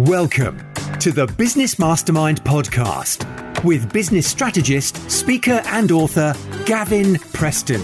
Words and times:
Welcome 0.00 0.58
to 1.00 1.10
the 1.10 1.26
Business 1.38 1.78
Mastermind 1.78 2.44
podcast 2.44 3.24
with 3.64 3.90
business 3.94 4.26
strategist, 4.26 5.10
speaker, 5.10 5.62
and 5.64 5.90
author 5.90 6.34
Gavin 6.66 7.14
Preston. 7.32 7.80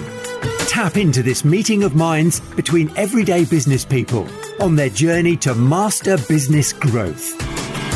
Tap 0.69 0.99
into 0.99 1.23
this 1.23 1.43
meeting 1.43 1.85
of 1.85 1.95
minds 1.95 2.41
between 2.55 2.95
everyday 2.99 3.47
business 3.47 3.87
people 3.87 4.29
on 4.61 4.77
their 4.77 4.91
journey 4.91 5.39
to 5.39 5.55
master 5.55 6.19
business 6.29 6.75
growth. 6.75 7.33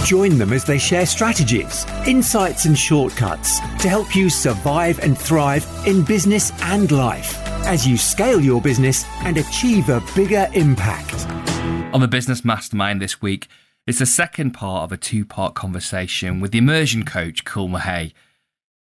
Join 0.07 0.39
them 0.39 0.55
as 0.55 0.65
they 0.65 0.79
share 0.79 1.05
strategies, 1.05 1.85
insights, 2.07 2.65
and 2.65 2.79
shortcuts 2.79 3.61
to 3.83 3.91
help 3.91 4.17
you 4.17 4.31
survive 4.31 4.99
and 5.01 5.19
thrive 5.19 5.69
in 5.87 6.03
business 6.03 6.53
and 6.63 6.91
life 6.91 7.37
as 7.67 7.87
you 7.87 7.99
scale 7.99 8.41
your 8.41 8.63
business 8.63 9.05
and 9.25 9.37
achieve 9.37 9.91
a 9.91 10.03
bigger 10.15 10.49
impact. 10.55 11.27
On 11.95 12.01
the 12.01 12.09
Business 12.09 12.47
Mastermind 12.47 13.03
this 13.03 13.21
week, 13.21 13.49
it's 13.87 14.01
the 14.01 14.07
second 14.07 14.51
part 14.51 14.85
of 14.85 14.93
a 14.93 14.97
two 14.97 15.25
part 15.25 15.55
conversation 15.55 16.41
with 16.41 16.51
the 16.53 16.59
immersion 16.59 17.05
coach, 17.05 17.45
Kul 17.45 17.69
Mahay. 17.69 18.13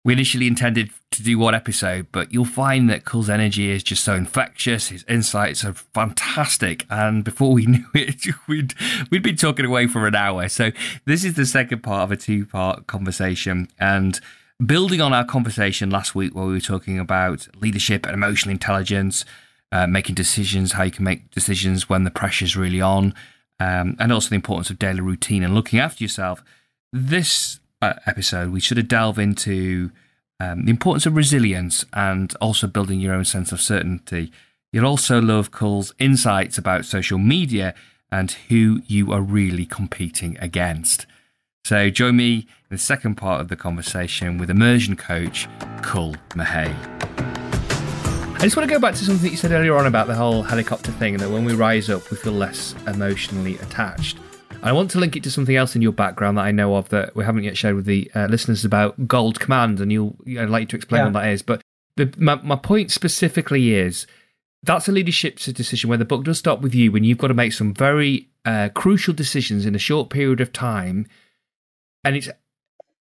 We 0.04 0.14
initially 0.14 0.48
intended 0.48 0.90
to 1.12 1.22
do 1.22 1.38
one 1.38 1.54
episode, 1.54 2.08
but 2.12 2.34
you'll 2.34 2.46
find 2.46 2.90
that 2.90 3.06
Kul's 3.06 3.30
energy 3.30 3.70
is 3.70 3.84
just 3.84 4.04
so 4.04 4.16
infectious. 4.16 4.88
His 4.88 5.06
insights 5.08 5.64
are 5.64 5.74
fantastic. 5.74 6.86
And 6.90 7.24
before 7.24 7.54
we 7.54 7.66
knew 7.68 7.86
it, 7.94 8.26
we'd, 8.48 8.74
we'd 9.12 9.22
been 9.22 9.36
talking 9.36 9.66
away 9.66 9.88
for 9.88 10.08
an 10.08 10.16
hour. 10.16 10.50
So 10.50 10.72
this 11.06 11.24
is 11.24 11.36
the 11.36 11.46
second 11.46 11.82
part 11.84 12.04
of 12.04 12.12
a 12.12 12.18
two 12.18 12.46
part 12.46 12.88
conversation. 12.88 13.68
And 13.80 14.20
building 14.66 15.02
on 15.02 15.14
our 15.14 15.26
conversation 15.26 15.90
last 15.90 16.16
week 16.16 16.36
where 16.36 16.46
we 16.46 16.54
were 16.54 16.60
talking 16.60 17.00
about 17.00 17.48
leadership 17.60 18.06
and 18.06 18.14
emotional 18.14 18.52
intelligence, 18.52 19.26
uh, 19.72 19.88
making 19.88 20.16
decisions, 20.16 20.74
how 20.74 20.84
you 20.84 20.92
can 20.92 21.06
make 21.06 21.32
decisions 21.32 21.90
when 21.90 22.04
the 22.04 22.12
pressure's 22.12 22.56
really 22.56 22.82
on, 22.82 23.14
um, 23.62 23.96
and 24.00 24.12
also 24.12 24.30
the 24.30 24.36
importance 24.36 24.72
of 24.72 24.80
daily 24.80 25.02
routine 25.02 25.44
and 25.44 25.54
looking 25.54 25.80
after 25.80 26.04
yourself. 26.04 26.44
This 26.92 27.60
uh, 27.82 27.94
episode, 28.08 28.52
we 28.52 28.60
should 28.60 28.78
have 28.78 28.88
delved 28.88 29.20
into 29.20 29.92
um, 30.40 30.66
the 30.66 30.72
importance 30.72 31.06
of 31.06 31.16
resilience 31.16 31.86
and 31.94 32.34
also 32.42 32.66
building 32.66 33.00
your 33.00 33.14
own 33.14 33.26
sense 33.26 33.52
of 33.52 33.62
certainty. 33.62 34.32
You'll 34.74 34.88
also 34.88 35.22
love 35.22 35.52
Kul's 35.52 35.94
insights 36.00 36.58
about 36.58 36.86
social 36.86 37.20
media 37.20 37.76
and 38.12 38.32
who 38.50 38.82
you 38.88 39.12
are 39.14 39.22
really 39.22 39.68
competing 39.68 40.38
against. 40.40 41.06
So 41.64 41.92
join 41.92 42.16
me 42.16 42.38
in 42.38 42.72
the 42.72 42.78
second 42.80 43.16
part 43.16 43.42
of 43.42 43.50
the 43.50 43.56
conversation 43.56 44.40
with 44.40 44.50
immersion 44.50 44.96
coach 44.96 45.48
Kul 45.84 46.16
Mahay. 46.34 47.31
I 48.42 48.46
just 48.46 48.58
want 48.58 48.68
to 48.68 48.74
go 48.74 48.80
back 48.80 48.96
to 48.96 49.06
something 49.06 49.22
that 49.22 49.30
you 49.30 49.38
said 49.38 49.52
earlier 49.52 49.78
on 49.78 49.86
about 49.86 50.08
the 50.08 50.16
whole 50.16 50.42
helicopter 50.42 50.92
thing, 50.94 51.14
and 51.14 51.22
that 51.22 51.30
when 51.30 51.46
we 51.46 51.54
rise 51.54 51.92
up, 51.92 52.10
we 52.10 52.18
feel 52.18 52.34
less 52.34 52.74
emotionally 52.88 53.60
attached. 53.60 54.18
I 54.64 54.72
want 54.72 54.90
to 54.92 55.00
link 55.00 55.16
it 55.16 55.22
to 55.26 55.30
something 55.30 55.56
else 55.56 55.76
in 55.76 55.84
your 55.84 55.92
background 55.92 56.40
that 56.40 56.46
I 56.46 56.50
know 56.50 56.76
of 56.76 56.90
that 56.90 57.16
we 57.16 57.24
haven't 57.24 57.44
yet 57.44 57.56
shared 57.56 57.76
with 57.76 57.86
the 57.86 58.10
uh, 58.16 58.26
listeners 58.26 58.66
about 58.66 59.08
Gold 59.08 59.40
Command, 59.40 59.80
and 59.80 59.92
you'll 59.92 60.16
I'd 60.40 60.50
like 60.50 60.70
to 60.70 60.76
explain 60.76 61.02
yeah. 61.02 61.06
what 61.06 61.14
that 61.14 61.28
is. 61.28 61.44
But 61.44 61.62
the, 61.98 62.12
my, 62.18 62.34
my 62.38 62.56
point 62.56 62.90
specifically 62.90 63.76
is 63.76 64.08
that's 64.64 64.88
a 64.88 64.92
leadership 64.92 65.38
decision 65.38 65.88
where 65.90 66.00
the 66.00 66.04
book 66.04 66.24
does 66.24 66.40
stop 66.40 66.62
with 66.62 66.74
you 66.74 66.92
when 66.92 67.04
you've 67.04 67.20
got 67.20 67.28
to 67.28 67.36
make 67.36 67.54
some 67.54 67.76
very 67.76 68.28
uh, 68.44 68.70
crucial 68.74 69.14
decisions 69.14 69.68
in 69.68 69.76
a 69.76 69.80
short 69.80 70.10
period 70.10 70.42
of 70.42 70.52
time, 70.52 71.06
and 72.04 72.16
it's 72.16 72.30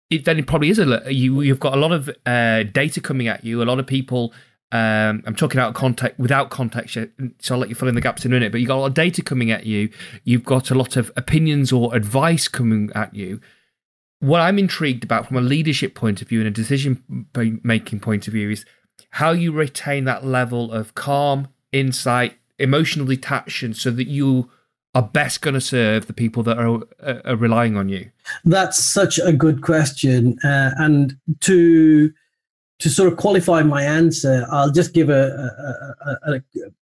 it, 0.10 0.26
then 0.26 0.40
it 0.40 0.48
probably 0.48 0.72
is 0.72 0.80
a 0.80 1.14
you 1.14 1.42
you've 1.42 1.60
got 1.60 1.76
a 1.76 1.80
lot 1.80 1.92
of 1.92 2.10
uh, 2.26 2.64
data 2.64 3.00
coming 3.00 3.28
at 3.28 3.46
you, 3.46 3.62
a 3.62 3.66
lot 3.66 3.78
of 3.78 3.86
people 3.86 4.34
um, 4.72 5.22
I'm 5.26 5.36
talking 5.36 5.60
out 5.60 5.74
context 5.74 6.18
without 6.18 6.50
context, 6.50 6.98
so 7.40 7.56
I'll 7.56 7.60
let 7.60 7.70
you 7.70 7.76
fill 7.76 7.90
in 7.90 7.96
the 7.96 8.02
gaps 8.02 8.24
in 8.24 8.32
a 8.32 8.36
minute. 8.36 8.52
But 8.52 8.62
you've 8.62 8.70
got 8.70 8.78
a 8.78 8.82
lot 8.82 8.88
of 8.88 8.94
data 8.94 9.22
coming 9.22 9.52
at 9.52 9.66
you. 9.66 9.90
You've 10.24 10.46
got 10.46 10.72
a 10.72 10.76
lot 10.76 10.96
of 10.96 11.12
opinions 11.18 11.72
or 11.72 11.94
advice 11.94 12.48
coming 12.48 12.90
at 12.96 13.14
you. 13.14 13.42
What 14.20 14.40
I'm 14.40 14.58
intrigued 14.58 15.04
about 15.04 15.28
from 15.28 15.38
a 15.38 15.42
leadership 15.42 15.94
point 15.94 16.22
of 16.22 16.30
view 16.30 16.40
and 16.40 16.48
a 16.48 16.52
decision 16.52 17.28
making 17.64 18.00
point 18.00 18.28
of 18.28 18.34
view 18.34 18.52
is 18.52 18.66
how 19.12 19.32
you 19.32 19.52
retain 19.52 20.06
that 20.06 20.26
level 20.26 20.72
of 20.72 20.96
calm, 20.96 21.50
insight, 21.72 22.38
emotional 22.58 23.06
detachment, 23.06 23.76
so 23.76 23.92
that 23.92 24.08
you 24.08 24.50
are 24.94 25.02
best 25.02 25.42
going 25.42 25.54
to 25.54 25.62
serve 25.62 26.08
the 26.08 26.14
people 26.14 26.44
that 26.44 26.58
are, 26.58 26.82
are, 27.26 27.36
relying 27.36 27.78
on 27.78 27.90
you. 27.90 28.12
That's 28.46 28.82
such 28.84 29.20
a 29.20 29.34
good 29.34 29.62
question, 29.62 30.38
uh, 30.44 30.72
and 30.78 31.18
to 31.42 32.14
to 32.82 32.90
sort 32.90 33.12
of 33.12 33.18
qualify 33.18 33.62
my 33.62 33.84
answer, 33.84 34.46
I'll 34.52 34.72
just 34.72 34.94
give 34.94 35.10
a, 35.10 36.18
a, 36.26 36.32
a, 36.34 36.42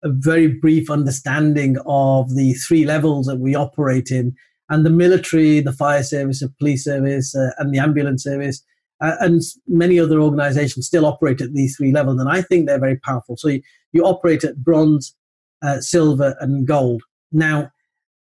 a, 0.02 0.08
very 0.08 0.48
brief 0.48 0.90
understanding 0.90 1.76
of 1.86 2.34
the 2.34 2.54
three 2.54 2.84
levels 2.84 3.26
that 3.26 3.36
we 3.36 3.54
operate 3.54 4.10
in, 4.10 4.34
and 4.68 4.84
the 4.84 4.90
military, 4.90 5.60
the 5.60 5.72
fire 5.72 6.02
service, 6.02 6.40
the 6.40 6.52
police 6.58 6.84
service, 6.84 7.36
uh, 7.36 7.50
and 7.58 7.72
the 7.72 7.78
ambulance 7.78 8.24
service, 8.24 8.62
uh, 9.00 9.14
and 9.20 9.42
many 9.68 10.00
other 10.00 10.20
organizations 10.20 10.86
still 10.86 11.06
operate 11.06 11.40
at 11.40 11.54
these 11.54 11.76
three 11.76 11.92
levels, 11.92 12.20
and 12.20 12.28
I 12.28 12.42
think 12.42 12.66
they're 12.66 12.80
very 12.80 12.98
powerful. 12.98 13.36
So 13.36 13.48
you, 13.48 13.62
you 13.92 14.04
operate 14.04 14.42
at 14.42 14.56
bronze, 14.56 15.14
uh, 15.62 15.80
silver, 15.80 16.34
and 16.40 16.66
gold. 16.66 17.02
Now, 17.30 17.70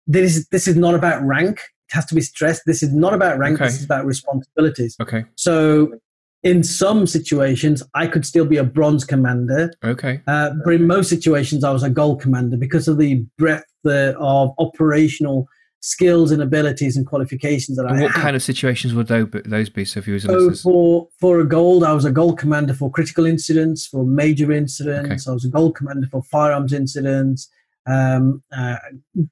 this 0.06 0.36
is, 0.36 0.48
this 0.48 0.68
is 0.68 0.76
not 0.76 0.94
about 0.94 1.22
rank. 1.24 1.58
It 1.90 1.94
has 1.94 2.06
to 2.06 2.14
be 2.14 2.20
stressed. 2.20 2.62
This 2.66 2.84
is 2.84 2.92
not 2.94 3.14
about 3.14 3.38
rank. 3.38 3.56
Okay. 3.56 3.64
This 3.64 3.78
is 3.78 3.84
about 3.84 4.06
responsibilities. 4.06 4.96
Okay. 5.00 5.24
So 5.34 5.98
in 6.42 6.62
some 6.62 7.06
situations, 7.06 7.82
I 7.94 8.06
could 8.06 8.24
still 8.24 8.44
be 8.44 8.56
a 8.56 8.64
bronze 8.64 9.04
commander. 9.04 9.72
Okay. 9.84 10.20
Uh, 10.26 10.50
but 10.64 10.74
in 10.74 10.86
most 10.86 11.08
situations, 11.08 11.64
I 11.64 11.70
was 11.70 11.82
a 11.82 11.90
gold 11.90 12.20
commander 12.20 12.56
because 12.56 12.86
of 12.86 12.98
the 12.98 13.24
breadth 13.38 13.64
uh, 13.84 14.14
of 14.18 14.52
operational 14.58 15.48
skills 15.80 16.32
and 16.32 16.42
abilities 16.42 16.96
and 16.96 17.06
qualifications 17.06 17.76
that 17.76 17.86
and 17.86 17.98
I 17.98 18.02
what 18.02 18.10
had. 18.12 18.22
kind 18.22 18.36
of 18.36 18.42
situations 18.42 18.94
would 18.94 19.06
those 19.08 19.70
be? 19.70 19.84
So, 19.84 19.98
if 19.98 20.06
you 20.06 20.14
was 20.14 20.24
so 20.24 20.52
for 20.52 21.08
for 21.20 21.40
a 21.40 21.44
gold, 21.44 21.84
I 21.84 21.92
was 21.92 22.04
a 22.04 22.12
gold 22.12 22.38
commander 22.38 22.74
for 22.74 22.90
critical 22.90 23.26
incidents, 23.26 23.86
for 23.86 24.04
major 24.04 24.52
incidents. 24.52 25.26
Okay. 25.26 25.30
I 25.30 25.34
was 25.34 25.44
a 25.44 25.48
gold 25.48 25.76
commander 25.76 26.06
for 26.10 26.22
firearms 26.22 26.72
incidents. 26.72 27.48
Um, 27.86 28.42
uh, 28.54 28.76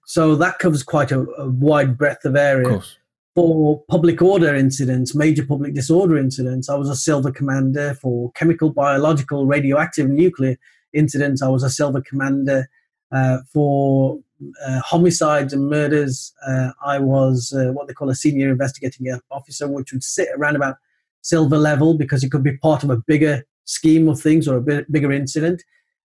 so 0.06 0.34
that 0.36 0.58
covers 0.58 0.82
quite 0.82 1.12
a, 1.12 1.20
a 1.20 1.48
wide 1.48 1.98
breadth 1.98 2.24
of 2.24 2.36
areas. 2.36 2.66
Of 2.66 2.72
course 2.72 2.96
for 3.36 3.84
public 3.91 4.22
order 4.22 4.54
incidents, 4.54 5.14
major 5.14 5.44
public 5.44 5.74
disorder 5.74 6.16
incidents, 6.16 6.70
I 6.70 6.74
was 6.74 6.88
a 6.88 6.97
silver 6.97 7.30
commander. 7.30 7.92
For 8.00 8.32
chemical, 8.32 8.70
biological, 8.70 9.47
radioactive, 9.47 10.08
nuclear 10.08 10.56
incidents, 10.94 11.42
I 11.42 11.48
was 11.48 11.62
a 11.62 11.69
silver 11.69 12.00
commander. 12.00 12.66
Uh, 13.12 13.38
for 13.52 14.19
uh, 14.66 14.80
homicides 14.80 15.52
and 15.52 15.69
murders, 15.69 16.32
uh, 16.48 16.70
I 16.84 16.98
was 16.98 17.52
uh, 17.52 17.72
what 17.72 17.88
they 17.88 17.92
call 17.92 18.08
a 18.08 18.14
senior 18.14 18.50
investigating 18.50 19.06
officer, 19.30 19.68
which 19.68 19.92
would 19.92 20.03
sit 20.03 20.28
around 20.34 20.56
about 20.56 20.76
silver 21.20 21.58
level 21.58 21.92
because 21.92 22.24
it 22.24 22.30
could 22.30 22.42
be 22.42 22.56
part 22.56 22.84
of 22.84 22.91
a 22.91 22.97
bigger 22.97 23.44
scheme 23.66 24.08
of 24.08 24.18
things 24.18 24.48
or 24.48 24.56
a 24.56 24.62
bit 24.62 24.91
bigger 24.91 25.12
incident. 25.12 25.62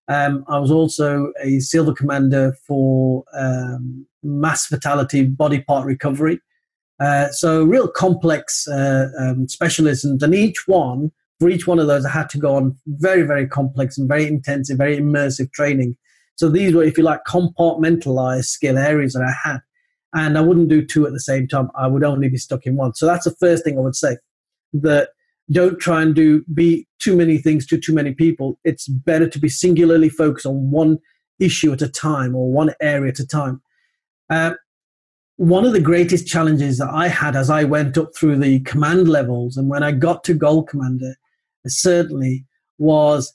Um, 0.09 0.43
I 0.49 0.59
was 0.59 0.69
also 0.69 1.31
a 1.41 1.61
silver 1.61 1.93
commander 1.93 2.57
for 2.67 3.23
um, 3.33 4.05
mass 4.21 4.67
fatality 4.67 5.23
body 5.23 5.61
part 5.61 5.85
recovery. 5.85 6.41
Uh, 7.01 7.29
so 7.31 7.63
real 7.63 7.87
complex 7.87 8.67
uh, 8.67 9.07
um, 9.19 9.47
specialisms, 9.47 10.21
and 10.21 10.35
each 10.35 10.67
one 10.67 11.11
for 11.41 11.49
each 11.49 11.65
one 11.65 11.79
of 11.79 11.87
those, 11.87 12.05
I 12.05 12.11
had 12.11 12.29
to 12.29 12.37
go 12.37 12.55
on 12.55 12.77
very, 12.85 13.23
very 13.23 13.47
complex 13.47 13.97
and 13.97 14.07
very 14.07 14.27
intensive, 14.27 14.77
very 14.77 14.97
immersive 14.97 15.51
training. 15.51 15.97
So 16.35 16.49
these 16.49 16.71
were, 16.71 16.83
if 16.83 16.99
you 16.99 17.03
like, 17.03 17.21
compartmentalized 17.27 18.45
skill 18.45 18.77
areas 18.77 19.13
that 19.13 19.23
I 19.23 19.49
had, 19.49 19.61
and 20.13 20.37
I 20.37 20.41
wouldn't 20.41 20.69
do 20.69 20.85
two 20.85 21.07
at 21.07 21.13
the 21.13 21.19
same 21.19 21.47
time. 21.47 21.71
I 21.75 21.87
would 21.87 22.03
only 22.03 22.29
be 22.29 22.37
stuck 22.37 22.67
in 22.67 22.75
one. 22.75 22.93
So 22.93 23.07
that's 23.07 23.25
the 23.25 23.35
first 23.39 23.63
thing 23.63 23.75
I 23.75 23.81
would 23.81 23.95
say. 23.95 24.17
That 24.71 25.09
don't 25.51 25.79
try 25.79 26.03
and 26.03 26.13
do 26.13 26.43
be 26.53 26.87
too 26.99 27.17
many 27.17 27.39
things 27.39 27.65
to 27.67 27.79
too 27.79 27.93
many 27.95 28.13
people. 28.13 28.59
It's 28.63 28.87
better 28.87 29.27
to 29.27 29.39
be 29.39 29.49
singularly 29.49 30.09
focused 30.09 30.45
on 30.45 30.69
one 30.69 30.99
issue 31.39 31.73
at 31.73 31.81
a 31.81 31.89
time 31.89 32.35
or 32.35 32.51
one 32.51 32.75
area 32.79 33.11
at 33.11 33.19
a 33.19 33.25
time. 33.25 33.63
Uh, 34.29 34.53
one 35.41 35.65
of 35.65 35.73
the 35.73 35.81
greatest 35.81 36.27
challenges 36.27 36.77
that 36.77 36.91
I 36.91 37.07
had 37.07 37.35
as 37.35 37.49
I 37.49 37.63
went 37.63 37.97
up 37.97 38.15
through 38.15 38.37
the 38.37 38.59
command 38.59 39.07
levels 39.07 39.57
and 39.57 39.69
when 39.69 39.81
I 39.81 39.91
got 39.91 40.23
to 40.25 40.35
Gold 40.35 40.69
Commander, 40.69 41.15
certainly 41.65 42.45
was 42.77 43.33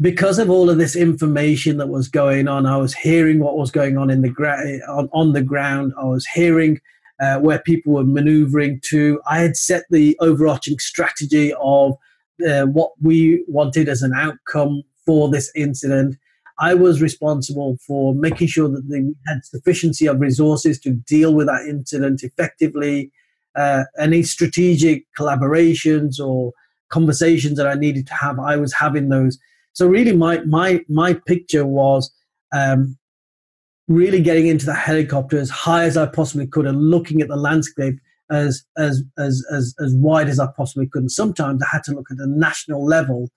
because 0.00 0.40
of 0.40 0.50
all 0.50 0.68
of 0.68 0.78
this 0.78 0.96
information 0.96 1.76
that 1.76 1.86
was 1.86 2.08
going 2.08 2.48
on. 2.48 2.66
I 2.66 2.76
was 2.78 2.92
hearing 2.92 3.38
what 3.38 3.56
was 3.56 3.70
going 3.70 3.96
on 3.96 4.10
in 4.10 4.22
the 4.22 4.30
gra- 4.30 4.80
on, 4.88 5.08
on 5.12 5.32
the 5.32 5.42
ground. 5.42 5.92
I 5.96 6.06
was 6.06 6.26
hearing 6.26 6.80
uh, 7.20 7.38
where 7.38 7.60
people 7.60 7.92
were 7.92 8.04
maneuvering 8.04 8.80
to. 8.86 9.20
I 9.30 9.38
had 9.38 9.56
set 9.56 9.84
the 9.90 10.16
overarching 10.20 10.80
strategy 10.80 11.54
of 11.60 11.92
uh, 12.44 12.64
what 12.64 12.90
we 13.00 13.44
wanted 13.46 13.88
as 13.88 14.02
an 14.02 14.12
outcome 14.12 14.82
for 15.06 15.28
this 15.28 15.52
incident. 15.54 16.16
I 16.58 16.74
was 16.74 17.02
responsible 17.02 17.78
for 17.86 18.14
making 18.14 18.48
sure 18.48 18.68
that 18.68 18.88
they 18.88 19.02
had 19.26 19.44
sufficiency 19.44 20.06
of 20.06 20.20
resources 20.20 20.78
to 20.80 20.90
deal 20.90 21.34
with 21.34 21.46
that 21.46 21.66
incident 21.68 22.22
effectively. 22.22 23.10
Uh, 23.56 23.84
any 23.98 24.22
strategic 24.22 25.04
collaborations 25.18 26.18
or 26.18 26.52
conversations 26.90 27.56
that 27.56 27.66
I 27.66 27.74
needed 27.74 28.06
to 28.08 28.14
have, 28.14 28.38
I 28.38 28.56
was 28.56 28.72
having 28.72 29.08
those. 29.08 29.38
So 29.72 29.86
really, 29.86 30.16
my 30.16 30.38
my 30.40 30.84
my 30.88 31.14
picture 31.14 31.66
was 31.66 32.12
um, 32.52 32.96
really 33.88 34.22
getting 34.22 34.46
into 34.46 34.66
the 34.66 34.74
helicopter 34.74 35.38
as 35.38 35.50
high 35.50 35.84
as 35.84 35.96
I 35.96 36.06
possibly 36.06 36.46
could 36.46 36.66
and 36.66 36.90
looking 36.90 37.20
at 37.20 37.28
the 37.28 37.36
landscape 37.36 37.98
as 38.30 38.64
as 38.78 39.02
as 39.18 39.44
as 39.52 39.74
as 39.80 39.94
wide 39.94 40.28
as 40.28 40.40
I 40.40 40.46
possibly 40.56 40.88
could. 40.88 41.02
And 41.02 41.10
sometimes 41.12 41.62
I 41.62 41.66
had 41.70 41.84
to 41.84 41.92
look 41.92 42.10
at 42.10 42.16
the 42.16 42.26
national 42.26 42.84
level. 42.84 43.30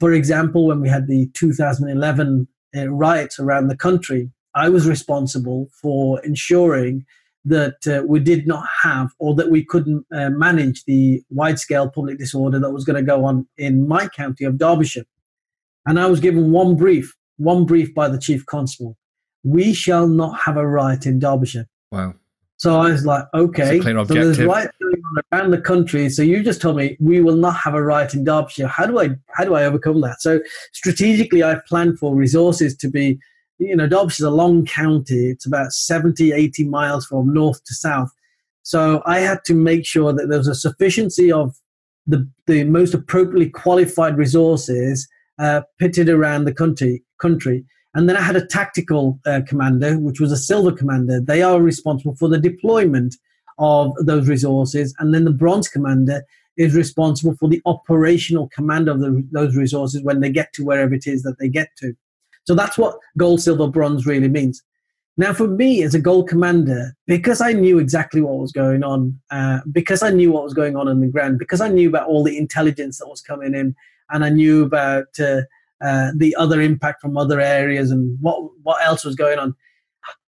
For 0.00 0.12
example, 0.12 0.66
when 0.66 0.80
we 0.80 0.88
had 0.88 1.06
the 1.06 1.28
2011 1.34 2.48
uh, 2.76 2.88
riots 2.88 3.38
around 3.38 3.68
the 3.68 3.76
country, 3.76 4.30
I 4.54 4.68
was 4.68 4.86
responsible 4.86 5.68
for 5.80 6.20
ensuring 6.24 7.04
that 7.44 7.86
uh, 7.86 8.02
we 8.06 8.20
did 8.20 8.46
not 8.46 8.66
have 8.82 9.10
or 9.18 9.34
that 9.34 9.50
we 9.50 9.64
couldn't 9.64 10.04
uh, 10.12 10.30
manage 10.30 10.84
the 10.84 11.22
wide 11.30 11.58
scale 11.58 11.88
public 11.88 12.18
disorder 12.18 12.58
that 12.58 12.70
was 12.70 12.84
going 12.84 12.96
to 12.96 13.02
go 13.02 13.24
on 13.24 13.46
in 13.56 13.88
my 13.88 14.08
county 14.08 14.44
of 14.44 14.58
Derbyshire. 14.58 15.04
And 15.86 15.98
I 15.98 16.06
was 16.06 16.20
given 16.20 16.52
one 16.52 16.76
brief, 16.76 17.16
one 17.38 17.64
brief 17.64 17.94
by 17.94 18.08
the 18.08 18.18
chief 18.18 18.44
constable. 18.46 18.96
We 19.44 19.72
shall 19.72 20.06
not 20.06 20.40
have 20.40 20.56
a 20.56 20.66
riot 20.66 21.06
in 21.06 21.18
Derbyshire. 21.18 21.66
Wow. 21.90 22.14
So 22.56 22.80
I 22.80 22.90
was 22.90 23.06
like, 23.06 23.24
okay, 23.32 23.80
so 23.80 24.04
there's 24.04 24.40
riots 24.40 24.76
going 24.90 25.02
on 25.16 25.22
around 25.32 25.50
the 25.50 25.60
country. 25.60 26.08
So 26.08 26.22
you 26.22 26.42
just 26.42 26.60
told 26.60 26.76
me 26.76 26.96
we 27.00 27.20
will 27.20 27.36
not 27.36 27.56
have 27.56 27.74
a 27.74 27.82
riot 27.82 28.14
in 28.14 28.24
Derbyshire. 28.24 28.66
How 28.66 28.86
do 28.86 28.98
I 28.98 29.10
how 29.34 29.44
do 29.44 29.54
I 29.54 29.64
overcome 29.64 30.00
that? 30.02 30.20
So 30.20 30.40
strategically, 30.72 31.42
I've 31.42 31.64
planned 31.66 31.98
for 31.98 32.14
resources 32.14 32.76
to 32.78 32.88
be 32.88 33.18
you 33.58 33.74
know, 33.74 33.88
Derbyshire's 33.88 34.20
a 34.20 34.30
long 34.30 34.64
county. 34.64 35.30
It's 35.30 35.46
about 35.46 35.72
70, 35.72 36.32
80 36.32 36.64
miles 36.68 37.06
from 37.06 37.32
north 37.34 37.62
to 37.64 37.74
south. 37.74 38.10
So 38.62 39.02
I 39.06 39.20
had 39.20 39.44
to 39.46 39.54
make 39.54 39.84
sure 39.84 40.12
that 40.12 40.28
there 40.28 40.38
was 40.38 40.48
a 40.48 40.54
sufficiency 40.54 41.32
of 41.32 41.56
the, 42.06 42.28
the 42.46 42.64
most 42.64 42.94
appropriately 42.94 43.50
qualified 43.50 44.16
resources 44.16 45.08
uh, 45.38 45.62
pitted 45.78 46.08
around 46.08 46.44
the 46.44 46.54
country, 46.54 47.02
country. 47.20 47.64
And 47.94 48.08
then 48.08 48.16
I 48.16 48.22
had 48.22 48.36
a 48.36 48.46
tactical 48.46 49.18
uh, 49.26 49.40
commander, 49.46 49.98
which 49.98 50.20
was 50.20 50.30
a 50.30 50.36
silver 50.36 50.72
commander. 50.72 51.20
They 51.20 51.42
are 51.42 51.60
responsible 51.60 52.14
for 52.16 52.28
the 52.28 52.38
deployment 52.38 53.16
of 53.58 53.94
those 54.04 54.28
resources. 54.28 54.94
And 54.98 55.14
then 55.14 55.24
the 55.24 55.32
bronze 55.32 55.68
commander 55.68 56.22
is 56.56 56.74
responsible 56.74 57.36
for 57.38 57.48
the 57.48 57.62
operational 57.66 58.48
command 58.48 58.88
of 58.88 59.00
the, 59.00 59.26
those 59.30 59.56
resources 59.56 60.02
when 60.02 60.20
they 60.20 60.30
get 60.30 60.52
to 60.54 60.64
wherever 60.64 60.94
it 60.94 61.06
is 61.06 61.22
that 61.22 61.38
they 61.38 61.48
get 61.48 61.70
to. 61.78 61.94
So 62.44 62.54
that's 62.54 62.78
what 62.78 62.98
gold, 63.16 63.40
silver, 63.40 63.68
bronze 63.68 64.06
really 64.06 64.28
means. 64.28 64.62
Now, 65.16 65.32
for 65.32 65.48
me 65.48 65.82
as 65.82 65.94
a 65.94 66.00
gold 66.00 66.28
commander, 66.28 66.94
because 67.06 67.40
I 67.40 67.52
knew 67.52 67.78
exactly 67.80 68.20
what 68.20 68.38
was 68.38 68.52
going 68.52 68.84
on, 68.84 69.18
uh, 69.30 69.60
because 69.70 70.02
I 70.02 70.10
knew 70.10 70.30
what 70.30 70.44
was 70.44 70.54
going 70.54 70.76
on 70.76 70.86
in 70.86 71.00
the 71.00 71.08
ground, 71.08 71.40
because 71.40 71.60
I 71.60 71.68
knew 71.68 71.88
about 71.88 72.06
all 72.06 72.22
the 72.22 72.38
intelligence 72.38 72.98
that 72.98 73.08
was 73.08 73.20
coming 73.20 73.54
in, 73.54 73.74
and 74.10 74.24
I 74.24 74.28
knew 74.28 74.62
about 74.62 75.08
uh, 75.18 75.42
uh, 75.84 76.12
the 76.16 76.34
other 76.36 76.60
impact 76.60 77.00
from 77.00 77.16
other 77.16 77.40
areas 77.40 77.90
and 77.90 78.16
what 78.20 78.50
what 78.62 78.84
else 78.84 79.04
was 79.04 79.16
going 79.16 79.38
on, 79.38 79.54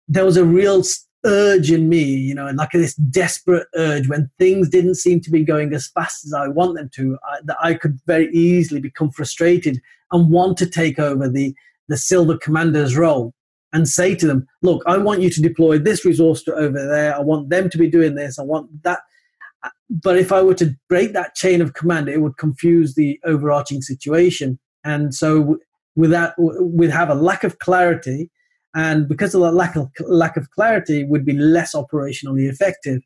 there 0.06 0.24
was 0.24 0.36
a 0.36 0.44
real 0.44 0.82
urge 1.24 1.70
in 1.70 1.88
me, 1.88 2.02
you 2.02 2.34
know, 2.34 2.46
and 2.46 2.58
like 2.58 2.70
this 2.72 2.94
desperate 2.94 3.66
urge 3.74 4.08
when 4.08 4.30
things 4.38 4.68
didn't 4.68 4.96
seem 4.96 5.20
to 5.20 5.30
be 5.30 5.44
going 5.44 5.72
as 5.72 5.88
fast 5.88 6.24
as 6.24 6.32
I 6.34 6.48
want 6.48 6.76
them 6.76 6.90
to, 6.94 7.18
I, 7.24 7.38
that 7.44 7.56
I 7.62 7.74
could 7.74 7.98
very 8.06 8.30
easily 8.32 8.80
become 8.80 9.10
frustrated 9.10 9.80
and 10.12 10.30
want 10.30 10.58
to 10.58 10.66
take 10.66 10.98
over 10.98 11.28
the 11.28 11.54
the 11.88 11.96
silver 11.98 12.38
commander's 12.38 12.96
role 12.96 13.34
and 13.74 13.88
say 13.88 14.14
to 14.14 14.26
them, 14.26 14.46
look, 14.62 14.82
I 14.86 14.96
want 14.98 15.20
you 15.20 15.28
to 15.30 15.42
deploy 15.42 15.78
this 15.78 16.04
resource 16.04 16.42
to 16.44 16.54
over 16.54 16.86
there. 16.86 17.14
I 17.14 17.20
want 17.20 17.50
them 17.50 17.68
to 17.70 17.76
be 17.76 17.90
doing 17.90 18.14
this. 18.14 18.38
I 18.38 18.42
want 18.42 18.84
that. 18.84 19.00
Uh, 19.62 19.70
but 19.90 20.16
if 20.16 20.32
I 20.32 20.42
were 20.42 20.54
to 20.54 20.74
break 20.88 21.12
that 21.12 21.34
chain 21.34 21.60
of 21.60 21.74
command, 21.74 22.08
it 22.08 22.22
would 22.22 22.38
confuse 22.38 22.94
the 22.94 23.20
overarching 23.24 23.82
situation. 23.82 24.58
And 24.84 25.14
so 25.14 25.58
with 25.96 26.10
that, 26.10 26.34
we'd 26.38 26.90
have 26.90 27.10
a 27.10 27.14
lack 27.14 27.44
of 27.44 27.58
clarity. 27.58 28.30
And 28.74 29.08
because 29.08 29.34
of 29.34 29.42
that 29.42 29.52
lack 29.52 29.76
of, 29.76 29.90
lack 30.06 30.36
of 30.36 30.50
clarity, 30.50 31.04
would 31.04 31.24
be 31.24 31.32
less 31.32 31.74
operationally 31.74 32.50
effective. 32.50 33.00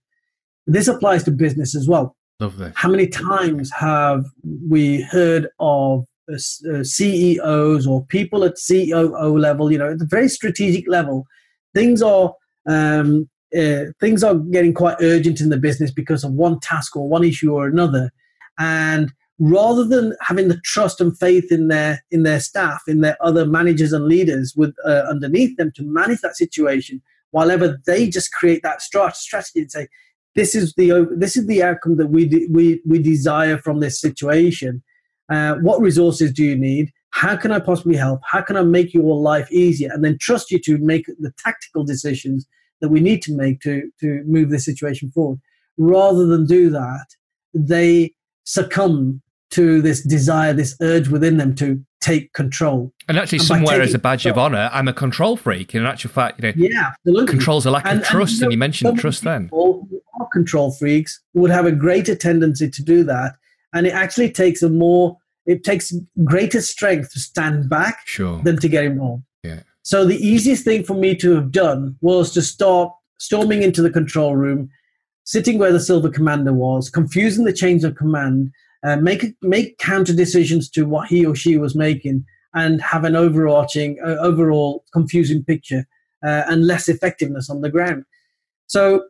This 0.66 0.88
applies 0.88 1.24
to 1.24 1.30
business 1.30 1.76
as 1.76 1.88
well. 1.88 2.16
Lovely. 2.40 2.72
How 2.74 2.88
many 2.88 3.08
times 3.08 3.70
have 3.72 4.24
we 4.68 5.02
heard 5.02 5.48
of 5.58 6.04
uh 6.30 6.84
CEOs 6.84 7.86
or 7.86 8.04
people 8.06 8.44
at 8.44 8.56
COO 8.56 9.38
level, 9.38 9.72
you 9.72 9.78
know, 9.78 9.90
at 9.92 9.98
the 9.98 10.06
very 10.06 10.28
strategic 10.28 10.86
level, 10.86 11.24
things 11.74 12.02
are 12.02 12.34
um, 12.68 13.28
uh, 13.56 13.84
things 13.98 14.22
are 14.22 14.34
getting 14.34 14.74
quite 14.74 14.98
urgent 15.00 15.40
in 15.40 15.48
the 15.48 15.56
business 15.56 15.90
because 15.90 16.22
of 16.22 16.32
one 16.32 16.60
task 16.60 16.96
or 16.96 17.08
one 17.08 17.24
issue 17.24 17.52
or 17.52 17.66
another, 17.66 18.10
and 18.58 19.12
rather 19.38 19.84
than 19.84 20.14
having 20.20 20.48
the 20.48 20.60
trust 20.64 21.00
and 21.00 21.16
faith 21.18 21.50
in 21.52 21.68
their 21.68 22.04
in 22.10 22.22
their 22.22 22.40
staff, 22.40 22.82
in 22.88 23.00
their 23.00 23.16
other 23.20 23.46
managers 23.46 23.92
and 23.92 24.06
leaders 24.06 24.54
with 24.56 24.74
uh, 24.84 25.04
underneath 25.08 25.56
them 25.56 25.72
to 25.76 25.82
manage 25.82 26.20
that 26.20 26.36
situation, 26.36 27.00
while 27.30 27.50
ever 27.50 27.80
they 27.86 28.08
just 28.08 28.32
create 28.32 28.62
that 28.62 28.82
strategy 28.82 29.60
and 29.60 29.70
say, 29.70 29.88
"This 30.34 30.54
is 30.54 30.74
the 30.74 31.08
this 31.16 31.36
is 31.36 31.46
the 31.46 31.62
outcome 31.62 31.96
that 31.96 32.08
we 32.08 32.26
de- 32.26 32.48
we 32.50 32.80
we 32.86 32.98
desire 32.98 33.58
from 33.58 33.80
this 33.80 34.00
situation." 34.00 34.82
Uh, 35.30 35.56
what 35.56 35.80
resources 35.80 36.32
do 36.32 36.42
you 36.42 36.56
need? 36.56 36.90
How 37.10 37.36
can 37.36 37.52
I 37.52 37.58
possibly 37.58 37.96
help? 37.96 38.20
How 38.24 38.42
can 38.42 38.56
I 38.56 38.62
make 38.62 38.94
your 38.94 39.16
life 39.16 39.50
easier? 39.52 39.90
And 39.92 40.04
then 40.04 40.16
trust 40.18 40.50
you 40.50 40.58
to 40.60 40.78
make 40.78 41.06
the 41.18 41.32
tactical 41.38 41.84
decisions 41.84 42.46
that 42.80 42.88
we 42.88 43.00
need 43.00 43.22
to 43.22 43.34
make 43.34 43.60
to, 43.60 43.90
to 44.00 44.22
move 44.26 44.50
this 44.50 44.64
situation 44.64 45.10
forward. 45.10 45.38
Rather 45.76 46.26
than 46.26 46.46
do 46.46 46.70
that, 46.70 47.06
they 47.52 48.14
succumb 48.44 49.20
to 49.50 49.80
this 49.80 50.02
desire, 50.02 50.52
this 50.52 50.76
urge 50.80 51.08
within 51.08 51.36
them 51.36 51.54
to 51.56 51.82
take 52.00 52.32
control. 52.32 52.92
And 53.08 53.18
actually, 53.18 53.38
and 53.38 53.46
somewhere 53.46 53.80
as 53.80 53.94
a 53.94 53.98
badge 53.98 54.22
control, 54.22 54.46
of 54.46 54.52
honor, 54.52 54.70
I'm 54.72 54.88
a 54.88 54.92
control 54.92 55.36
freak. 55.36 55.74
In 55.74 55.84
actual 55.86 56.10
fact, 56.10 56.42
you 56.42 56.48
know, 56.48 56.52
yeah, 56.56 56.90
absolutely. 56.90 57.26
control's 57.26 57.66
a 57.66 57.70
lack 57.70 57.86
and, 57.86 58.00
of 58.00 58.06
trust, 58.06 58.34
and, 58.34 58.38
you, 58.38 58.40
know, 58.40 58.46
and 58.46 58.52
you 58.52 58.58
mentioned 58.58 58.98
trust 58.98 59.24
then. 59.24 59.50
Are 59.52 60.28
control 60.32 60.72
freaks 60.72 61.20
would 61.34 61.50
have 61.50 61.64
a 61.64 61.72
greater 61.72 62.14
tendency 62.14 62.68
to 62.68 62.82
do 62.82 63.04
that 63.04 63.36
and 63.72 63.86
it 63.86 63.92
actually 63.92 64.30
takes 64.30 64.62
a 64.62 64.68
more 64.68 65.16
it 65.46 65.64
takes 65.64 65.94
greater 66.24 66.60
strength 66.60 67.12
to 67.12 67.18
stand 67.18 67.70
back 67.70 68.00
sure. 68.04 68.42
than 68.42 68.58
to 68.58 68.68
get 68.68 68.84
involved. 68.84 69.22
Yeah. 69.42 69.60
So 69.82 70.04
the 70.04 70.18
easiest 70.18 70.62
thing 70.62 70.84
for 70.84 70.92
me 70.92 71.14
to 71.16 71.34
have 71.36 71.50
done 71.50 71.96
was 72.02 72.34
to 72.34 72.42
start 72.42 72.92
storming 73.18 73.62
into 73.62 73.80
the 73.80 73.88
control 73.88 74.36
room, 74.36 74.68
sitting 75.24 75.58
where 75.58 75.72
the 75.72 75.80
silver 75.80 76.10
commander 76.10 76.52
was, 76.52 76.90
confusing 76.90 77.46
the 77.46 77.52
chains 77.54 77.82
of 77.82 77.94
command, 77.94 78.50
uh, 78.84 78.96
make 78.96 79.24
make 79.42 79.78
counter 79.78 80.14
decisions 80.14 80.70
to 80.70 80.86
what 80.86 81.08
he 81.08 81.26
or 81.26 81.34
she 81.34 81.56
was 81.56 81.74
making, 81.74 82.24
and 82.54 82.80
have 82.80 83.04
an 83.04 83.16
overarching, 83.16 83.98
uh, 84.04 84.16
overall 84.20 84.84
confusing 84.92 85.44
picture 85.44 85.86
uh, 86.24 86.42
and 86.46 86.66
less 86.66 86.88
effectiveness 86.88 87.50
on 87.50 87.60
the 87.60 87.70
ground. 87.70 88.04
So 88.66 89.04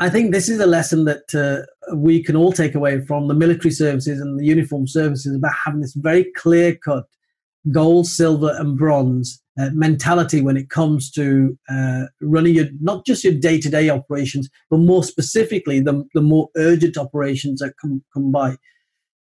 I 0.00 0.10
think 0.10 0.32
this 0.32 0.48
is 0.48 0.60
a 0.60 0.66
lesson 0.66 1.04
that 1.04 1.34
uh, 1.34 1.94
we 1.94 2.22
can 2.22 2.36
all 2.36 2.52
take 2.52 2.74
away 2.74 3.00
from 3.04 3.28
the 3.28 3.34
military 3.34 3.70
services 3.70 4.20
and 4.20 4.38
the 4.38 4.44
uniform 4.44 4.86
services 4.86 5.36
about 5.36 5.54
having 5.64 5.80
this 5.80 5.94
very 5.94 6.24
clear 6.36 6.74
cut 6.74 7.04
gold, 7.70 8.06
silver, 8.06 8.54
and 8.58 8.76
bronze 8.76 9.40
uh, 9.58 9.70
mentality 9.72 10.40
when 10.40 10.56
it 10.56 10.70
comes 10.70 11.10
to 11.12 11.56
uh, 11.68 12.04
running 12.20 12.54
your 12.54 12.66
not 12.80 13.06
just 13.06 13.24
your 13.24 13.34
day 13.34 13.60
to 13.60 13.70
day 13.70 13.88
operations, 13.88 14.48
but 14.70 14.78
more 14.78 15.04
specifically 15.04 15.80
the, 15.80 16.04
the 16.14 16.22
more 16.22 16.48
urgent 16.56 16.96
operations 16.96 17.60
that 17.60 17.74
come, 17.80 18.02
come 18.12 18.32
by. 18.32 18.56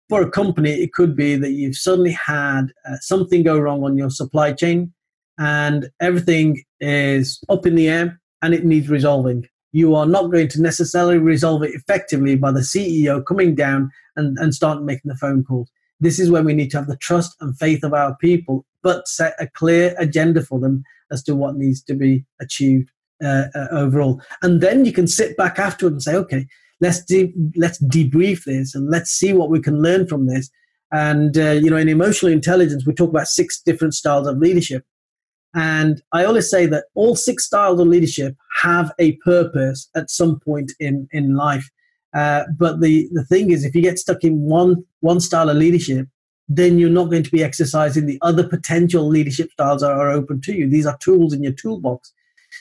For 0.09 0.23
a 0.23 0.31
company, 0.31 0.71
it 0.71 0.93
could 0.93 1.17
be 1.17 1.37
that 1.37 1.53
you've 1.53 1.77
suddenly 1.77 2.13
had 2.13 2.67
uh, 2.89 2.97
something 3.01 3.43
go 3.43 3.59
wrong 3.59 3.85
on 3.85 3.97
your 3.97 4.11
supply 4.11 4.53
chain 4.53 4.93
and 5.39 5.89
everything 6.01 6.63
is 6.81 7.43
up 7.49 7.67
in 7.67 7.75
the 7.75 7.89
air 7.89 8.21
and 8.43 8.55
it 8.55 8.65
needs 8.65 8.89
resolving 8.89 9.49
you 9.75 9.97
are 9.97 10.07
not 10.07 10.31
going 10.31 10.47
to 10.47 10.63
necessarily 10.63 11.19
resolve 11.19 11.65
it 11.65 11.75
effectively 11.75 12.37
by 12.37 12.53
the 12.53 12.61
CEO 12.61 13.27
coming 13.27 13.57
down 13.57 13.91
and, 14.15 14.39
and 14.39 14.55
start 14.55 14.85
making 14.85 15.09
the 15.09 15.17
phone 15.17 15.43
calls. 15.43 15.69
This 15.99 16.21
is 16.21 16.31
when 16.31 16.45
we 16.45 16.55
need 16.55 16.71
to 16.71 16.77
have 16.77 16.87
the 16.87 16.97
trust 16.97 17.35
and 17.41 17.59
faith 17.59 17.83
of 17.83 17.93
our 17.93 18.17
people, 18.19 18.65
but 18.85 19.09
set 19.09 19.35
a 19.41 19.49
clear 19.49 19.97
agenda 19.99 20.43
for 20.43 20.61
them 20.61 20.85
as 21.11 21.25
to 21.25 21.35
what 21.35 21.57
needs 21.57 21.83
to 21.83 21.95
be 21.95 22.25
achieved 22.41 22.91
uh, 23.25 23.47
uh, 23.55 23.69
overall. 23.73 24.21
And 24.43 24.61
then 24.61 24.85
you 24.85 24.93
can 24.93 25.09
sit 25.09 25.37
back 25.37 25.59
afterward 25.59 25.95
and 25.95 26.03
say, 26.03 26.15
okay, 26.15 26.47
let's 26.81 27.05
de- 27.05 27.35
let's 27.57 27.83
debrief 27.83 28.45
this 28.45 28.75
and 28.75 28.91
let's 28.91 29.11
see 29.11 29.33
what 29.33 29.51
we 29.51 29.61
can 29.61 29.83
learn 29.83 30.07
from 30.07 30.27
this. 30.27 30.51
And 30.93 31.37
uh, 31.37 31.53
you 31.53 31.71
know, 31.71 31.77
in 31.77 31.89
emotional 31.89 32.33
intelligence, 32.33 32.87
we 32.87 32.93
talk 32.95 33.11
about 33.11 33.27
six 33.27 33.61
different 33.61 33.95
styles 33.95 34.29
of 34.29 34.39
leadership. 34.39 34.85
And 35.55 36.03
I 36.13 36.25
always 36.25 36.51
say 36.51 36.67
that 36.67 36.85
all 36.95 37.17
six 37.17 37.47
styles 37.47 37.81
of 37.81 37.87
leadership 37.87 38.37
have 38.61 38.93
a 38.99 39.13
purpose 39.25 39.89
at 39.97 40.11
some 40.11 40.41
point 40.41 40.73
in, 40.81 41.09
in 41.13 41.37
life. 41.37 41.71
Uh, 42.13 42.45
but 42.59 42.81
the, 42.81 43.09
the 43.13 43.25
thing 43.25 43.51
is, 43.51 43.65
if 43.65 43.75
you 43.75 43.83
get 43.83 43.99
stuck 43.99 44.25
in 44.25 44.41
one, 44.41 44.85
one 45.01 45.21
style 45.21 45.49
of 45.49 45.57
leadership, 45.57 46.09
then 46.49 46.79
you're 46.79 46.91
not 46.91 47.11
going 47.11 47.23
to 47.23 47.31
be 47.31 47.43
exercising 47.43 48.07
the 48.07 48.19
other 48.23 48.47
potential 48.47 49.09
leadership 49.09 49.51
styles 49.53 49.81
that 49.81 49.91
are 49.91 50.11
open 50.11 50.41
to 50.43 50.55
you. 50.55 50.69
These 50.69 50.87
are 50.87 50.97
tools 50.99 51.33
in 51.33 51.43
your 51.43 51.53
toolbox. 51.53 52.13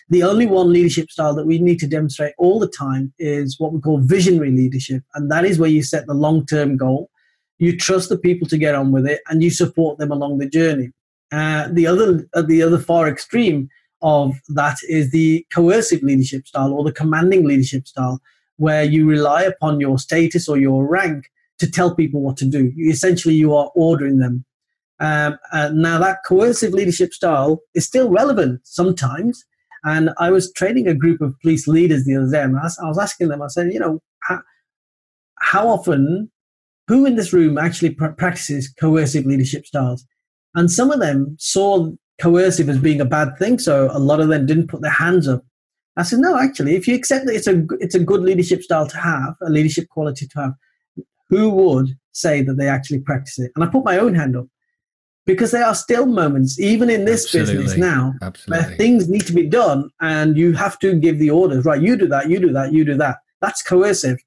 The 0.09 0.23
only 0.23 0.45
one 0.45 0.71
leadership 0.71 1.11
style 1.11 1.35
that 1.35 1.45
we 1.45 1.59
need 1.59 1.79
to 1.79 1.87
demonstrate 1.87 2.33
all 2.37 2.59
the 2.59 2.67
time 2.67 3.13
is 3.19 3.59
what 3.59 3.73
we 3.73 3.81
call 3.81 3.99
visionary 3.99 4.51
leadership. 4.51 5.03
And 5.13 5.29
that 5.31 5.45
is 5.45 5.59
where 5.59 5.69
you 5.69 5.83
set 5.83 6.07
the 6.07 6.13
long 6.13 6.45
term 6.45 6.77
goal, 6.77 7.09
you 7.59 7.77
trust 7.77 8.09
the 8.09 8.17
people 8.17 8.47
to 8.47 8.57
get 8.57 8.75
on 8.75 8.91
with 8.91 9.05
it, 9.05 9.21
and 9.29 9.43
you 9.43 9.49
support 9.49 9.99
them 9.99 10.11
along 10.11 10.37
the 10.37 10.49
journey. 10.49 10.91
Uh, 11.31 11.67
the 11.71 11.87
other, 11.87 12.27
at 12.35 12.47
the 12.47 12.61
other 12.61 12.79
far 12.79 13.07
extreme, 13.07 13.69
of 14.03 14.35
that 14.49 14.77
is 14.89 15.11
the 15.11 15.45
coercive 15.51 16.03
leadership 16.03 16.45
style 16.45 16.73
or 16.73 16.83
the 16.83 16.91
commanding 16.91 17.45
leadership 17.45 17.87
style, 17.87 18.21
where 18.57 18.83
you 18.83 19.07
rely 19.07 19.43
upon 19.43 19.79
your 19.79 19.97
status 19.97 20.47
or 20.47 20.57
your 20.57 20.85
rank 20.85 21.31
to 21.63 21.71
tell 21.77 21.95
people 21.95 22.21
what 22.21 22.37
to 22.37 22.45
do. 22.45 22.71
Essentially, 22.77 23.35
you 23.43 23.49
are 23.55 23.71
ordering 23.75 24.17
them. 24.23 24.35
Um, 24.99 25.31
now, 25.85 25.97
that 25.99 26.19
coercive 26.25 26.73
leadership 26.73 27.11
style 27.13 27.51
is 27.73 27.85
still 27.85 28.09
relevant 28.09 28.61
sometimes. 28.63 29.43
And 29.83 30.11
I 30.17 30.31
was 30.31 30.53
training 30.53 30.87
a 30.87 31.01
group 31.03 31.19
of 31.21 31.39
police 31.41 31.67
leaders 31.67 32.05
the 32.05 32.15
other 32.15 32.31
day, 32.31 32.43
and 32.43 32.57
I 32.57 32.87
was 32.93 32.99
asking 32.99 33.27
them, 33.27 33.41
I 33.41 33.47
said, 33.47 33.73
you 33.73 33.79
know, 33.79 34.01
how, 34.27 34.39
how 35.51 35.67
often, 35.67 36.31
who 36.87 37.05
in 37.05 37.15
this 37.15 37.33
room 37.33 37.57
actually 37.57 37.91
pr- 37.91 38.07
practices 38.23 38.73
coercive 38.79 39.25
leadership 39.25 39.65
styles? 39.65 40.05
And 40.55 40.71
some 40.71 40.89
of 40.91 40.99
them 40.99 41.35
saw 41.37 41.91
coercive 42.21 42.69
as 42.69 42.79
being 42.79 43.01
a 43.01 43.05
bad 43.17 43.37
thing, 43.37 43.59
so 43.59 43.89
a 43.91 43.99
lot 43.99 44.21
of 44.21 44.29
them 44.29 44.45
didn't 44.45 44.69
put 44.69 44.81
their 44.81 44.91
hands 44.91 45.27
up. 45.27 45.43
I 45.97 46.03
said, 46.03 46.19
no, 46.19 46.39
actually, 46.39 46.75
if 46.75 46.87
you 46.87 46.95
accept 46.95 47.25
that 47.25 47.35
it's 47.35 47.47
a 47.47 47.65
it's 47.79 47.95
a 47.95 47.99
good 47.99 48.21
leadership 48.21 48.63
style 48.63 48.87
to 48.87 48.97
have, 48.97 49.35
a 49.41 49.49
leadership 49.49 49.89
quality 49.89 50.27
to 50.27 50.39
have, 50.39 50.53
who 51.33 51.49
would 51.49 51.97
say 52.11 52.41
that 52.43 52.55
they 52.55 52.67
actually 52.67 52.99
practice 52.99 53.39
it? 53.39 53.51
And 53.55 53.63
I 53.63 53.67
put 53.67 53.83
my 53.83 53.97
own 53.97 54.13
hand 54.13 54.35
up 54.37 54.45
because 55.25 55.51
there 55.51 55.65
are 55.65 55.75
still 55.75 56.05
moments, 56.05 56.59
even 56.59 56.89
in 56.89 57.05
this 57.05 57.25
Absolutely. 57.25 57.63
business 57.63 57.77
now, 57.77 58.13
Absolutely. 58.21 58.65
where 58.67 58.77
things 58.77 59.09
need 59.09 59.25
to 59.25 59.33
be 59.33 59.47
done 59.47 59.89
and 60.01 60.37
you 60.37 60.53
have 60.53 60.77
to 60.79 60.93
give 60.95 61.17
the 61.17 61.29
orders. 61.29 61.65
Right, 61.65 61.81
you 61.81 61.97
do 61.97 62.07
that, 62.07 62.29
you 62.29 62.39
do 62.39 62.51
that, 62.53 62.73
you 62.73 62.85
do 62.85 62.95
that. 62.97 63.17
That's 63.41 63.63
coercive. 63.63 64.19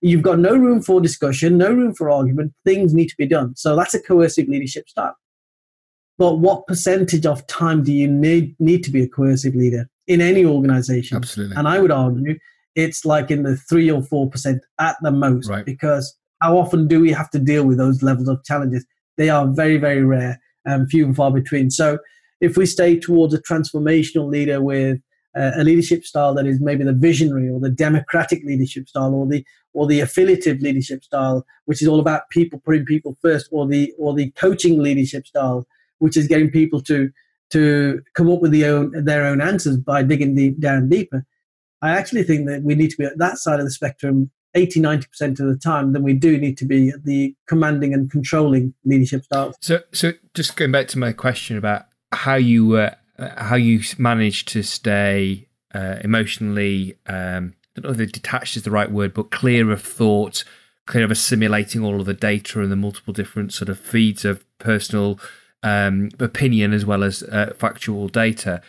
You've 0.00 0.22
got 0.22 0.38
no 0.38 0.56
room 0.56 0.82
for 0.82 1.00
discussion, 1.00 1.58
no 1.58 1.70
room 1.72 1.94
for 1.94 2.10
argument. 2.10 2.52
Things 2.64 2.94
need 2.94 3.08
to 3.08 3.16
be 3.16 3.26
done. 3.26 3.54
So 3.56 3.76
that's 3.76 3.94
a 3.94 4.00
coercive 4.00 4.48
leadership 4.48 4.88
style. 4.88 5.16
But 6.18 6.36
what 6.36 6.66
percentage 6.66 7.26
of 7.26 7.46
time 7.46 7.84
do 7.84 7.92
you 7.92 8.08
need, 8.08 8.56
need 8.58 8.82
to 8.84 8.90
be 8.90 9.02
a 9.02 9.08
coercive 9.08 9.54
leader 9.54 9.88
in 10.08 10.20
any 10.20 10.44
organization? 10.44 11.16
Absolutely. 11.16 11.56
And 11.56 11.68
I 11.68 11.78
would 11.80 11.92
argue 11.92 12.38
it's 12.74 13.04
like 13.04 13.30
in 13.30 13.42
the 13.42 13.56
three 13.56 13.90
or 13.90 14.02
four 14.02 14.28
percent 14.30 14.62
at 14.78 14.96
the 15.02 15.10
most, 15.10 15.48
right. 15.48 15.64
because 15.64 16.17
how 16.40 16.56
often 16.58 16.86
do 16.86 17.00
we 17.00 17.12
have 17.12 17.30
to 17.30 17.38
deal 17.38 17.64
with 17.64 17.78
those 17.78 18.02
levels 18.02 18.28
of 18.28 18.44
challenges? 18.44 18.84
They 19.16 19.28
are 19.30 19.46
very, 19.46 19.76
very 19.76 20.04
rare 20.04 20.40
and 20.64 20.88
few 20.88 21.06
and 21.06 21.16
far 21.16 21.32
between. 21.32 21.70
So 21.70 21.98
if 22.40 22.56
we 22.56 22.66
stay 22.66 22.98
towards 22.98 23.34
a 23.34 23.42
transformational 23.42 24.28
leader 24.28 24.60
with 24.62 24.98
a 25.34 25.62
leadership 25.62 26.04
style 26.04 26.34
that 26.34 26.46
is 26.46 26.60
maybe 26.60 26.84
the 26.84 26.92
visionary 26.92 27.48
or 27.48 27.60
the 27.60 27.70
democratic 27.70 28.42
leadership 28.44 28.88
style 28.88 29.14
or 29.14 29.26
the 29.26 29.44
or 29.72 29.86
the 29.86 30.00
affiliative 30.00 30.60
leadership 30.60 31.04
style, 31.04 31.46
which 31.66 31.80
is 31.80 31.86
all 31.86 32.00
about 32.00 32.28
people 32.30 32.60
putting 32.64 32.84
people 32.84 33.16
first, 33.22 33.48
or 33.52 33.66
the 33.66 33.92
or 33.98 34.14
the 34.14 34.30
coaching 34.32 34.82
leadership 34.82 35.26
style, 35.26 35.66
which 35.98 36.16
is 36.16 36.26
getting 36.26 36.50
people 36.50 36.80
to 36.82 37.10
to 37.50 38.00
come 38.14 38.30
up 38.30 38.40
with 38.40 38.50
the 38.50 38.64
own, 38.66 39.04
their 39.04 39.24
own 39.24 39.40
answers 39.40 39.76
by 39.76 40.02
digging 40.02 40.34
deep, 40.34 40.58
down 40.60 40.88
deeper. 40.88 41.24
I 41.80 41.90
actually 41.90 42.24
think 42.24 42.46
that 42.48 42.62
we 42.62 42.74
need 42.74 42.90
to 42.90 42.96
be 42.96 43.04
at 43.04 43.18
that 43.18 43.38
side 43.38 43.60
of 43.60 43.64
the 43.64 43.70
spectrum 43.70 44.30
80 44.54 44.80
90% 44.80 45.40
of 45.40 45.46
the 45.46 45.58
time 45.62 45.92
then 45.92 46.02
we 46.02 46.14
do 46.14 46.38
need 46.38 46.56
to 46.58 46.64
be 46.64 46.92
the 47.04 47.34
commanding 47.46 47.92
and 47.94 48.10
controlling 48.10 48.74
leadership 48.84 49.24
style 49.24 49.54
So 49.60 49.80
so 49.92 50.12
just 50.34 50.56
going 50.56 50.72
back 50.72 50.88
to 50.88 50.98
my 50.98 51.12
question 51.12 51.56
about 51.56 51.86
how 52.12 52.36
you 52.36 52.76
uh, 52.76 52.94
how 53.36 53.56
you 53.56 53.80
manage 53.98 54.44
to 54.46 54.62
stay 54.62 55.48
uh, 55.74 55.96
emotionally 56.02 56.96
um, 57.06 57.54
I 57.78 57.80
don't 57.80 57.96
know 57.96 58.02
if 58.02 58.12
detached 58.12 58.56
is 58.56 58.62
the 58.64 58.70
right 58.70 58.90
word, 58.90 59.14
but 59.14 59.30
clear 59.30 59.70
of 59.70 59.82
thought, 59.82 60.44
clear 60.86 61.04
of 61.04 61.10
assimilating 61.10 61.84
all 61.84 62.00
of 62.00 62.06
the 62.06 62.14
data 62.14 62.60
and 62.60 62.72
the 62.72 62.76
multiple 62.76 63.12
different 63.12 63.52
sort 63.52 63.68
of 63.68 63.78
feeds 63.78 64.24
of 64.24 64.44
personal 64.58 65.20
um, 65.62 66.10
opinion 66.18 66.72
as 66.72 66.84
well 66.84 67.04
as 67.04 67.22
uh, 67.24 67.52
factual 67.56 68.08
data. 68.08 68.60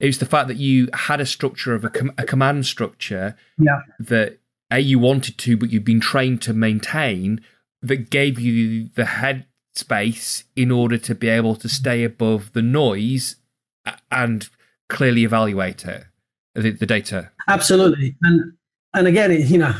It 0.00 0.06
was 0.06 0.18
the 0.18 0.26
fact 0.26 0.48
that 0.48 0.56
you 0.56 0.88
had 0.92 1.20
a 1.20 1.26
structure 1.26 1.74
of 1.74 1.84
a, 1.84 1.90
com- 1.90 2.12
a 2.18 2.24
command 2.24 2.66
structure 2.66 3.36
yeah. 3.58 3.80
that 3.98 4.38
a 4.70 4.78
you 4.78 4.98
wanted 4.98 5.38
to, 5.38 5.56
but 5.56 5.70
you've 5.70 5.84
been 5.84 6.00
trained 6.00 6.42
to 6.42 6.52
maintain 6.52 7.40
that 7.82 8.10
gave 8.10 8.40
you 8.40 8.88
the 8.94 9.04
head 9.04 9.46
space 9.74 10.44
in 10.56 10.70
order 10.70 10.96
to 10.98 11.14
be 11.14 11.28
able 11.28 11.56
to 11.56 11.68
stay 11.68 12.04
above 12.04 12.52
the 12.52 12.62
noise 12.62 13.36
and 14.10 14.48
clearly 14.88 15.24
evaluate 15.24 15.84
it, 15.84 16.04
the, 16.54 16.70
the 16.70 16.86
data. 16.86 17.30
Absolutely, 17.48 18.16
and 18.22 18.52
and 18.94 19.06
again, 19.06 19.32
you 19.32 19.58
know, 19.58 19.74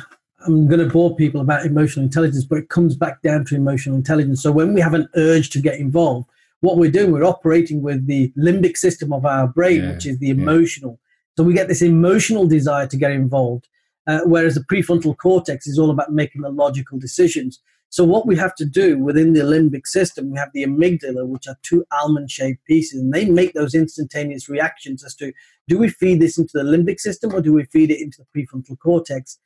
I'm 0.47 0.67
going 0.67 0.81
to 0.81 0.93
bore 0.93 1.17
people 1.17 1.41
about 1.41 1.64
emotional 1.64 2.05
intelligence, 2.05 2.45
but 2.45 2.59
it 2.59 2.69
comes 2.69 2.97
back 2.97 3.23
down 3.23 3.45
to 3.47 3.55
emotional 3.55 3.97
intelligence. 3.97 4.43
So 4.43 4.53
when 4.53 4.75
we 4.75 4.81
have 4.81 4.95
an 4.95 5.09
urge 5.17 5.50
to 5.50 5.61
get 5.61 5.79
involved, 5.79 6.29
what 6.61 6.76
we're 6.76 6.91
doing, 6.91 7.12
we're 7.12 7.25
operating 7.25 7.83
with 7.83 8.07
the 8.07 8.33
limbic 8.37 8.76
system 8.76 9.12
of 9.12 9.25
our 9.25 9.47
brain, 9.47 9.83
yeah, 9.83 9.93
which 9.93 10.07
is 10.07 10.19
the 10.19 10.31
emotional. 10.31 10.99
Yeah. 10.99 11.37
So 11.37 11.45
we 11.45 11.55
get 11.55 11.69
this 11.69 11.83
emotional 11.83 12.47
desire 12.47 12.87
to 12.87 12.97
get 12.97 13.12
involved, 13.12 13.69
uh, 14.06 14.20
whereas 14.25 14.54
the 14.54 14.64
prefrontal 14.64 15.16
cortex 15.16 15.66
is 15.66 15.78
all 15.78 15.90
about 15.90 16.12
making 16.12 16.42
the 16.42 16.50
logical 16.50 16.99
decisions. 16.99 17.61
So 17.88 18.04
what 18.04 18.26
we 18.26 18.37
have 18.37 18.56
to 18.56 18.64
do 18.64 18.99
within 18.99 19.34
the 19.34 19.42
limbic 19.42 19.87
system, 19.87 20.30
we 20.30 20.38
have 20.38 20.50
the 20.52 20.64
amygdala, 20.64 21.26
which 21.28 21.46
are 21.46 21.56
two 21.62 21.84
almond-shaped 21.92 22.64
pieces, 22.64 23.00
and 23.00 23.12
they 23.12 23.25
make 23.25 23.52
those 23.52 23.75
instantaneous 23.75 24.49
reactions 24.49 25.04
as 25.04 25.14
to 25.16 25.32
do 25.68 25.78
we 25.78 25.88
feed 25.88 26.20
this 26.20 26.37
into 26.37 26.50
the 26.54 26.64
limbic 26.64 26.99
system 26.99 27.32
or 27.32 27.40
do 27.40 27.52
we 27.52 27.64
feed 27.64 27.90
it 27.90 28.00
into 28.00 28.18
the 28.18 28.26
prefrontal 28.42 28.78
cortex? 28.78 29.38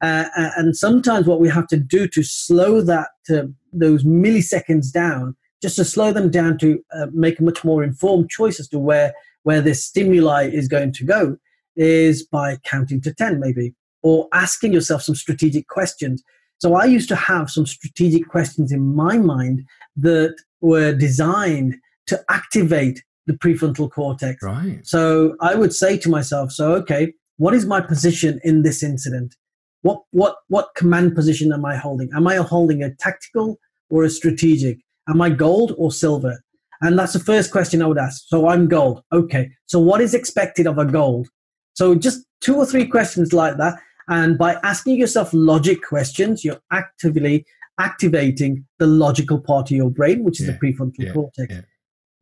Uh, 0.00 0.26
uh 0.36 0.50
and 0.56 0.76
sometimes 0.76 1.26
what 1.26 1.40
we 1.40 1.48
have 1.48 1.66
to 1.66 1.76
do 1.76 2.06
to 2.06 2.22
slow 2.22 2.80
that 2.80 3.08
uh, 3.30 3.42
those 3.72 4.04
milliseconds 4.04 4.92
down 4.92 5.36
just 5.60 5.74
to 5.74 5.84
slow 5.84 6.12
them 6.12 6.30
down 6.30 6.56
to 6.58 6.78
uh, 6.94 7.06
make 7.12 7.40
a 7.40 7.42
much 7.42 7.64
more 7.64 7.82
informed 7.82 8.30
choice 8.30 8.60
as 8.60 8.68
to 8.68 8.78
where 8.78 9.12
where 9.42 9.60
this 9.60 9.82
stimuli 9.84 10.44
is 10.44 10.68
going 10.68 10.92
to 10.92 11.04
go 11.04 11.36
is 11.74 12.22
by 12.22 12.56
counting 12.64 13.00
to 13.00 13.12
10 13.12 13.40
maybe 13.40 13.74
or 14.02 14.28
asking 14.32 14.72
yourself 14.72 15.02
some 15.02 15.14
strategic 15.14 15.66
questions 15.68 16.22
so 16.58 16.74
i 16.74 16.84
used 16.84 17.08
to 17.08 17.16
have 17.16 17.50
some 17.50 17.66
strategic 17.66 18.28
questions 18.28 18.72
in 18.72 18.94
my 18.94 19.18
mind 19.18 19.64
that 19.96 20.34
were 20.60 20.92
designed 20.92 21.76
to 22.06 22.20
activate 22.30 23.02
the 23.26 23.34
prefrontal 23.34 23.90
cortex 23.90 24.42
right 24.42 24.86
so 24.86 25.36
i 25.40 25.54
would 25.54 25.74
say 25.74 25.96
to 25.96 26.08
myself 26.08 26.50
so 26.50 26.72
okay 26.72 27.12
what 27.36 27.54
is 27.54 27.66
my 27.66 27.80
position 27.80 28.40
in 28.42 28.62
this 28.62 28.82
incident 28.82 29.34
what 29.82 30.02
what 30.10 30.36
what 30.48 30.74
command 30.76 31.14
position 31.14 31.52
am 31.52 31.64
i 31.64 31.76
holding 31.76 32.08
am 32.14 32.26
i 32.26 32.36
holding 32.36 32.82
a 32.82 32.94
tactical 32.96 33.58
or 33.90 34.04
a 34.04 34.10
strategic 34.10 34.78
Am 35.08 35.22
I 35.22 35.30
gold 35.30 35.74
or 35.78 35.90
silver? 35.90 36.42
And 36.80 36.98
that's 36.98 37.14
the 37.14 37.18
first 37.18 37.50
question 37.50 37.82
I 37.82 37.86
would 37.86 37.98
ask. 37.98 38.24
So 38.26 38.48
I'm 38.48 38.68
gold. 38.68 39.02
Okay. 39.12 39.50
So 39.66 39.80
what 39.80 40.00
is 40.00 40.14
expected 40.14 40.66
of 40.66 40.78
a 40.78 40.84
gold? 40.84 41.28
So 41.74 41.94
just 41.94 42.24
two 42.40 42.56
or 42.56 42.66
three 42.66 42.86
questions 42.86 43.32
like 43.32 43.56
that. 43.56 43.78
And 44.08 44.38
by 44.38 44.54
asking 44.62 44.96
yourself 44.96 45.30
logic 45.32 45.82
questions, 45.82 46.44
you're 46.44 46.60
actively 46.72 47.44
activating 47.78 48.66
the 48.78 48.86
logical 48.86 49.38
part 49.38 49.70
of 49.70 49.76
your 49.76 49.90
brain, 49.90 50.24
which 50.24 50.40
is 50.40 50.46
yeah, 50.46 50.52
the 50.52 50.58
prefrontal 50.58 50.92
yeah, 50.98 51.12
cortex. 51.12 51.54
Yeah. 51.54 51.60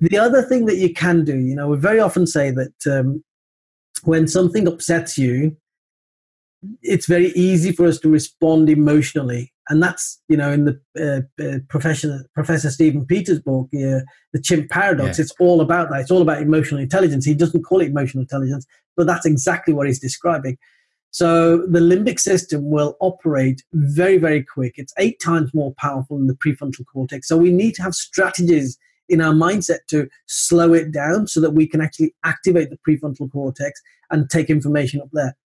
The 0.00 0.18
other 0.18 0.42
thing 0.42 0.66
that 0.66 0.76
you 0.76 0.92
can 0.92 1.24
do, 1.24 1.38
you 1.38 1.54
know, 1.54 1.68
we 1.68 1.78
very 1.78 2.00
often 2.00 2.26
say 2.26 2.50
that 2.50 2.74
um, 2.86 3.24
when 4.02 4.28
something 4.28 4.68
upsets 4.68 5.16
you, 5.16 5.56
it's 6.82 7.06
very 7.06 7.28
easy 7.28 7.72
for 7.72 7.86
us 7.86 7.98
to 8.00 8.10
respond 8.10 8.68
emotionally. 8.68 9.52
And 9.68 9.82
that's 9.82 10.20
you 10.28 10.36
know 10.36 10.52
in 10.52 10.64
the 10.64 10.80
uh, 10.96 11.42
uh, 11.44 11.58
professor 11.68 12.24
professor 12.34 12.70
Steven 12.70 13.04
Peters 13.04 13.40
book 13.40 13.68
uh, 13.74 14.06
the 14.32 14.40
chimp 14.40 14.70
paradox 14.70 15.18
it's 15.18 15.32
all 15.40 15.60
about 15.60 15.90
that. 15.90 16.00
It's 16.00 16.10
all 16.10 16.22
about 16.22 16.40
emotional 16.40 16.80
intelligence. 16.80 17.24
He 17.24 17.34
doesn't 17.34 17.64
call 17.64 17.80
it 17.80 17.88
emotional 17.88 18.22
intelligence 18.22 18.64
but 18.96 19.08
that's 19.08 19.26
exactly 19.26 19.74
what 19.74 19.88
he's 19.88 19.98
describing 19.98 20.56
so 21.10 21.58
the 21.68 21.80
limbic 21.80 22.18
system 22.18 22.70
will 22.70 22.96
operate 23.00 23.62
very 23.72 24.18
very 24.18 24.42
quick 24.42 24.74
it's 24.76 24.94
eight 24.98 25.20
times 25.20 25.52
more 25.54 25.74
powerful 25.74 26.18
than 26.18 26.26
the 26.26 26.34
prefrontal 26.34 26.84
cortex 26.92 27.28
so 27.28 27.36
we 27.36 27.50
need 27.50 27.74
to 27.74 27.82
have 27.82 27.94
strategies 27.94 28.78
in 29.08 29.20
our 29.20 29.32
mindset 29.32 29.78
to 29.88 30.08
slow 30.26 30.72
it 30.72 30.90
down 30.90 31.26
so 31.26 31.40
that 31.40 31.52
we 31.52 31.66
can 31.66 31.80
actually 31.80 32.12
activate 32.24 32.70
the 32.70 32.78
prefrontal 32.86 33.30
cortex 33.30 33.80
and 34.10 34.28
take 34.30 34.50
information 34.50 35.00
up 35.00 35.08
there 35.12 35.36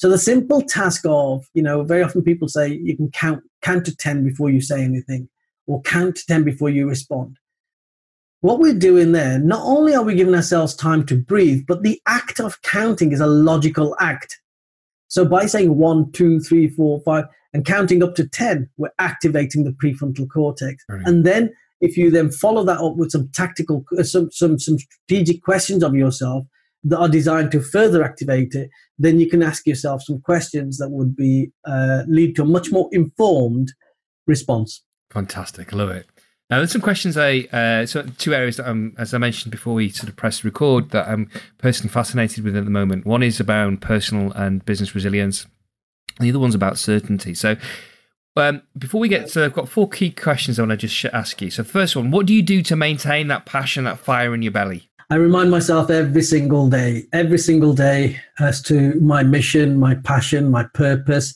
so 0.00 0.08
the 0.08 0.16
simple 0.16 0.62
task 0.62 1.04
of, 1.06 1.44
you 1.52 1.62
know, 1.62 1.84
very 1.84 2.02
often 2.02 2.22
people 2.22 2.48
say 2.48 2.68
you 2.68 2.96
can 2.96 3.10
count 3.10 3.42
count 3.60 3.84
to 3.84 3.94
10 3.94 4.24
before 4.24 4.48
you 4.48 4.62
say 4.62 4.82
anything 4.82 5.28
or 5.66 5.82
count 5.82 6.16
to 6.16 6.26
10 6.26 6.42
before 6.42 6.70
you 6.70 6.88
respond. 6.88 7.36
What 8.40 8.60
we're 8.60 8.72
doing 8.72 9.12
there, 9.12 9.38
not 9.38 9.60
only 9.62 9.94
are 9.94 10.02
we 10.02 10.14
giving 10.14 10.34
ourselves 10.34 10.74
time 10.74 11.04
to 11.04 11.16
breathe, 11.18 11.64
but 11.68 11.82
the 11.82 12.00
act 12.06 12.40
of 12.40 12.62
counting 12.62 13.12
is 13.12 13.20
a 13.20 13.26
logical 13.26 13.94
act. 14.00 14.40
So 15.10 15.24
by 15.24 15.46
saying 15.46 15.76
one, 15.76 16.10
two, 16.12 16.40
three, 16.40 16.68
four, 16.68 17.00
five, 17.00 17.24
and 17.52 17.66
counting 17.66 18.02
up 18.02 18.14
to 18.14 18.26
10, 18.26 18.70
we're 18.76 18.90
activating 18.98 19.64
the 19.64 19.72
prefrontal 19.72 20.28
cortex. 20.30 20.84
Right. 20.88 21.02
And 21.04 21.26
then 21.26 21.50
if 21.80 21.96
you 21.96 22.10
then 22.10 22.30
follow 22.30 22.64
that 22.64 22.78
up 22.78 22.96
with 22.96 23.10
some 23.10 23.28
tactical, 23.34 23.84
uh, 23.98 24.04
some, 24.04 24.30
some, 24.30 24.58
some 24.58 24.78
strategic 24.78 25.42
questions 25.42 25.82
of 25.82 25.94
yourself, 25.94 26.46
that 26.84 26.98
are 26.98 27.08
designed 27.08 27.52
to 27.52 27.60
further 27.60 28.02
activate 28.02 28.54
it, 28.54 28.70
then 28.98 29.20
you 29.20 29.28
can 29.28 29.42
ask 29.42 29.66
yourself 29.66 30.02
some 30.02 30.20
questions 30.20 30.78
that 30.78 30.88
would 30.90 31.14
be 31.14 31.50
uh, 31.66 32.04
lead 32.06 32.34
to 32.36 32.42
a 32.42 32.46
much 32.46 32.70
more 32.70 32.88
informed 32.92 33.72
response. 34.26 34.82
Fantastic, 35.10 35.72
love 35.72 35.90
it. 35.90 36.06
Now, 36.50 36.58
there's 36.58 36.72
some 36.72 36.80
questions 36.80 37.16
I, 37.16 37.46
uh, 37.52 37.86
so 37.86 38.02
two 38.18 38.34
areas 38.34 38.56
that 38.56 38.68
I'm, 38.68 38.94
as 38.98 39.14
I 39.14 39.18
mentioned 39.18 39.52
before 39.52 39.74
we 39.74 39.88
sort 39.88 40.08
of 40.08 40.16
press 40.16 40.42
record, 40.42 40.90
that 40.90 41.08
I'm 41.08 41.30
personally 41.58 41.92
fascinated 41.92 42.42
with 42.42 42.56
at 42.56 42.64
the 42.64 42.70
moment. 42.70 43.06
One 43.06 43.22
is 43.22 43.38
about 43.38 43.80
personal 43.80 44.32
and 44.32 44.64
business 44.64 44.92
resilience, 44.92 45.46
the 46.18 46.28
other 46.28 46.40
one's 46.40 46.56
about 46.56 46.76
certainty. 46.76 47.34
So, 47.34 47.56
um, 48.36 48.62
before 48.76 49.00
we 49.00 49.08
get 49.08 49.28
to, 49.28 49.44
I've 49.44 49.52
got 49.52 49.68
four 49.68 49.88
key 49.88 50.10
questions 50.10 50.58
I 50.58 50.62
want 50.62 50.70
to 50.70 50.88
just 50.88 51.04
ask 51.14 51.40
you. 51.40 51.50
So, 51.50 51.62
first 51.62 51.94
one, 51.94 52.10
what 52.10 52.26
do 52.26 52.34
you 52.34 52.42
do 52.42 52.62
to 52.62 52.76
maintain 52.76 53.28
that 53.28 53.46
passion, 53.46 53.84
that 53.84 53.98
fire 53.98 54.34
in 54.34 54.42
your 54.42 54.52
belly? 54.52 54.90
I 55.08 55.16
remind 55.16 55.50
myself 55.50 55.90
every 55.90 56.22
single 56.22 56.68
day, 56.68 57.06
every 57.12 57.38
single 57.38 57.74
day 57.74 58.20
as 58.38 58.62
to 58.62 58.94
my 59.00 59.22
mission, 59.22 59.78
my 59.78 59.96
passion, 59.96 60.50
my 60.50 60.64
purpose 60.74 61.34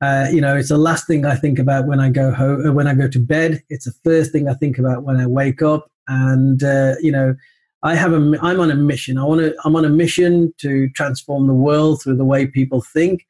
uh, 0.00 0.26
you 0.30 0.40
know, 0.40 0.56
it's 0.56 0.68
the 0.68 0.78
last 0.78 1.06
thing 1.06 1.24
I 1.24 1.34
think 1.34 1.58
about 1.58 1.86
when 1.86 2.00
I 2.00 2.10
go 2.10 2.32
home, 2.32 2.66
uh, 2.66 2.72
when 2.72 2.86
I 2.86 2.94
go 2.94 3.08
to 3.08 3.18
bed. 3.18 3.62
It's 3.68 3.84
the 3.84 3.94
first 4.04 4.32
thing 4.32 4.48
I 4.48 4.54
think 4.54 4.78
about 4.78 5.04
when 5.04 5.16
I 5.16 5.26
wake 5.26 5.62
up. 5.62 5.90
And 6.08 6.62
uh, 6.62 6.94
you 7.00 7.12
know, 7.12 7.34
I 7.82 7.94
have 7.94 8.12
a, 8.12 8.38
I'm 8.42 8.60
on 8.60 8.70
a 8.70 8.74
mission. 8.74 9.18
I 9.18 9.24
want 9.24 9.40
to, 9.40 9.54
I'm 9.64 9.76
on 9.76 9.84
a 9.84 9.90
mission 9.90 10.52
to 10.58 10.88
transform 10.90 11.46
the 11.46 11.54
world 11.54 12.02
through 12.02 12.16
the 12.16 12.24
way 12.24 12.46
people 12.46 12.82
think. 12.82 13.26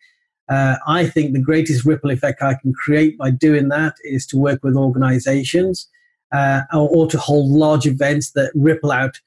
Uh, 0.48 0.76
I 0.86 1.06
think 1.06 1.32
the 1.32 1.40
greatest 1.40 1.84
ripple 1.84 2.10
effect 2.10 2.42
I 2.42 2.54
can 2.54 2.72
create 2.74 3.16
by 3.16 3.30
doing 3.30 3.68
that 3.68 3.94
is 4.04 4.26
to 4.28 4.36
work 4.36 4.62
with 4.62 4.76
organizations 4.76 5.88
uh, 6.32 6.62
or, 6.72 6.88
or, 6.90 7.06
to 7.08 7.18
hold 7.18 7.50
large 7.50 7.86
events 7.86 8.32
that 8.32 8.50
ripple 8.54 8.92
out 8.92 9.20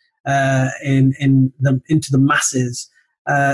in, 0.84 1.16
in 1.20 1.52
the, 1.60 1.82
into 1.90 2.12
the 2.12 2.20
masses. 2.20 2.90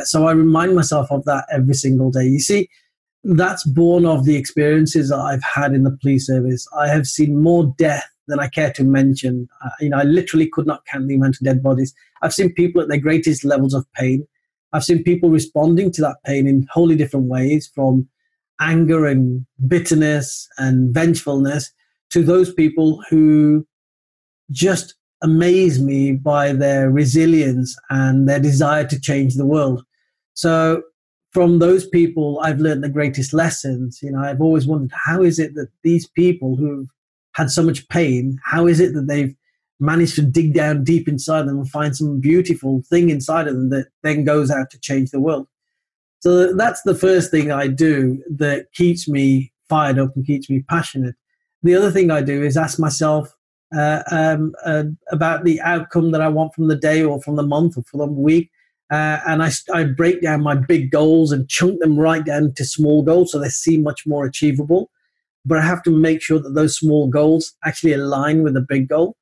so 0.03 0.27
I 0.27 0.31
remind 0.33 0.75
myself 0.75 1.09
of 1.11 1.23
that 1.25 1.45
every 1.51 1.75
single 1.75 2.11
day. 2.11 2.25
You 2.25 2.39
see, 2.39 2.69
that's 3.23 3.65
born 3.65 4.05
of 4.05 4.25
the 4.25 4.35
experiences 4.35 5.09
that 5.09 5.19
I've 5.19 5.43
had 5.43 5.73
in 5.73 5.83
the 5.83 5.97
police 6.01 6.27
service. 6.27 6.67
I 6.77 6.87
have 6.87 7.07
seen 7.07 7.41
more 7.41 7.73
death 7.77 8.07
than 8.27 8.39
I 8.39 8.47
care 8.47 8.71
to 8.73 8.83
mention. 8.83 9.47
Uh, 9.63 9.69
you 9.79 9.89
know, 9.89 9.97
I 9.97 10.03
literally 10.03 10.47
could 10.47 10.65
not 10.65 10.85
count 10.85 11.07
the 11.07 11.15
amount 11.15 11.37
of 11.37 11.45
dead 11.45 11.63
bodies. 11.63 11.93
I've 12.21 12.33
seen 12.33 12.53
people 12.53 12.81
at 12.81 12.87
their 12.87 12.99
greatest 12.99 13.43
levels 13.43 13.73
of 13.73 13.91
pain. 13.93 14.27
I've 14.73 14.83
seen 14.83 15.03
people 15.03 15.29
responding 15.29 15.91
to 15.93 16.01
that 16.01 16.17
pain 16.25 16.47
in 16.47 16.67
wholly 16.71 16.95
different 16.95 17.27
ways, 17.27 17.69
from 17.73 18.07
anger 18.59 19.05
and 19.05 19.45
bitterness 19.67 20.47
and 20.57 20.93
vengefulness 20.93 21.71
to 22.11 22.23
those 22.23 22.53
people 22.53 23.03
who 23.09 23.65
just 24.51 24.95
amaze 25.21 25.81
me 25.81 26.11
by 26.11 26.53
their 26.53 26.89
resilience 26.89 27.75
and 27.89 28.27
their 28.27 28.39
desire 28.39 28.85
to 28.85 28.99
change 28.99 29.35
the 29.35 29.45
world. 29.45 29.83
So 30.33 30.83
from 31.33 31.59
those 31.59 31.87
people, 31.87 32.39
I've 32.43 32.59
learned 32.59 32.83
the 32.83 32.89
greatest 32.89 33.33
lessons. 33.33 33.99
You 34.01 34.11
know, 34.11 34.19
I've 34.19 34.41
always 34.41 34.67
wondered 34.67 34.91
how 34.93 35.23
is 35.23 35.39
it 35.39 35.55
that 35.55 35.69
these 35.83 36.07
people 36.07 36.55
who've 36.55 36.87
had 37.33 37.49
so 37.49 37.63
much 37.63 37.87
pain, 37.89 38.37
how 38.45 38.67
is 38.67 38.79
it 38.79 38.93
that 38.93 39.07
they've 39.07 39.35
managed 39.79 40.15
to 40.15 40.21
dig 40.21 40.53
down 40.53 40.83
deep 40.83 41.07
inside 41.07 41.43
them 41.43 41.57
and 41.57 41.69
find 41.69 41.95
some 41.95 42.19
beautiful 42.19 42.83
thing 42.87 43.09
inside 43.09 43.47
of 43.47 43.55
them 43.55 43.71
that 43.71 43.87
then 44.03 44.23
goes 44.23 44.51
out 44.51 44.69
to 44.69 44.79
change 44.79 45.09
the 45.09 45.19
world? 45.19 45.47
So 46.19 46.53
that's 46.53 46.83
the 46.83 46.95
first 46.95 47.31
thing 47.31 47.51
I 47.51 47.67
do 47.67 48.23
that 48.37 48.71
keeps 48.73 49.09
me 49.09 49.51
fired 49.67 49.97
up 49.97 50.15
and 50.15 50.25
keeps 50.25 50.49
me 50.49 50.63
passionate. 50.69 51.15
The 51.63 51.75
other 51.75 51.91
thing 51.91 52.11
I 52.11 52.21
do 52.21 52.43
is 52.43 52.55
ask 52.55 52.79
myself 52.79 53.35
uh, 53.75 54.03
um, 54.11 54.53
uh, 54.63 54.83
about 55.11 55.43
the 55.43 55.59
outcome 55.61 56.11
that 56.11 56.21
I 56.21 56.27
want 56.27 56.53
from 56.53 56.67
the 56.67 56.75
day 56.75 57.03
or 57.03 57.19
from 57.21 57.37
the 57.37 57.43
month 57.43 57.75
or 57.75 57.83
from 57.83 58.01
the 58.01 58.05
week 58.05 58.51
uh, 58.91 59.19
and 59.25 59.41
I, 59.41 59.51
I 59.73 59.85
break 59.85 60.21
down 60.21 60.43
my 60.43 60.55
big 60.55 60.91
goals 60.91 61.31
and 61.31 61.49
chunk 61.49 61.79
them 61.79 61.97
right 61.97 62.23
down 62.23 62.53
to 62.55 62.65
small 62.65 63.01
goals 63.03 63.31
so 63.31 63.39
they 63.39 63.49
seem 63.49 63.83
much 63.83 64.05
more 64.05 64.25
achievable. 64.25 64.89
But 65.45 65.57
I 65.57 65.61
have 65.61 65.83
to 65.83 65.91
make 65.91 66.21
sure 66.21 66.39
that 66.39 66.53
those 66.53 66.77
small 66.77 67.07
goals 67.07 67.53
actually 67.65 67.93
align 67.93 68.43
with 68.43 68.53
the 68.53 68.61
big 68.61 68.87
goal. 68.87 69.15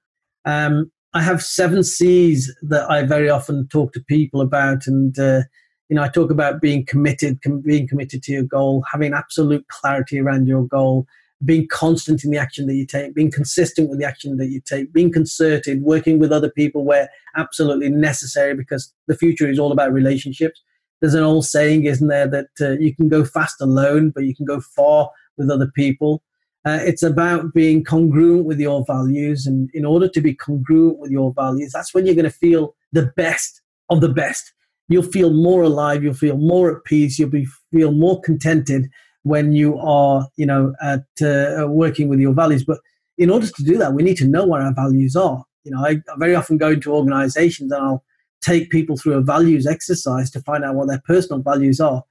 Um, 0.46 0.92
I 1.14 1.22
have 1.22 1.44
seven 1.44 1.84
C's 1.84 2.54
that 2.64 2.90
I 2.90 3.04
very 3.04 3.30
often 3.30 3.68
talk 3.68 3.94
to 3.94 4.04
people 4.08 4.40
about, 4.42 4.88
and 4.88 5.18
uh, 5.20 5.42
you 5.90 5.96
know, 5.96 6.04
I 6.04 6.08
talk 6.08 6.32
about 6.32 6.62
being 6.62 6.86
committed, 6.86 7.42
com- 7.42 7.62
being 7.62 7.88
committed 7.88 8.24
to 8.24 8.32
your 8.32 8.44
goal, 8.44 8.84
having 8.92 9.14
absolute 9.14 9.68
clarity 9.68 10.20
around 10.20 10.48
your 10.48 10.66
goal, 10.66 11.06
being 11.44 11.68
constant 11.68 12.24
in 12.24 12.32
the 12.32 12.38
action 12.38 12.68
that 12.68 12.76
you 12.76 12.86
take, 12.86 13.16
being 13.16 13.32
consistent 13.32 13.90
with 13.90 14.00
the 14.00 14.06
action 14.06 14.38
that 14.38 14.50
you 14.50 14.62
take, 14.62 14.94
being 14.94 15.12
concerted, 15.12 15.82
working 15.82 16.20
with 16.20 16.32
other 16.32 16.50
people 16.50 16.86
where 16.86 17.10
absolutely 17.36 17.90
necessary 17.90 18.56
because 18.56 18.94
the 19.08 19.18
future 19.18 19.50
is 19.50 19.60
all 19.60 19.72
about 19.72 19.92
relationships. 19.92 20.62
There's 21.00 21.16
an 21.16 21.24
old 21.24 21.46
saying, 21.46 21.86
isn't 21.86 22.08
there, 22.08 22.28
that 22.28 22.50
uh, 22.60 22.72
you 22.80 22.96
can 22.96 23.10
go 23.10 23.26
fast 23.26 23.60
alone, 23.60 24.12
but 24.12 24.26
you 24.26 24.36
can 24.36 24.46
go 24.46 24.62
far 24.62 25.10
with 25.38 25.50
other 25.50 25.72
people. 25.76 26.22
Uh, 26.64 26.80
it's 26.82 27.02
about 27.02 27.54
being 27.56 27.84
congruent 27.84 28.46
with 28.46 28.60
your 28.60 28.86
values. 28.86 29.48
And 29.48 29.70
in 29.74 29.84
order 29.84 30.08
to 30.08 30.22
be 30.22 30.36
congruent 30.36 31.00
with 31.00 31.10
your 31.10 31.34
values, 31.34 31.72
that's 31.74 31.94
when 31.94 32.06
you're 32.06 32.14
going 32.14 32.26
to 32.26 32.30
feel 32.30 32.76
the 32.92 33.12
best 33.18 33.62
of 33.90 34.02
the 34.02 34.10
best. 34.10 34.54
You'll 34.90 35.02
feel 35.04 35.32
more 35.32 35.64
alive, 35.64 36.04
you'll 36.04 36.14
feel 36.14 36.38
more 36.38 36.76
at 36.76 36.84
peace, 36.84 37.18
you'll 37.18 37.30
be, 37.30 37.48
feel 37.74 37.92
more 37.92 38.22
contented 38.22 38.90
when 39.24 39.54
you 39.54 39.78
are, 39.78 40.28
you 40.36 40.46
know, 40.46 40.74
at 40.82 41.04
uh, 41.22 41.68
working 41.68 42.08
with 42.10 42.20
your 42.20 42.34
values. 42.34 42.64
But 42.64 42.80
in 43.18 43.30
order 43.30 43.48
to 43.48 43.64
do 43.64 43.78
that, 43.78 43.94
we 43.94 44.04
need 44.04 44.18
to 44.18 44.28
know 44.28 44.46
what 44.46 44.62
our 44.62 44.74
values 44.74 45.16
are. 45.16 45.44
You 45.64 45.72
know, 45.72 45.86
I, 45.86 45.92
I 45.92 46.18
very 46.18 46.36
often 46.36 46.58
go 46.58 46.70
into 46.70 46.94
organizations 46.94 47.72
and 47.72 47.82
I'll 47.82 48.04
take 48.42 48.72
people 48.72 48.98
through 48.98 49.14
a 49.14 49.22
values 49.22 49.68
exercise 49.68 50.32
to 50.32 50.42
find 50.42 50.64
out 50.64 50.76
what 50.76 50.88
their 50.88 51.02
personal 51.06 51.42
values 51.42 51.80
are. 51.80 52.04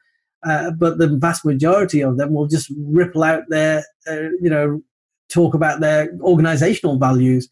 Uh, 0.47 0.71
but 0.71 0.99
the 0.99 1.09
vast 1.09 1.45
majority 1.45 2.01
of 2.01 2.17
them 2.17 2.33
will 2.33 2.47
just 2.47 2.73
ripple 2.79 3.25
out 3.25 3.43
their, 3.49 3.85
uh, 4.09 4.31
you 4.41 4.49
know, 4.49 4.81
talk 5.29 5.55
about 5.55 5.81
their 5.81 6.17
organizational 6.23 6.99
values. 6.99 7.49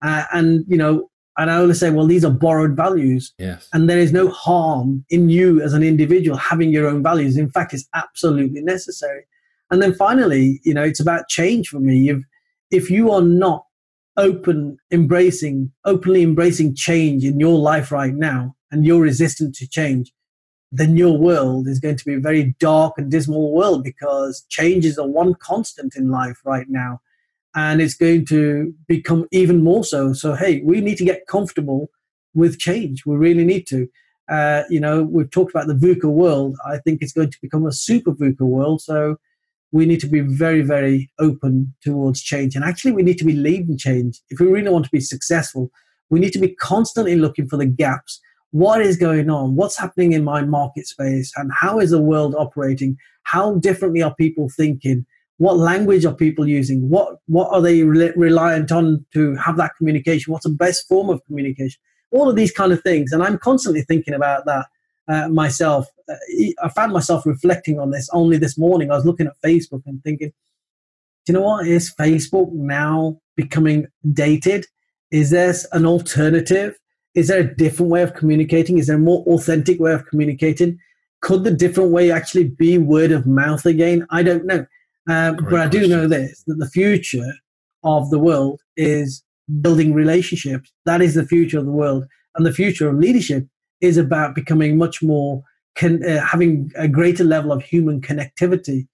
Uh, 0.00 0.24
and, 0.32 0.64
you 0.66 0.76
know, 0.76 1.08
and 1.38 1.50
I 1.50 1.56
always 1.56 1.80
say, 1.80 1.90
well, 1.90 2.06
these 2.06 2.24
are 2.24 2.30
borrowed 2.30 2.76
values. 2.76 3.32
Yes. 3.38 3.68
And 3.72 3.88
there 3.88 3.98
is 3.98 4.12
no 4.12 4.28
harm 4.28 5.04
in 5.08 5.28
you 5.28 5.62
as 5.62 5.72
an 5.72 5.82
individual 5.82 6.36
having 6.36 6.70
your 6.70 6.86
own 6.86 7.02
values. 7.02 7.36
In 7.36 7.50
fact, 7.50 7.72
it's 7.72 7.88
absolutely 7.94 8.60
necessary. 8.60 9.24
And 9.70 9.80
then 9.80 9.94
finally, 9.94 10.60
you 10.64 10.74
know, 10.74 10.82
it's 10.82 11.00
about 11.00 11.28
change 11.28 11.68
for 11.68 11.80
me. 11.80 12.10
If, 12.10 12.18
if 12.70 12.90
you 12.90 13.10
are 13.10 13.22
not 13.22 13.64
open, 14.18 14.76
embracing, 14.90 15.72
openly 15.86 16.22
embracing 16.22 16.74
change 16.74 17.24
in 17.24 17.40
your 17.40 17.58
life 17.58 17.90
right 17.90 18.14
now, 18.14 18.54
and 18.70 18.84
you're 18.84 19.00
resistant 19.00 19.54
to 19.54 19.68
change, 19.68 20.12
then 20.70 20.96
your 20.96 21.16
world 21.16 21.68
is 21.68 21.78
going 21.78 21.96
to 21.96 22.04
be 22.04 22.14
a 22.14 22.20
very 22.20 22.54
dark 22.58 22.94
and 22.96 23.10
dismal 23.10 23.52
world 23.52 23.84
because 23.84 24.44
change 24.48 24.84
is 24.84 24.96
the 24.96 25.06
one 25.06 25.34
constant 25.34 25.94
in 25.96 26.10
life 26.10 26.40
right 26.44 26.66
now 26.68 27.00
and 27.54 27.80
it's 27.80 27.94
going 27.94 28.26
to 28.26 28.74
become 28.88 29.26
even 29.32 29.62
more 29.62 29.84
so. 29.84 30.12
So, 30.12 30.34
hey, 30.34 30.62
we 30.64 30.80
need 30.80 30.96
to 30.98 31.04
get 31.04 31.26
comfortable 31.26 31.90
with 32.34 32.58
change. 32.58 33.04
We 33.06 33.16
really 33.16 33.44
need 33.44 33.66
to. 33.68 33.88
Uh, 34.30 34.62
you 34.70 34.80
know, 34.80 35.02
we've 35.02 35.30
talked 35.30 35.50
about 35.50 35.66
the 35.66 35.74
VUCA 35.74 36.08
world. 36.08 36.56
I 36.64 36.78
think 36.78 37.02
it's 37.02 37.12
going 37.12 37.30
to 37.30 37.38
become 37.42 37.66
a 37.66 37.72
super 37.72 38.12
VUCA 38.12 38.40
world. 38.40 38.80
So, 38.80 39.16
we 39.72 39.86
need 39.86 40.00
to 40.00 40.06
be 40.06 40.20
very, 40.20 40.60
very 40.60 41.10
open 41.18 41.74
towards 41.82 42.22
change. 42.22 42.54
And 42.54 42.64
actually, 42.64 42.92
we 42.92 43.02
need 43.02 43.18
to 43.18 43.24
be 43.24 43.32
leading 43.32 43.78
change. 43.78 44.20
If 44.28 44.38
we 44.38 44.46
really 44.46 44.70
want 44.70 44.84
to 44.84 44.90
be 44.90 45.00
successful, 45.00 45.70
we 46.10 46.20
need 46.20 46.32
to 46.34 46.38
be 46.38 46.54
constantly 46.54 47.16
looking 47.16 47.48
for 47.48 47.56
the 47.56 47.66
gaps. 47.66 48.20
What 48.50 48.82
is 48.82 48.98
going 48.98 49.30
on? 49.30 49.56
What's 49.56 49.78
happening 49.78 50.12
in 50.12 50.24
my 50.24 50.42
market 50.42 50.86
space? 50.86 51.32
And 51.36 51.50
how 51.58 51.80
is 51.80 51.90
the 51.90 52.02
world 52.02 52.34
operating? 52.38 52.98
How 53.22 53.54
differently 53.54 54.02
are 54.02 54.14
people 54.14 54.50
thinking? 54.54 55.06
What 55.42 55.58
language 55.58 56.04
are 56.04 56.14
people 56.14 56.46
using? 56.46 56.88
What 56.88 57.16
what 57.26 57.48
are 57.52 57.60
they 57.60 57.82
re- 57.82 58.12
reliant 58.14 58.70
on 58.70 59.04
to 59.12 59.34
have 59.34 59.56
that 59.56 59.72
communication? 59.76 60.32
What's 60.32 60.44
the 60.44 60.50
best 60.50 60.86
form 60.86 61.10
of 61.10 61.20
communication? 61.26 61.80
All 62.12 62.28
of 62.28 62.36
these 62.36 62.52
kind 62.52 62.72
of 62.72 62.80
things 62.82 63.10
and 63.10 63.24
i'm 63.24 63.38
constantly 63.38 63.82
thinking 63.82 64.14
about 64.14 64.44
that 64.46 64.66
uh, 65.08 65.28
myself. 65.28 65.88
Uh, 66.08 66.14
i 66.62 66.68
found 66.68 66.92
myself 66.92 67.26
reflecting 67.26 67.80
on 67.80 67.90
this 67.90 68.08
only 68.12 68.36
this 68.38 68.56
morning. 68.56 68.92
I 68.92 68.94
was 68.94 69.04
looking 69.04 69.26
at 69.26 69.40
facebook 69.44 69.82
and 69.84 70.00
thinking 70.04 70.32
do 71.24 71.32
you 71.32 71.34
know 71.34 71.44
what? 71.48 71.66
Is 71.66 71.92
facebook 71.92 72.52
now 72.52 73.20
becoming 73.36 73.88
dated? 74.12 74.66
Is 75.10 75.30
there 75.30 75.54
an 75.72 75.86
alternative? 75.86 76.78
Is 77.16 77.26
there 77.28 77.40
a 77.40 77.54
different 77.62 77.90
way 77.90 78.02
of 78.02 78.14
communicating? 78.14 78.78
Is 78.78 78.86
there 78.86 78.96
a 78.96 79.08
more 79.10 79.24
authentic 79.24 79.80
way 79.80 79.92
of 79.92 80.06
communicating? 80.06 80.78
Could 81.20 81.42
the 81.42 81.56
different 81.64 81.90
way 81.90 82.12
actually 82.12 82.48
be 82.48 82.78
word 82.78 83.10
of 83.10 83.26
mouth 83.26 83.66
again? 83.66 84.06
I 84.10 84.22
don't 84.22 84.46
know 84.46 84.66
um, 85.08 85.36
but 85.50 85.60
I 85.60 85.68
do 85.68 85.88
know 85.88 86.06
this 86.06 86.42
that 86.46 86.58
the 86.58 86.68
future 86.68 87.32
of 87.84 88.10
the 88.10 88.18
world 88.18 88.60
is 88.76 89.22
building 89.60 89.92
relationships. 89.92 90.70
That 90.84 91.02
is 91.02 91.14
the 91.14 91.26
future 91.26 91.58
of 91.58 91.66
the 91.66 91.72
world. 91.72 92.06
And 92.36 92.46
the 92.46 92.52
future 92.52 92.88
of 92.88 92.96
leadership 92.96 93.46
is 93.80 93.96
about 93.96 94.34
becoming 94.34 94.78
much 94.78 95.02
more, 95.02 95.42
con- 95.74 96.04
uh, 96.04 96.24
having 96.24 96.70
a 96.76 96.88
greater 96.88 97.24
level 97.24 97.52
of 97.52 97.62
human 97.62 98.00
connectivity. 98.00 98.86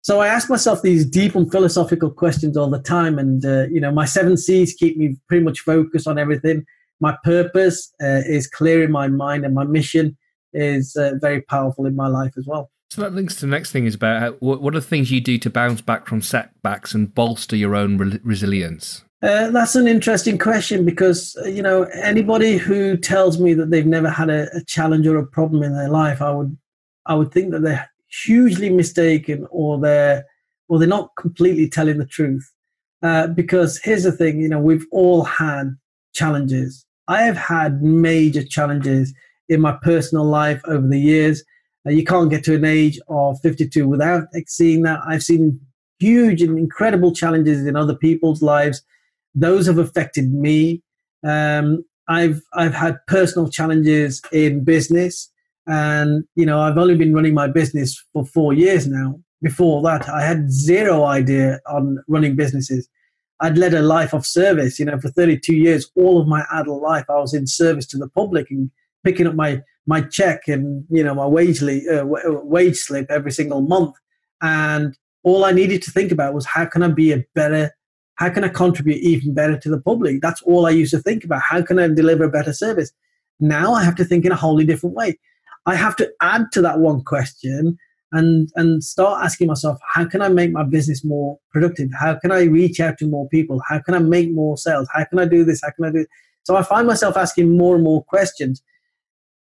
So 0.00 0.20
I 0.20 0.26
ask 0.26 0.50
myself 0.50 0.82
these 0.82 1.04
deep 1.04 1.36
and 1.36 1.50
philosophical 1.52 2.10
questions 2.10 2.56
all 2.56 2.70
the 2.70 2.80
time. 2.80 3.18
And, 3.18 3.44
uh, 3.44 3.66
you 3.70 3.80
know, 3.80 3.92
my 3.92 4.04
seven 4.04 4.36
C's 4.36 4.74
keep 4.74 4.96
me 4.96 5.16
pretty 5.28 5.44
much 5.44 5.60
focused 5.60 6.08
on 6.08 6.18
everything. 6.18 6.64
My 7.00 7.16
purpose 7.22 7.92
uh, 8.02 8.22
is 8.26 8.48
clear 8.48 8.82
in 8.82 8.90
my 8.90 9.08
mind, 9.08 9.44
and 9.44 9.54
my 9.54 9.64
mission 9.64 10.16
is 10.52 10.96
uh, 10.96 11.12
very 11.20 11.42
powerful 11.42 11.86
in 11.86 11.94
my 11.94 12.08
life 12.08 12.32
as 12.36 12.46
well. 12.46 12.70
So 12.92 13.00
that 13.00 13.14
links 13.14 13.36
to 13.36 13.40
the 13.40 13.46
next 13.46 13.72
thing 13.72 13.86
is 13.86 13.94
about 13.94 14.20
how, 14.20 14.32
what, 14.32 14.74
are 14.74 14.78
the 14.78 14.82
things 14.82 15.10
you 15.10 15.22
do 15.22 15.38
to 15.38 15.48
bounce 15.48 15.80
back 15.80 16.06
from 16.06 16.20
setbacks 16.20 16.92
and 16.92 17.14
bolster 17.14 17.56
your 17.56 17.74
own 17.74 17.96
re- 17.96 18.20
resilience? 18.22 19.02
Uh, 19.22 19.50
that's 19.50 19.74
an 19.74 19.88
interesting 19.88 20.36
question 20.36 20.84
because 20.84 21.34
uh, 21.42 21.46
you 21.48 21.62
know 21.62 21.84
anybody 21.94 22.58
who 22.58 22.98
tells 22.98 23.40
me 23.40 23.54
that 23.54 23.70
they've 23.70 23.86
never 23.86 24.10
had 24.10 24.28
a, 24.28 24.54
a, 24.54 24.62
challenge 24.64 25.06
or 25.06 25.16
a 25.16 25.26
problem 25.26 25.62
in 25.62 25.72
their 25.72 25.88
life, 25.88 26.20
I 26.20 26.32
would 26.32 26.54
I 27.06 27.14
would 27.14 27.32
think 27.32 27.52
that 27.52 27.62
they're 27.62 27.90
hugely 28.08 28.68
mistaken 28.68 29.46
or 29.50 29.80
they're 29.80 30.26
or 30.68 30.78
they're 30.78 30.86
not 30.86 31.16
completely 31.16 31.70
telling 31.70 31.96
the 31.96 32.04
truth. 32.04 32.46
Uh, 33.02 33.28
because 33.28 33.78
here's 33.78 34.02
the 34.02 34.12
thing, 34.12 34.38
you 34.38 34.50
know, 34.50 34.60
we've 34.60 34.86
all 34.92 35.24
had 35.24 35.74
challenges. 36.12 36.84
I 37.08 37.22
have 37.22 37.38
had 37.38 37.82
major 37.82 38.44
challenges 38.44 39.14
in 39.48 39.62
my 39.62 39.78
personal 39.80 40.26
life 40.26 40.60
over 40.66 40.86
the 40.86 41.00
years. 41.00 41.42
You 41.84 42.04
can't 42.04 42.30
get 42.30 42.44
to 42.44 42.54
an 42.54 42.64
age 42.64 43.00
of 43.08 43.40
52 43.40 43.88
without 43.88 44.28
seeing 44.46 44.82
that. 44.82 45.00
I've 45.06 45.22
seen 45.22 45.60
huge 45.98 46.42
and 46.42 46.58
incredible 46.58 47.12
challenges 47.12 47.66
in 47.66 47.76
other 47.76 47.94
people's 47.94 48.42
lives. 48.42 48.82
Those 49.34 49.66
have 49.66 49.78
affected 49.78 50.32
me. 50.32 50.82
Um, 51.24 51.84
I've 52.08 52.42
I've 52.52 52.74
had 52.74 52.98
personal 53.06 53.48
challenges 53.48 54.20
in 54.32 54.64
business, 54.64 55.30
and 55.66 56.24
you 56.34 56.44
know 56.44 56.60
I've 56.60 56.78
only 56.78 56.96
been 56.96 57.14
running 57.14 57.34
my 57.34 57.48
business 57.48 58.04
for 58.12 58.24
four 58.24 58.52
years 58.52 58.86
now. 58.86 59.20
Before 59.40 59.82
that, 59.82 60.08
I 60.08 60.22
had 60.22 60.52
zero 60.52 61.04
idea 61.04 61.60
on 61.66 61.98
running 62.08 62.36
businesses. 62.36 62.88
I'd 63.40 63.58
led 63.58 63.74
a 63.74 63.82
life 63.82 64.12
of 64.12 64.24
service. 64.24 64.78
You 64.78 64.84
know, 64.84 65.00
for 65.00 65.08
32 65.08 65.54
years, 65.54 65.90
all 65.96 66.20
of 66.20 66.28
my 66.28 66.44
adult 66.52 66.80
life, 66.80 67.06
I 67.08 67.18
was 67.18 67.34
in 67.34 67.48
service 67.48 67.86
to 67.86 67.98
the 67.98 68.08
public 68.08 68.50
and 68.50 68.70
picking 69.04 69.26
up 69.26 69.34
my 69.34 69.62
my 69.86 70.00
check 70.00 70.46
and 70.46 70.84
you 70.90 71.02
know 71.02 71.14
my 71.14 71.26
wage 71.26 71.60
li- 71.60 71.88
uh, 71.88 72.04
wage 72.04 72.76
slip 72.76 73.06
every 73.10 73.32
single 73.32 73.60
month. 73.60 73.94
And 74.40 74.96
all 75.22 75.44
I 75.44 75.52
needed 75.52 75.82
to 75.82 75.90
think 75.90 76.12
about 76.12 76.34
was 76.34 76.46
how 76.46 76.66
can 76.66 76.82
I 76.82 76.88
be 76.88 77.12
a 77.12 77.24
better, 77.34 77.70
how 78.16 78.30
can 78.30 78.44
I 78.44 78.48
contribute 78.48 78.98
even 78.98 79.34
better 79.34 79.56
to 79.58 79.70
the 79.70 79.80
public? 79.80 80.20
That's 80.20 80.42
all 80.42 80.66
I 80.66 80.70
used 80.70 80.92
to 80.92 81.00
think 81.00 81.24
about. 81.24 81.42
How 81.42 81.62
can 81.62 81.78
I 81.78 81.88
deliver 81.88 82.24
a 82.24 82.30
better 82.30 82.52
service? 82.52 82.92
Now 83.38 83.72
I 83.72 83.84
have 83.84 83.96
to 83.96 84.04
think 84.04 84.24
in 84.24 84.32
a 84.32 84.36
wholly 84.36 84.64
different 84.64 84.96
way. 84.96 85.18
I 85.66 85.76
have 85.76 85.94
to 85.96 86.10
add 86.20 86.46
to 86.52 86.62
that 86.62 86.80
one 86.80 87.02
question 87.02 87.78
and 88.12 88.50
and 88.56 88.84
start 88.84 89.24
asking 89.24 89.48
myself 89.48 89.78
how 89.94 90.04
can 90.04 90.22
i 90.22 90.28
make 90.28 90.52
my 90.52 90.62
business 90.62 91.04
more 91.04 91.38
productive 91.50 91.88
how 91.98 92.14
can 92.14 92.30
i 92.30 92.42
reach 92.44 92.78
out 92.78 92.98
to 92.98 93.06
more 93.06 93.28
people 93.30 93.60
how 93.68 93.78
can 93.80 93.94
i 93.94 93.98
make 93.98 94.30
more 94.32 94.56
sales 94.56 94.88
how 94.92 95.04
can 95.04 95.18
i 95.18 95.24
do 95.24 95.44
this 95.44 95.60
how 95.62 95.70
can 95.70 95.86
i 95.86 95.90
do 95.90 96.06
so 96.42 96.54
i 96.54 96.62
find 96.62 96.86
myself 96.86 97.16
asking 97.16 97.56
more 97.56 97.74
and 97.74 97.84
more 97.84 98.04
questions 98.04 98.62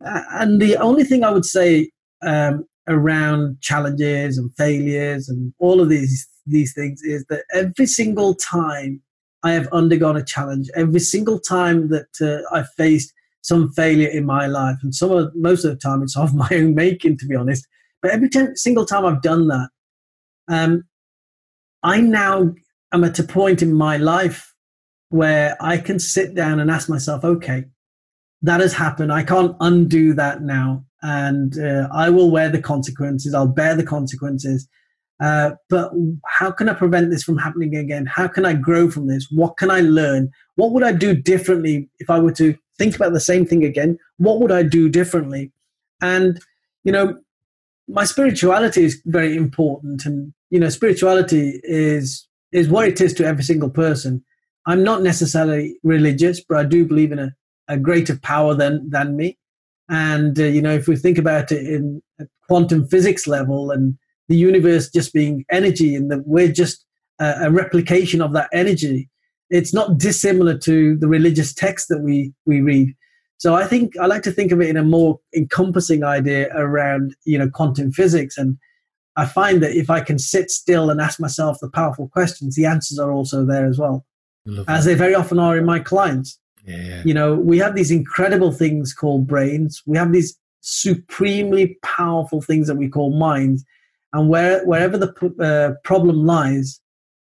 and 0.00 0.60
the 0.60 0.76
only 0.76 1.04
thing 1.04 1.24
i 1.24 1.30
would 1.30 1.44
say 1.44 1.90
um, 2.22 2.64
around 2.88 3.60
challenges 3.60 4.38
and 4.38 4.50
failures 4.56 5.28
and 5.28 5.52
all 5.58 5.80
of 5.80 5.88
these 5.88 6.26
these 6.46 6.72
things 6.74 7.02
is 7.02 7.24
that 7.28 7.44
every 7.52 7.86
single 7.86 8.34
time 8.34 9.00
i 9.42 9.52
have 9.52 9.68
undergone 9.68 10.16
a 10.16 10.24
challenge 10.24 10.68
every 10.74 11.00
single 11.00 11.38
time 11.38 11.88
that 11.88 12.08
uh, 12.20 12.56
i've 12.56 12.68
faced 12.76 13.12
some 13.42 13.70
failure 13.72 14.08
in 14.08 14.26
my 14.26 14.46
life 14.46 14.76
and 14.82 14.94
some 14.94 15.10
of 15.10 15.30
most 15.34 15.64
of 15.64 15.70
the 15.70 15.76
time 15.76 16.02
it's 16.02 16.16
of 16.24 16.34
my 16.34 16.48
own 16.52 16.74
making 16.74 17.16
to 17.16 17.26
be 17.26 17.36
honest 17.36 17.66
but 18.02 18.10
every 18.12 18.28
time, 18.28 18.56
single 18.56 18.84
time 18.84 19.04
I've 19.04 19.22
done 19.22 19.48
that, 19.48 19.68
um, 20.48 20.84
I 21.82 22.00
now 22.00 22.54
am 22.92 23.04
at 23.04 23.18
a 23.18 23.24
point 23.24 23.62
in 23.62 23.72
my 23.74 23.96
life 23.96 24.54
where 25.10 25.56
I 25.60 25.78
can 25.78 25.98
sit 25.98 26.34
down 26.34 26.60
and 26.60 26.70
ask 26.70 26.88
myself, 26.88 27.24
okay, 27.24 27.64
that 28.42 28.60
has 28.60 28.72
happened. 28.72 29.12
I 29.12 29.22
can't 29.22 29.56
undo 29.60 30.14
that 30.14 30.42
now. 30.42 30.84
And 31.02 31.58
uh, 31.58 31.88
I 31.92 32.10
will 32.10 32.30
wear 32.30 32.48
the 32.48 32.60
consequences. 32.60 33.34
I'll 33.34 33.46
bear 33.46 33.74
the 33.74 33.84
consequences. 33.84 34.68
Uh, 35.20 35.52
but 35.68 35.92
how 36.26 36.50
can 36.50 36.68
I 36.68 36.74
prevent 36.74 37.10
this 37.10 37.24
from 37.24 37.38
happening 37.38 37.76
again? 37.76 38.06
How 38.06 38.28
can 38.28 38.44
I 38.44 38.54
grow 38.54 38.90
from 38.90 39.08
this? 39.08 39.26
What 39.30 39.56
can 39.56 39.70
I 39.70 39.80
learn? 39.80 40.30
What 40.56 40.72
would 40.72 40.82
I 40.82 40.92
do 40.92 41.14
differently 41.14 41.88
if 41.98 42.10
I 42.10 42.18
were 42.18 42.32
to 42.32 42.56
think 42.78 42.94
about 42.94 43.12
the 43.12 43.20
same 43.20 43.44
thing 43.44 43.64
again? 43.64 43.98
What 44.18 44.40
would 44.40 44.52
I 44.52 44.62
do 44.62 44.88
differently? 44.88 45.52
And, 46.00 46.40
you 46.84 46.92
know, 46.92 47.18
my 47.88 48.04
spirituality 48.04 48.84
is 48.84 49.00
very 49.06 49.34
important 49.36 50.04
and 50.04 50.32
you 50.50 50.60
know 50.60 50.68
spirituality 50.68 51.60
is 51.64 52.28
is 52.52 52.68
what 52.68 52.86
it 52.86 53.00
is 53.00 53.14
to 53.14 53.24
every 53.24 53.42
single 53.42 53.70
person 53.70 54.22
i'm 54.66 54.84
not 54.84 55.02
necessarily 55.02 55.76
religious 55.82 56.42
but 56.46 56.58
i 56.58 56.64
do 56.64 56.84
believe 56.84 57.10
in 57.10 57.18
a, 57.18 57.34
a 57.68 57.76
greater 57.76 58.18
power 58.18 58.54
than 58.54 58.88
than 58.90 59.16
me. 59.16 59.38
And 59.88 60.38
uh, 60.38 60.44
you 60.44 60.62
know 60.62 60.74
if 60.74 60.88
we 60.88 60.96
think 60.96 61.18
about 61.18 61.52
it 61.52 61.66
in 61.66 62.02
a 62.20 62.26
quantum 62.46 62.86
physics 62.86 63.26
level 63.26 63.70
and 63.70 63.96
the 64.28 64.36
universe 64.36 64.90
just 64.90 65.12
being 65.12 65.44
energy 65.50 65.94
and 65.94 66.10
that 66.10 66.26
we're 66.26 66.52
just 66.52 66.84
a, 67.18 67.34
a 67.42 67.50
replication 67.50 68.20
of 68.20 68.32
that 68.34 68.50
energy 68.52 69.08
it's 69.50 69.72
not 69.72 69.98
dissimilar 69.98 70.56
to 70.58 70.96
the 70.96 71.08
religious 71.08 71.54
text 71.54 71.88
that 71.88 72.00
we 72.00 72.32
we 72.46 72.60
read. 72.60 72.94
So 73.38 73.54
I 73.54 73.66
think 73.66 73.96
I 73.98 74.06
like 74.06 74.22
to 74.22 74.32
think 74.32 74.52
of 74.52 74.60
it 74.60 74.68
in 74.68 74.76
a 74.76 74.82
more 74.82 75.20
encompassing 75.34 76.04
idea 76.04 76.48
around 76.54 77.14
you 77.24 77.38
know 77.38 77.48
quantum 77.48 77.92
physics, 77.92 78.36
and 78.36 78.58
I 79.16 79.26
find 79.26 79.62
that 79.62 79.76
if 79.76 79.90
I 79.90 80.00
can 80.00 80.18
sit 80.18 80.50
still 80.50 80.90
and 80.90 81.00
ask 81.00 81.20
myself 81.20 81.58
the 81.60 81.70
powerful 81.70 82.08
questions, 82.08 82.56
the 82.56 82.66
answers 82.66 82.98
are 82.98 83.12
also 83.12 83.44
there 83.44 83.66
as 83.66 83.78
well, 83.78 84.04
as 84.68 84.84
they 84.84 84.94
very 84.94 85.14
often 85.14 85.38
are 85.38 85.56
in 85.56 85.64
my 85.64 85.78
clients. 85.78 86.38
Yeah. 86.68 87.02
You 87.04 87.14
know, 87.14 87.34
we 87.34 87.56
have 87.58 87.74
these 87.74 87.90
incredible 87.90 88.52
things 88.52 88.92
called 88.92 89.26
brains. 89.26 89.82
We 89.86 89.96
have 89.96 90.12
these 90.12 90.38
supremely 90.60 91.78
powerful 91.82 92.42
things 92.42 92.66
that 92.66 92.76
we 92.76 92.88
call 92.88 93.16
minds, 93.16 93.64
and 94.12 94.28
where 94.28 94.64
wherever 94.66 94.98
the 94.98 95.10
uh, 95.40 95.80
problem 95.82 96.26
lies, 96.26 96.80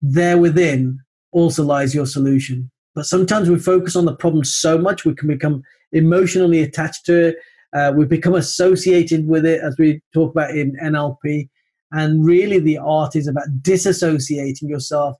there 0.01 0.38
within 0.38 1.01
also 1.33 1.62
lies 1.62 1.94
your 1.94 2.07
solution. 2.07 2.70
But 2.94 3.05
sometimes 3.05 3.51
we 3.51 3.59
focus 3.59 3.94
on 3.94 4.07
the 4.07 4.16
problem 4.16 4.42
so 4.42 4.79
much 4.79 5.05
we 5.05 5.14
can 5.14 5.29
become 5.29 5.62
emotionally 5.92 6.62
attached 6.62 7.05
to 7.07 7.29
it. 7.29 7.37
Uh, 7.75 7.92
we 7.94 8.07
become 8.07 8.35
associated 8.35 9.29
with 9.29 9.44
it, 9.44 9.61
as 9.61 9.77
we 9.79 10.01
talk 10.14 10.31
about 10.33 10.53
in 10.53 10.75
NLP. 10.83 11.51
And 11.92 12.25
really, 12.25 12.59
the 12.59 12.79
art 12.79 13.14
is 13.16 13.29
about 13.29 13.49
disassociating 13.61 14.70
yourself 14.70 15.18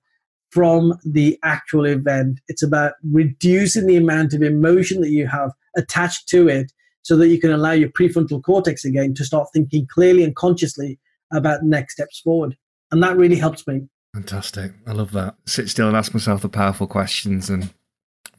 from 0.51 0.95
the 1.05 1.39
actual 1.43 1.85
event. 1.85 2.41
It's 2.49 2.63
about 2.63 2.95
reducing 3.11 3.87
the 3.87 3.97
amount 3.97 4.33
of 4.33 4.43
emotion 4.43 5.01
that 5.01 5.11
you 5.11 5.27
have 5.27 5.53
attached 5.77 6.29
to 6.29 6.49
it 6.49 6.73
so 7.03 7.17
that 7.17 7.29
you 7.29 7.41
can 7.41 7.53
allow 7.53 7.73
your 7.73 7.91
prefrontal 7.91 8.43
cortex 8.43 8.85
again 8.85 9.15
to 9.15 9.25
start 9.25 9.49
thinking 9.53 9.87
clearly 9.93 10.25
and 10.25 10.35
consciously 10.35 10.99
about 11.33 11.63
next 11.63 11.95
steps 11.95 12.21
forward. 12.21 12.57
And 12.91 13.03
that 13.03 13.17
really 13.17 13.37
helps 13.37 13.67
me. 13.67 13.89
Fantastic. 14.15 14.73
I 14.87 14.93
love 14.93 15.13
that. 15.13 15.37
Sit 15.47 15.69
still 15.69 15.89
and 15.89 15.97
ask 15.97 16.15
myself 16.15 16.41
the 16.41 16.49
powerful 16.49 16.87
questions, 16.87 17.51
and 17.51 17.73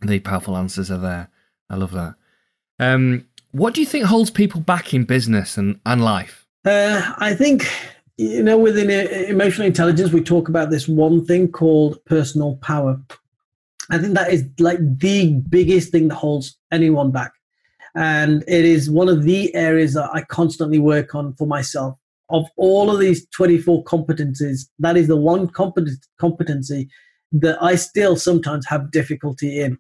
the 0.02 0.20
powerful 0.20 0.58
answers 0.58 0.90
are 0.90 0.98
there. 0.98 1.30
I 1.70 1.76
love 1.76 1.92
that. 1.92 2.16
Um, 2.80 3.28
what 3.52 3.74
do 3.74 3.82
you 3.82 3.88
think 3.88 4.06
holds 4.06 4.32
people 4.32 4.62
back 4.62 4.94
in 4.94 5.04
business 5.04 5.58
and, 5.58 5.80
and 5.86 6.04
life? 6.04 6.48
Uh, 6.66 7.14
I 7.18 7.36
think, 7.36 7.70
you 8.18 8.44
know, 8.44 8.58
within 8.58 8.90
uh, 8.90 9.10
emotional 9.28 9.68
intelligence, 9.68 10.12
we 10.12 10.22
talk 10.22 10.50
about 10.50 10.70
this 10.70 10.88
one 10.88 11.26
thing 11.26 11.52
called 11.52 12.04
personal 12.06 12.58
power. 12.58 13.00
I 13.90 13.98
think 13.98 14.16
that 14.16 14.32
is 14.32 14.46
like 14.60 14.80
the 14.80 15.42
biggest 15.50 15.92
thing 15.92 16.10
that 16.10 16.16
holds 16.16 16.58
anyone 16.72 17.12
back. 17.12 17.32
And 17.96 18.44
it 18.48 18.66
is 18.66 18.92
one 18.92 19.10
of 19.10 19.24
the 19.24 19.54
areas 19.56 19.94
that 19.94 20.10
I 20.14 20.22
constantly 20.22 20.80
work 20.80 21.16
on 21.16 21.34
for 21.36 21.48
myself 21.48 21.98
of 22.30 22.46
all 22.58 22.90
of 22.92 23.00
these 23.00 23.28
24 23.30 23.84
competencies, 23.84 24.68
that 24.80 24.98
is 24.98 25.08
the 25.08 25.16
one 25.16 25.50
competency 25.50 26.90
that 27.32 27.62
I 27.62 27.76
still 27.76 28.16
sometimes 28.16 28.66
have 28.68 28.92
difficulty 28.92 29.60
in. 29.60 29.78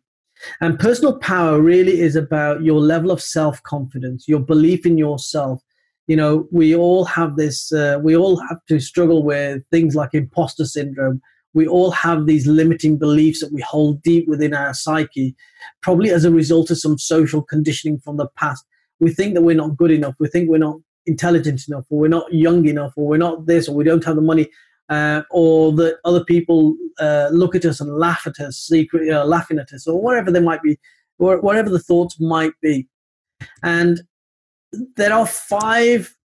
And 0.61 0.79
personal 0.79 1.17
power 1.17 1.59
really 1.59 1.99
is 1.99 2.15
about 2.15 2.61
your 2.61 2.79
level 2.79 3.11
of 3.11 3.21
self 3.21 3.61
confidence, 3.63 4.27
your 4.27 4.39
belief 4.39 4.85
in 4.85 4.97
yourself. 4.97 5.61
You 6.07 6.15
know, 6.15 6.47
we 6.51 6.75
all 6.75 7.05
have 7.05 7.35
this, 7.35 7.71
uh, 7.71 7.99
we 8.01 8.15
all 8.15 8.37
have 8.47 8.59
to 8.69 8.79
struggle 8.79 9.23
with 9.23 9.61
things 9.71 9.95
like 9.95 10.13
imposter 10.13 10.65
syndrome. 10.65 11.21
We 11.53 11.67
all 11.67 11.91
have 11.91 12.25
these 12.25 12.47
limiting 12.47 12.97
beliefs 12.97 13.41
that 13.41 13.51
we 13.51 13.61
hold 13.61 14.01
deep 14.03 14.27
within 14.27 14.53
our 14.53 14.73
psyche, 14.73 15.35
probably 15.81 16.11
as 16.11 16.23
a 16.23 16.31
result 16.31 16.71
of 16.71 16.77
some 16.77 16.97
social 16.97 17.41
conditioning 17.41 17.99
from 17.99 18.17
the 18.17 18.27
past. 18.37 18.65
We 18.99 19.13
think 19.13 19.33
that 19.33 19.41
we're 19.41 19.55
not 19.55 19.77
good 19.77 19.91
enough. 19.91 20.15
We 20.19 20.27
think 20.27 20.49
we're 20.49 20.59
not 20.59 20.77
intelligent 21.07 21.67
enough 21.67 21.85
or 21.89 21.99
we're 21.99 22.07
not 22.09 22.31
young 22.31 22.65
enough 22.67 22.93
or 22.95 23.07
we're 23.07 23.17
not 23.17 23.45
this 23.45 23.67
or 23.67 23.75
we 23.75 23.83
don't 23.83 24.03
have 24.03 24.15
the 24.15 24.21
money 24.21 24.47
uh, 24.89 25.21
or 25.31 25.71
that 25.73 25.97
other 26.05 26.23
people 26.23 26.75
uh, 26.99 27.29
look 27.31 27.55
at 27.55 27.65
us 27.65 27.79
and 27.79 27.97
laugh 27.97 28.27
at 28.27 28.39
us 28.39 28.57
secretly 28.57 29.09
uh, 29.09 29.25
laughing 29.25 29.59
at 29.59 29.71
us 29.73 29.87
or 29.87 30.01
whatever 30.01 30.31
they 30.31 30.39
might 30.39 30.61
be 30.61 30.77
or 31.17 31.39
whatever 31.41 31.69
the 31.69 31.79
thoughts 31.79 32.19
might 32.19 32.53
be 32.61 32.87
and 33.63 34.01
there 34.95 35.13
are 35.13 35.25
five 35.25 36.15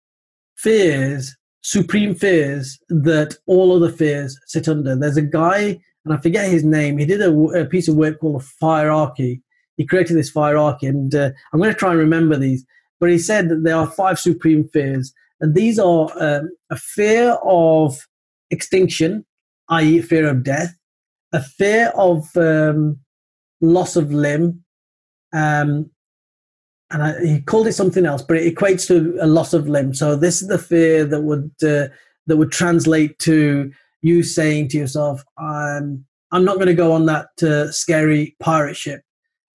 fears 0.56 1.36
supreme 1.62 2.14
fears 2.14 2.78
that 2.88 3.36
all 3.46 3.74
other 3.74 3.90
fears 3.90 4.38
sit 4.46 4.68
under 4.68 4.96
there's 4.96 5.16
a 5.16 5.22
guy 5.22 5.78
and 6.04 6.14
i 6.14 6.16
forget 6.18 6.50
his 6.50 6.64
name 6.64 6.98
he 6.98 7.06
did 7.06 7.20
a, 7.20 7.32
a 7.32 7.64
piece 7.64 7.88
of 7.88 7.94
work 7.94 8.18
called 8.20 8.42
a 8.42 8.64
hierarchy 8.64 9.40
he 9.76 9.86
created 9.86 10.16
this 10.16 10.34
hierarchy 10.34 10.86
and 10.86 11.14
uh, 11.14 11.30
i'm 11.52 11.60
going 11.60 11.72
to 11.72 11.78
try 11.78 11.90
and 11.90 11.98
remember 11.98 12.36
these 12.36 12.64
but 13.02 13.10
he 13.10 13.18
said 13.18 13.48
that 13.48 13.64
there 13.64 13.74
are 13.74 13.90
five 13.90 14.20
supreme 14.20 14.68
fears, 14.68 15.12
and 15.40 15.56
these 15.56 15.76
are 15.76 16.08
um, 16.20 16.50
a 16.70 16.76
fear 16.76 17.36
of 17.42 18.06
extinction, 18.52 19.26
i.e., 19.70 20.00
fear 20.02 20.28
of 20.28 20.44
death, 20.44 20.78
a 21.32 21.42
fear 21.42 21.92
of 21.96 22.28
um, 22.36 23.00
loss 23.60 23.96
of 23.96 24.12
limb, 24.12 24.62
um, 25.32 25.90
and 26.92 27.02
I, 27.02 27.24
he 27.24 27.40
called 27.40 27.66
it 27.66 27.72
something 27.72 28.06
else, 28.06 28.22
but 28.22 28.36
it 28.36 28.54
equates 28.54 28.86
to 28.88 29.18
a 29.20 29.26
loss 29.26 29.54
of 29.54 29.68
limb. 29.68 29.94
So 29.94 30.14
this 30.14 30.42
is 30.42 30.48
the 30.48 30.58
fear 30.58 31.04
that 31.06 31.22
would 31.22 31.50
uh, 31.62 31.88
that 32.26 32.36
would 32.36 32.52
translate 32.52 33.18
to 33.20 33.72
you 34.02 34.22
saying 34.22 34.68
to 34.68 34.78
yourself, 34.78 35.24
"I'm 35.38 36.04
I'm 36.30 36.44
not 36.44 36.56
going 36.56 36.66
to 36.66 36.74
go 36.74 36.92
on 36.92 37.06
that 37.06 37.28
uh, 37.42 37.72
scary 37.72 38.36
pirate 38.40 38.76
ship 38.76 39.02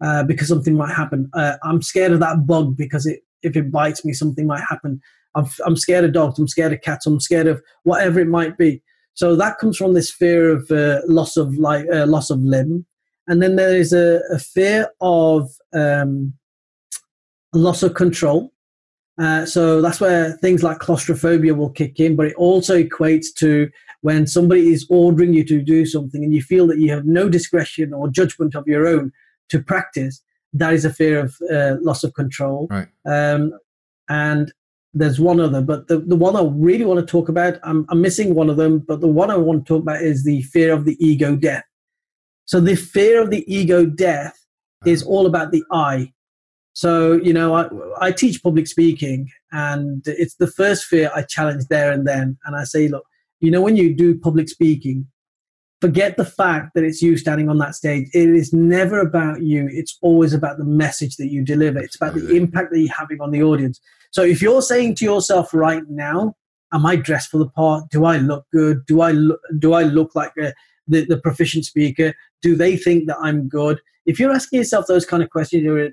uh, 0.01 0.23
because 0.23 0.47
something 0.47 0.75
might 0.75 0.93
happen. 0.93 1.29
Uh, 1.33 1.57
I'm 1.63 1.81
scared 1.81 2.11
of 2.11 2.19
that 2.21 2.45
bug 2.47 2.75
because 2.75 3.05
it 3.05 3.21
if 3.43 3.55
it 3.55 3.71
bites 3.71 4.03
me, 4.03 4.13
something 4.13 4.47
might 4.47 4.63
happen. 4.67 4.99
I'm 5.35 5.47
I'm 5.65 5.77
scared 5.77 6.05
of 6.05 6.13
dogs. 6.13 6.39
I'm 6.39 6.47
scared 6.47 6.73
of 6.73 6.81
cats. 6.81 7.05
I'm 7.05 7.19
scared 7.19 7.47
of 7.47 7.61
whatever 7.83 8.19
it 8.19 8.27
might 8.27 8.57
be." 8.57 8.81
So 9.13 9.35
that 9.35 9.57
comes 9.57 9.77
from 9.77 9.93
this 9.93 10.11
fear 10.11 10.49
of 10.51 10.69
uh, 10.69 11.01
loss 11.07 11.37
of 11.37 11.57
life, 11.57 11.85
uh, 11.91 12.05
loss 12.05 12.29
of 12.29 12.39
limb, 12.39 12.85
and 13.27 13.41
then 13.41 13.55
there 13.55 13.75
is 13.75 13.93
a, 13.93 14.21
a 14.31 14.39
fear 14.39 14.89
of 15.01 15.51
um, 15.73 16.33
loss 17.57 17.83
of 17.83 17.93
control. 17.93 18.53
Uh, 19.19 19.45
so 19.45 19.81
that's 19.81 19.99
where 19.99 20.33
things 20.33 20.61
like 20.61 20.79
claustrophobia 20.79 21.53
will 21.53 21.71
kick 21.71 21.99
in, 21.99 22.15
but 22.15 22.27
it 22.27 22.35
also 22.35 22.81
equates 22.81 23.27
to 23.35 23.69
when 24.01 24.27
somebody 24.27 24.71
is 24.71 24.85
ordering 24.89 25.33
you 25.33 25.43
to 25.43 25.61
do 25.61 25.85
something 25.85 26.23
and 26.23 26.33
you 26.33 26.41
feel 26.41 26.67
that 26.67 26.77
you 26.77 26.91
have 26.91 27.05
no 27.05 27.27
discretion 27.27 27.93
or 27.93 28.07
judgment 28.07 28.53
of 28.53 28.67
your 28.67 28.87
own 28.87 29.11
to 29.49 29.61
practice. 29.61 30.21
That 30.53 30.73
is 30.73 30.85
a 30.85 30.93
fear 30.93 31.19
of 31.19 31.35
uh, 31.51 31.77
loss 31.81 32.03
of 32.03 32.13
control. 32.13 32.67
Right. 32.69 32.87
Um, 33.05 33.57
and 34.07 34.53
there's 34.93 35.19
one 35.19 35.39
other, 35.39 35.61
but 35.61 35.87
the, 35.87 35.97
the 35.99 36.15
one 36.15 36.35
I 36.35 36.43
really 36.43 36.85
want 36.85 36.99
to 36.99 37.05
talk 37.05 37.27
about, 37.27 37.59
I'm, 37.63 37.85
I'm 37.89 38.01
missing 38.01 38.35
one 38.35 38.49
of 38.49 38.57
them, 38.57 38.79
but 38.79 39.01
the 39.01 39.07
one 39.07 39.31
I 39.31 39.37
want 39.37 39.65
to 39.65 39.73
talk 39.73 39.81
about 39.81 40.01
is 40.01 40.23
the 40.23 40.43
fear 40.43 40.73
of 40.73 40.85
the 40.85 40.95
ego 41.05 41.35
death. 41.35 41.65
So 42.45 42.59
the 42.59 42.75
fear 42.75 43.21
of 43.21 43.29
the 43.29 43.43
ego 43.53 43.85
death 43.85 44.39
is 44.85 45.03
all 45.03 45.25
about 45.25 45.51
the 45.51 45.63
I. 45.71 46.13
So, 46.77 47.13
you 47.13 47.33
know, 47.33 47.55
I, 47.55 47.69
I 47.99 48.11
teach 48.11 48.43
public 48.43 48.67
speaking, 48.67 49.31
and 49.51 50.03
it's 50.05 50.35
the 50.35 50.45
first 50.45 50.85
fear 50.85 51.09
I 51.15 51.23
challenge 51.23 51.63
there 51.71 51.91
and 51.91 52.05
then. 52.05 52.37
And 52.45 52.55
I 52.55 52.65
say, 52.65 52.87
look, 52.87 53.03
you 53.39 53.49
know, 53.49 53.61
when 53.61 53.75
you 53.75 53.95
do 53.95 54.15
public 54.15 54.47
speaking, 54.47 55.07
forget 55.81 56.17
the 56.17 56.23
fact 56.23 56.75
that 56.75 56.83
it's 56.83 57.01
you 57.01 57.17
standing 57.17 57.49
on 57.49 57.57
that 57.57 57.73
stage. 57.73 58.09
It 58.13 58.29
is 58.29 58.53
never 58.53 58.99
about 58.99 59.41
you, 59.41 59.67
it's 59.71 59.97
always 60.03 60.35
about 60.35 60.59
the 60.59 60.65
message 60.65 61.15
that 61.15 61.31
you 61.31 61.43
deliver, 61.43 61.79
it's 61.79 61.95
about 61.95 62.13
the 62.13 62.35
impact 62.35 62.69
that 62.71 62.79
you're 62.79 62.93
having 62.93 63.21
on 63.21 63.31
the 63.31 63.41
audience. 63.41 63.81
So, 64.11 64.21
if 64.21 64.39
you're 64.39 64.61
saying 64.61 64.97
to 64.97 65.03
yourself 65.03 65.55
right 65.55 65.81
now, 65.89 66.35
Am 66.73 66.85
I 66.85 66.97
dressed 66.97 67.29
for 67.29 67.37
the 67.37 67.47
part? 67.47 67.89
Do 67.89 68.03
I 68.03 68.17
look 68.17 68.45
good? 68.51 68.85
Do 68.87 68.99
I 68.99 69.11
look, 69.11 69.39
do 69.57 69.71
I 69.71 69.83
look 69.83 70.13
like 70.15 70.33
a, 70.37 70.53
the, 70.85 71.05
the 71.05 71.17
proficient 71.17 71.63
speaker? 71.63 72.13
Do 72.41 72.57
they 72.57 72.75
think 72.75 73.07
that 73.07 73.15
I'm 73.21 73.47
good? 73.47 73.79
If 74.05 74.19
you're 74.19 74.33
asking 74.33 74.57
yourself 74.57 74.85
those 74.85 75.05
kind 75.05 75.23
of 75.23 75.29
questions, 75.29 75.63
you're 75.63 75.91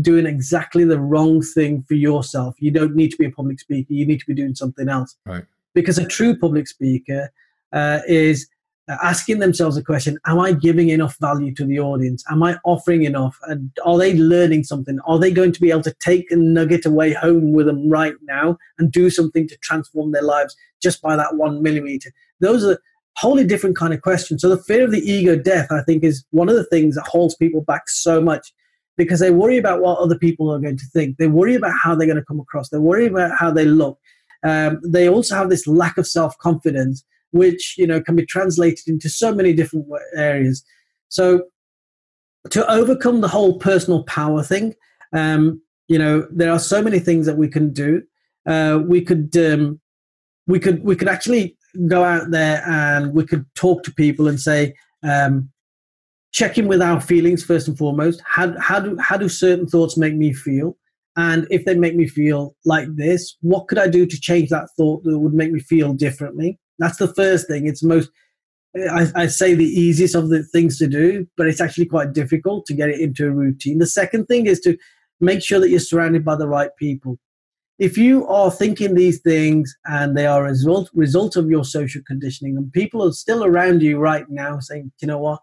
doing 0.00 0.26
exactly 0.26 0.84
the 0.84 1.00
wrong 1.00 1.42
thing 1.42 1.82
for 1.86 1.94
yourself. 1.94 2.54
You 2.58 2.70
don't 2.70 2.94
need 2.94 3.10
to 3.10 3.16
be 3.16 3.26
a 3.26 3.30
public 3.30 3.60
speaker. 3.60 3.92
You 3.92 4.06
need 4.06 4.20
to 4.20 4.26
be 4.26 4.34
doing 4.34 4.54
something 4.54 4.88
else. 4.88 5.16
Right. 5.26 5.44
Because 5.74 5.98
a 5.98 6.06
true 6.06 6.36
public 6.36 6.68
speaker 6.68 7.30
uh, 7.72 8.00
is 8.06 8.48
asking 8.88 9.38
themselves 9.38 9.76
a 9.76 9.82
question 9.82 10.18
Am 10.26 10.38
I 10.38 10.52
giving 10.52 10.90
enough 10.90 11.16
value 11.20 11.54
to 11.54 11.64
the 11.64 11.80
audience? 11.80 12.24
Am 12.30 12.42
I 12.42 12.58
offering 12.64 13.04
enough? 13.04 13.36
And 13.44 13.70
are 13.84 13.98
they 13.98 14.14
learning 14.14 14.64
something? 14.64 14.98
Are 15.06 15.18
they 15.18 15.30
going 15.30 15.52
to 15.52 15.60
be 15.60 15.70
able 15.70 15.82
to 15.82 15.94
take 16.00 16.30
a 16.30 16.36
nugget 16.36 16.86
away 16.86 17.12
home 17.12 17.52
with 17.52 17.66
them 17.66 17.88
right 17.88 18.14
now 18.22 18.58
and 18.78 18.92
do 18.92 19.10
something 19.10 19.48
to 19.48 19.56
transform 19.58 20.12
their 20.12 20.22
lives 20.22 20.56
just 20.82 21.02
by 21.02 21.16
that 21.16 21.36
one 21.36 21.62
millimeter? 21.62 22.10
Those 22.40 22.64
are 22.64 22.78
wholly 23.16 23.46
different 23.46 23.76
kind 23.76 23.94
of 23.94 24.02
questions. 24.02 24.42
So 24.42 24.48
the 24.48 24.62
fear 24.62 24.84
of 24.84 24.90
the 24.90 25.00
ego 25.00 25.36
death, 25.36 25.68
I 25.70 25.82
think, 25.82 26.04
is 26.04 26.24
one 26.30 26.48
of 26.48 26.56
the 26.56 26.64
things 26.64 26.96
that 26.96 27.06
holds 27.06 27.34
people 27.36 27.62
back 27.62 27.88
so 27.88 28.20
much 28.20 28.52
because 28.96 29.20
they 29.20 29.30
worry 29.30 29.58
about 29.58 29.80
what 29.80 29.98
other 29.98 30.18
people 30.18 30.52
are 30.52 30.60
going 30.60 30.76
to 30.76 30.86
think. 30.92 31.16
They 31.16 31.26
worry 31.26 31.54
about 31.54 31.72
how 31.82 31.94
they're 31.94 32.06
going 32.06 32.16
to 32.16 32.24
come 32.24 32.40
across. 32.40 32.68
They 32.68 32.78
worry 32.78 33.06
about 33.06 33.32
how 33.38 33.50
they 33.50 33.64
look. 33.64 33.98
Um, 34.44 34.80
they 34.84 35.08
also 35.08 35.34
have 35.34 35.50
this 35.50 35.66
lack 35.66 35.96
of 35.98 36.06
self 36.06 36.36
confidence, 36.38 37.04
which 37.30 37.74
you 37.78 37.86
know 37.86 38.00
can 38.00 38.16
be 38.16 38.26
translated 38.26 38.86
into 38.86 39.08
so 39.08 39.34
many 39.34 39.52
different 39.52 39.86
areas. 40.16 40.64
So 41.08 41.44
to 42.50 42.70
overcome 42.70 43.20
the 43.20 43.28
whole 43.28 43.58
personal 43.58 44.04
power 44.04 44.42
thing, 44.42 44.74
um, 45.12 45.62
you 45.88 45.98
know, 45.98 46.26
there 46.30 46.52
are 46.52 46.58
so 46.58 46.82
many 46.82 46.98
things 46.98 47.26
that 47.26 47.36
we 47.36 47.48
can 47.48 47.72
do. 47.72 48.02
Uh, 48.46 48.80
we 48.84 49.00
could 49.00 49.36
um, 49.36 49.80
we 50.46 50.58
could 50.58 50.84
we 50.84 50.96
could 50.96 51.08
actually 51.08 51.56
go 51.88 52.04
out 52.04 52.30
there 52.30 52.62
and 52.66 53.12
we 53.12 53.24
could 53.24 53.46
talk 53.54 53.82
to 53.84 53.94
people 53.94 54.28
and 54.28 54.40
say, 54.40 54.74
um, 55.02 55.50
check 56.34 56.58
in 56.58 56.66
with 56.66 56.82
our 56.82 57.00
feelings 57.00 57.44
first 57.44 57.68
and 57.68 57.78
foremost. 57.78 58.20
How, 58.26 58.58
how, 58.60 58.80
do, 58.80 58.98
how 58.98 59.16
do 59.16 59.28
certain 59.28 59.66
thoughts 59.66 59.96
make 59.96 60.16
me 60.16 60.32
feel? 60.32 60.76
And 61.16 61.46
if 61.48 61.64
they 61.64 61.76
make 61.76 61.94
me 61.94 62.08
feel 62.08 62.56
like 62.64 62.88
this, 62.96 63.36
what 63.40 63.68
could 63.68 63.78
I 63.78 63.86
do 63.86 64.04
to 64.04 64.20
change 64.20 64.48
that 64.50 64.68
thought 64.76 65.04
that 65.04 65.18
would 65.18 65.32
make 65.32 65.52
me 65.52 65.60
feel 65.60 65.94
differently? 65.94 66.58
That's 66.80 66.98
the 66.98 67.14
first 67.14 67.46
thing. 67.46 67.68
It's 67.68 67.84
most, 67.84 68.10
I, 68.76 69.06
I 69.14 69.26
say 69.28 69.54
the 69.54 69.64
easiest 69.64 70.16
of 70.16 70.28
the 70.28 70.42
things 70.42 70.76
to 70.78 70.88
do, 70.88 71.24
but 71.36 71.46
it's 71.46 71.60
actually 71.60 71.86
quite 71.86 72.12
difficult 72.12 72.66
to 72.66 72.74
get 72.74 72.88
it 72.88 73.00
into 73.00 73.28
a 73.28 73.30
routine. 73.30 73.78
The 73.78 73.86
second 73.86 74.26
thing 74.26 74.46
is 74.46 74.58
to 74.60 74.76
make 75.20 75.40
sure 75.40 75.60
that 75.60 75.70
you're 75.70 75.78
surrounded 75.78 76.24
by 76.24 76.34
the 76.34 76.48
right 76.48 76.70
people. 76.76 77.16
If 77.78 77.96
you 77.96 78.26
are 78.26 78.50
thinking 78.50 78.94
these 78.94 79.20
things 79.20 79.72
and 79.84 80.16
they 80.16 80.26
are 80.26 80.44
a 80.44 80.50
result, 80.50 80.90
result 80.94 81.36
of 81.36 81.48
your 81.48 81.64
social 81.64 82.02
conditioning, 82.04 82.56
and 82.56 82.72
people 82.72 83.04
are 83.04 83.12
still 83.12 83.44
around 83.44 83.82
you 83.82 83.98
right 83.98 84.28
now 84.28 84.58
saying, 84.58 84.90
you 85.00 85.06
know 85.06 85.18
what, 85.18 85.40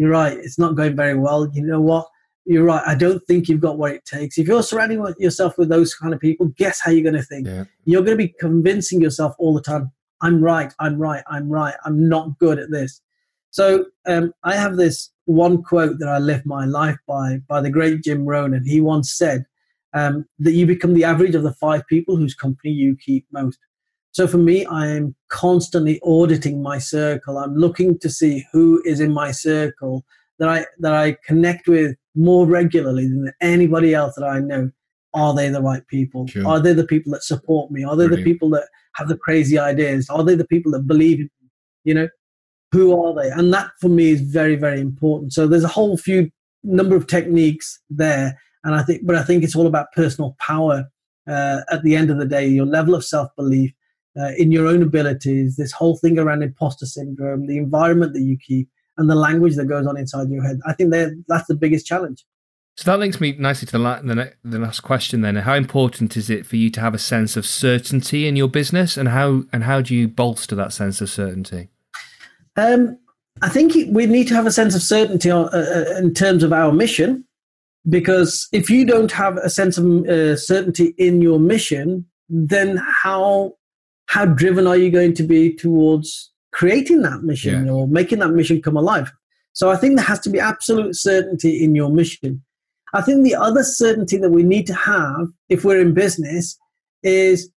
you're 0.00 0.10
right, 0.10 0.32
it's 0.32 0.58
not 0.58 0.76
going 0.76 0.96
very 0.96 1.14
well. 1.14 1.46
You 1.52 1.62
know 1.62 1.78
what? 1.78 2.08
You're 2.46 2.64
right. 2.64 2.82
I 2.86 2.94
don't 2.94 3.22
think 3.26 3.50
you've 3.50 3.60
got 3.60 3.76
what 3.76 3.92
it 3.92 4.06
takes. 4.06 4.38
If 4.38 4.48
you're 4.48 4.62
surrounding 4.62 5.04
yourself 5.18 5.58
with 5.58 5.68
those 5.68 5.94
kind 5.94 6.14
of 6.14 6.20
people, 6.20 6.46
guess 6.56 6.80
how 6.80 6.90
you're 6.90 7.02
going 7.02 7.22
to 7.22 7.22
think? 7.22 7.46
Yeah. 7.46 7.64
You're 7.84 8.00
going 8.00 8.16
to 8.16 8.24
be 8.24 8.34
convincing 8.40 9.02
yourself 9.02 9.34
all 9.38 9.52
the 9.52 9.60
time, 9.60 9.92
I'm 10.22 10.42
right, 10.42 10.72
I'm 10.78 10.98
right, 10.98 11.22
I'm 11.26 11.50
right, 11.50 11.74
I'm 11.84 12.08
not 12.08 12.38
good 12.38 12.58
at 12.58 12.70
this. 12.70 13.02
So 13.50 13.84
um, 14.06 14.32
I 14.42 14.54
have 14.54 14.76
this 14.76 15.10
one 15.26 15.62
quote 15.62 15.98
that 15.98 16.08
I 16.08 16.16
live 16.16 16.46
my 16.46 16.64
life 16.64 16.96
by, 17.06 17.40
by 17.46 17.60
the 17.60 17.68
great 17.68 18.02
Jim 18.02 18.24
Rohn, 18.24 18.54
and 18.54 18.66
he 18.66 18.80
once 18.80 19.12
said 19.12 19.44
um, 19.92 20.24
that 20.38 20.52
you 20.52 20.64
become 20.64 20.94
the 20.94 21.04
average 21.04 21.34
of 21.34 21.42
the 21.42 21.52
five 21.52 21.86
people 21.88 22.16
whose 22.16 22.34
company 22.34 22.72
you 22.72 22.96
keep 22.96 23.26
most. 23.32 23.58
So 24.12 24.26
for 24.26 24.38
me, 24.38 24.64
I 24.66 24.88
am 24.88 25.14
constantly 25.28 26.00
auditing 26.04 26.62
my 26.62 26.78
circle. 26.78 27.38
I'm 27.38 27.54
looking 27.54 27.98
to 28.00 28.10
see 28.10 28.44
who 28.52 28.82
is 28.84 29.00
in 29.00 29.12
my 29.12 29.30
circle 29.30 30.04
that 30.38 30.48
I 30.48 30.66
that 30.80 30.92
I 30.92 31.16
connect 31.24 31.68
with 31.68 31.94
more 32.14 32.46
regularly 32.46 33.06
than 33.06 33.32
anybody 33.40 33.94
else 33.94 34.14
that 34.16 34.26
I 34.26 34.40
know. 34.40 34.70
Are 35.12 35.34
they 35.34 35.48
the 35.48 35.62
right 35.62 35.86
people? 35.88 36.26
Sure. 36.28 36.46
Are 36.46 36.60
they 36.60 36.72
the 36.72 36.86
people 36.86 37.12
that 37.12 37.24
support 37.24 37.70
me? 37.70 37.82
Are 37.84 37.96
they 37.96 38.06
Brilliant. 38.06 38.24
the 38.24 38.32
people 38.32 38.50
that 38.50 38.68
have 38.94 39.08
the 39.08 39.16
crazy 39.16 39.58
ideas? 39.58 40.08
Are 40.08 40.22
they 40.24 40.36
the 40.36 40.46
people 40.46 40.70
that 40.72 40.86
believe 40.86 41.18
in 41.18 41.24
me? 41.40 41.48
You 41.84 41.94
know, 41.94 42.08
who 42.72 43.00
are 43.00 43.14
they? 43.20 43.28
And 43.30 43.52
that 43.52 43.70
for 43.80 43.88
me 43.88 44.10
is 44.10 44.20
very, 44.20 44.54
very 44.54 44.80
important. 44.80 45.32
So 45.32 45.46
there's 45.46 45.64
a 45.64 45.68
whole 45.68 45.96
few 45.96 46.30
number 46.62 46.94
of 46.94 47.06
techniques 47.06 47.80
there. 47.90 48.38
And 48.62 48.74
I 48.74 48.82
think, 48.82 49.02
but 49.04 49.16
I 49.16 49.24
think 49.24 49.42
it's 49.42 49.56
all 49.56 49.66
about 49.66 49.92
personal 49.94 50.36
power. 50.38 50.84
Uh, 51.28 51.60
at 51.70 51.82
the 51.82 51.94
end 51.94 52.10
of 52.10 52.18
the 52.18 52.24
day, 52.26 52.46
your 52.46 52.66
level 52.66 52.94
of 52.94 53.04
self 53.04 53.28
belief, 53.36 53.72
uh, 54.18 54.32
in 54.36 54.50
your 54.52 54.66
own 54.66 54.82
abilities, 54.82 55.56
this 55.56 55.72
whole 55.72 55.96
thing 55.96 56.18
around 56.18 56.42
imposter 56.42 56.86
syndrome, 56.86 57.46
the 57.46 57.58
environment 57.58 58.12
that 58.14 58.22
you 58.22 58.36
keep, 58.36 58.68
and 58.98 59.08
the 59.08 59.14
language 59.14 59.56
that 59.56 59.66
goes 59.66 59.86
on 59.86 59.96
inside 59.96 60.28
your 60.28 60.42
head. 60.42 60.60
I 60.66 60.72
think 60.72 60.92
that's 61.26 61.46
the 61.46 61.54
biggest 61.54 61.86
challenge. 61.86 62.24
So 62.76 62.90
that 62.90 62.98
links 62.98 63.20
me 63.20 63.32
nicely 63.38 63.66
to 63.66 63.72
the, 63.72 63.78
la- 63.78 64.00
the, 64.00 64.32
the 64.42 64.58
last 64.58 64.80
question. 64.80 65.20
Then, 65.20 65.36
how 65.36 65.54
important 65.54 66.16
is 66.16 66.30
it 66.30 66.46
for 66.46 66.56
you 66.56 66.70
to 66.70 66.80
have 66.80 66.94
a 66.94 66.98
sense 66.98 67.36
of 67.36 67.44
certainty 67.44 68.26
in 68.26 68.36
your 68.36 68.48
business, 68.48 68.96
and 68.96 69.08
how 69.08 69.44
and 69.52 69.64
how 69.64 69.80
do 69.80 69.94
you 69.94 70.08
bolster 70.08 70.54
that 70.56 70.72
sense 70.72 71.00
of 71.00 71.10
certainty? 71.10 71.68
Um, 72.56 72.98
I 73.42 73.48
think 73.48 73.74
we 73.90 74.06
need 74.06 74.28
to 74.28 74.34
have 74.34 74.46
a 74.46 74.52
sense 74.52 74.74
of 74.74 74.82
certainty 74.82 75.30
on, 75.30 75.46
uh, 75.46 75.86
uh, 75.90 75.98
in 75.98 76.14
terms 76.14 76.42
of 76.42 76.52
our 76.52 76.72
mission, 76.72 77.24
because 77.88 78.48
if 78.52 78.70
you 78.70 78.84
don't 78.84 79.12
have 79.12 79.36
a 79.38 79.50
sense 79.50 79.78
of 79.78 79.84
uh, 80.06 80.36
certainty 80.36 80.94
in 80.98 81.22
your 81.22 81.38
mission, 81.38 82.06
then 82.28 82.76
how 83.02 83.54
how 84.10 84.24
driven 84.24 84.66
are 84.66 84.76
you 84.76 84.90
going 84.90 85.14
to 85.14 85.22
be 85.22 85.54
towards 85.54 86.32
creating 86.50 87.02
that 87.02 87.22
mission 87.22 87.66
Yeah. 87.66 87.72
or 87.72 87.86
making 87.86 88.18
that 88.18 88.32
mission 88.32 88.60
come 88.60 88.76
alive? 88.76 89.12
So 89.52 89.70
I 89.70 89.76
think 89.76 89.94
there 89.94 90.04
has 90.04 90.18
to 90.20 90.30
be 90.30 90.40
absolute 90.40 90.96
certainty 90.96 91.62
in 91.62 91.76
your 91.76 91.90
mission. 91.90 92.42
I 92.92 93.02
think 93.02 93.22
the 93.22 93.36
other 93.36 93.62
certainty 93.62 94.16
that 94.16 94.30
we 94.30 94.42
need 94.42 94.66
to 94.66 94.74
have 94.74 95.28
if 95.48 95.64
we're 95.64 95.80
in 95.80 95.94
business 95.94 96.58
is 97.04 97.52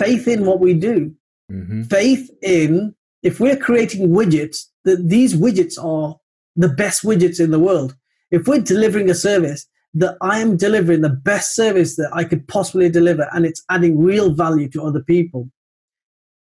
faith 0.00 0.26
in 0.26 0.46
what 0.46 0.58
we 0.58 0.74
do. 0.74 1.14
Mm-hmm. 1.52 1.84
Faith 1.84 2.28
in 2.42 2.96
if 3.22 3.38
we're 3.38 3.56
creating 3.56 4.08
widgets, 4.08 4.64
that 4.84 5.08
these 5.08 5.36
widgets 5.36 5.78
are 5.82 6.16
the 6.56 6.68
best 6.68 7.04
widgets 7.04 7.38
in 7.38 7.52
the 7.52 7.60
world. 7.60 7.94
If 8.32 8.48
we're 8.48 8.60
delivering 8.60 9.08
a 9.10 9.14
service, 9.14 9.64
that 9.94 10.16
I 10.20 10.40
am 10.40 10.56
delivering 10.56 11.02
the 11.02 11.18
best 11.30 11.54
service 11.54 11.94
that 11.96 12.10
I 12.12 12.24
could 12.24 12.48
possibly 12.48 12.90
deliver 12.90 13.28
and 13.32 13.46
it's 13.46 13.62
adding 13.70 14.02
real 14.02 14.32
value 14.32 14.68
to 14.70 14.82
other 14.82 15.00
people 15.00 15.48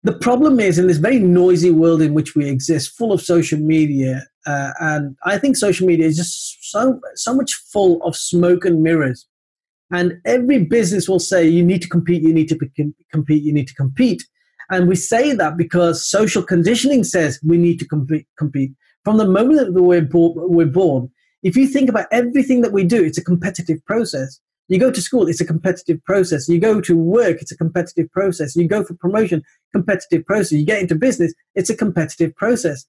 the 0.06 0.12
problem 0.12 0.60
is 0.60 0.78
in 0.78 0.86
this 0.86 0.98
very 0.98 1.18
noisy 1.18 1.72
world 1.72 2.00
in 2.00 2.14
which 2.14 2.36
we 2.36 2.48
exist, 2.48 2.96
full 2.96 3.12
of 3.12 3.20
social 3.20 3.58
media, 3.58 4.24
uh, 4.46 4.70
and 4.78 5.16
I 5.24 5.36
think 5.36 5.56
social 5.56 5.86
media 5.86 6.06
is 6.06 6.16
just 6.16 6.70
so 6.70 7.00
so 7.16 7.34
much 7.34 7.52
full 7.72 8.00
of 8.04 8.14
smoke 8.14 8.64
and 8.64 8.82
mirrors. 8.82 9.26
And 9.90 10.18
every 10.24 10.62
business 10.64 11.08
will 11.08 11.18
say, 11.18 11.48
"You 11.48 11.64
need 11.64 11.82
to 11.82 11.88
compete. 11.88 12.22
You 12.22 12.32
need 12.32 12.48
to 12.50 12.58
compete. 13.12 13.42
You 13.42 13.52
need 13.52 13.68
to 13.68 13.74
compete." 13.74 14.22
And 14.70 14.88
we 14.88 14.96
say 14.96 15.32
that 15.32 15.56
because 15.56 16.08
social 16.08 16.42
conditioning 16.42 17.02
says 17.02 17.40
we 17.44 17.56
need 17.56 17.78
to 17.80 17.86
compete. 17.86 18.26
compete. 18.38 18.72
From 19.04 19.18
the 19.18 19.26
moment 19.26 19.74
that 19.74 19.82
we're, 19.82 20.02
bo- 20.02 20.34
we're 20.36 20.66
born, 20.66 21.10
if 21.42 21.56
you 21.56 21.66
think 21.68 21.88
about 21.88 22.06
everything 22.10 22.60
that 22.62 22.72
we 22.72 22.82
do, 22.84 23.04
it's 23.04 23.18
a 23.18 23.24
competitive 23.24 23.84
process. 23.86 24.40
You 24.68 24.80
go 24.80 24.90
to 24.90 25.00
school, 25.00 25.28
it's 25.28 25.40
a 25.40 25.46
competitive 25.46 26.02
process. 26.04 26.48
You 26.48 26.58
go 26.58 26.80
to 26.80 26.96
work, 26.96 27.40
it's 27.40 27.52
a 27.52 27.56
competitive 27.56 28.10
process. 28.10 28.56
You 28.56 28.66
go 28.66 28.82
for 28.82 28.94
promotion, 28.94 29.42
competitive 29.72 30.26
process. 30.26 30.52
You 30.52 30.66
get 30.66 30.80
into 30.80 30.96
business, 30.96 31.32
it's 31.54 31.70
a 31.70 31.76
competitive 31.76 32.34
process. 32.34 32.84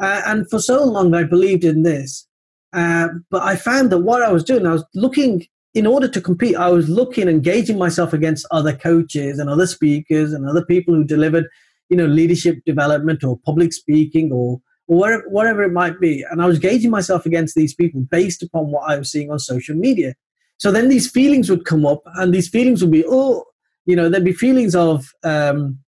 Uh, 0.00 0.22
and 0.26 0.48
for 0.48 0.58
so 0.58 0.84
long, 0.84 1.14
I 1.14 1.24
believed 1.24 1.64
in 1.64 1.82
this. 1.82 2.26
Uh, 2.72 3.08
but 3.30 3.42
I 3.42 3.56
found 3.56 3.90
that 3.92 3.98
what 3.98 4.22
I 4.22 4.32
was 4.32 4.42
doing, 4.42 4.66
I 4.66 4.72
was 4.72 4.84
looking, 4.94 5.46
in 5.74 5.86
order 5.86 6.08
to 6.08 6.20
compete, 6.20 6.56
I 6.56 6.70
was 6.70 6.88
looking, 6.88 7.28
engaging 7.28 7.78
myself 7.78 8.14
against 8.14 8.46
other 8.50 8.74
coaches 8.74 9.38
and 9.38 9.50
other 9.50 9.66
speakers 9.66 10.32
and 10.32 10.48
other 10.48 10.64
people 10.64 10.94
who 10.94 11.04
delivered, 11.04 11.46
you 11.90 11.96
know, 11.96 12.06
leadership 12.06 12.58
development 12.64 13.22
or 13.22 13.38
public 13.44 13.74
speaking 13.74 14.32
or, 14.32 14.60
or 14.86 14.96
whatever, 14.96 15.24
whatever 15.28 15.62
it 15.62 15.72
might 15.72 16.00
be. 16.00 16.24
And 16.30 16.42
I 16.42 16.46
was 16.46 16.58
gauging 16.58 16.90
myself 16.90 17.26
against 17.26 17.54
these 17.54 17.74
people 17.74 18.00
based 18.10 18.42
upon 18.42 18.70
what 18.70 18.90
I 18.90 18.96
was 18.96 19.12
seeing 19.12 19.30
on 19.30 19.38
social 19.38 19.76
media. 19.76 20.14
So 20.62 20.70
then 20.70 20.88
these 20.88 21.10
feelings 21.10 21.50
would 21.50 21.64
come 21.64 21.84
up, 21.84 22.02
and 22.14 22.32
these 22.32 22.48
feelings 22.48 22.82
would 22.82 22.92
be, 22.92 23.04
oh, 23.04 23.46
you 23.84 23.96
know, 23.96 24.08
there'd 24.08 24.22
be 24.22 24.32
feelings 24.32 24.76
of, 24.76 25.12
um, 25.24 25.80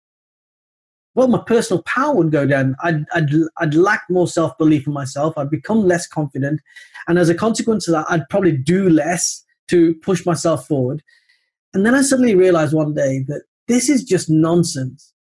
well, 1.13 1.29
my 1.29 1.41
personal 1.47 1.81
power 1.83 2.13
would 2.13 2.29
go 2.29 2.45
down. 2.45 2.75
I'd, 2.83 3.05
I'd, 3.13 3.29
I'd 3.57 3.73
lack 3.73 4.03
more 4.09 4.27
self 4.27 4.57
belief 4.57 4.85
in 4.85 4.91
myself. 4.91 5.37
I'd 5.37 5.49
become 5.49 5.87
less 5.87 6.05
confident. 6.07 6.59
And 7.07 7.17
as 7.17 7.29
a 7.29 7.33
consequence 7.33 7.87
of 7.87 7.93
that, 7.93 8.05
I'd 8.09 8.27
probably 8.29 8.51
do 8.51 8.89
less 8.89 9.45
to 9.69 9.95
push 10.03 10.25
myself 10.25 10.67
forward. 10.67 11.01
And 11.73 11.85
then 11.85 11.95
I 11.95 12.01
suddenly 12.01 12.35
realized 12.35 12.73
one 12.73 12.93
day 12.93 13.23
that 13.29 13.43
this 13.69 13.87
is 13.87 14.03
just 14.03 14.29
nonsense. 14.29 15.13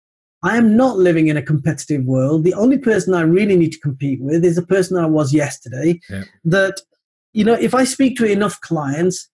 I 0.42 0.56
am 0.56 0.78
not 0.78 0.96
living 0.96 1.28
in 1.28 1.36
a 1.36 1.42
competitive 1.42 2.06
world. 2.06 2.44
The 2.44 2.54
only 2.54 2.78
person 2.78 3.12
I 3.12 3.20
really 3.20 3.58
need 3.58 3.72
to 3.72 3.80
compete 3.80 4.22
with 4.22 4.46
is 4.46 4.56
the 4.56 4.64
person 4.64 4.96
I 4.96 5.04
was 5.04 5.34
yesterday. 5.34 6.00
Yeah. 6.08 6.24
That, 6.42 6.80
you 7.34 7.44
know, 7.44 7.52
if 7.52 7.74
I 7.74 7.84
speak 7.84 8.16
to 8.16 8.24
enough 8.24 8.58
clients, 8.62 9.28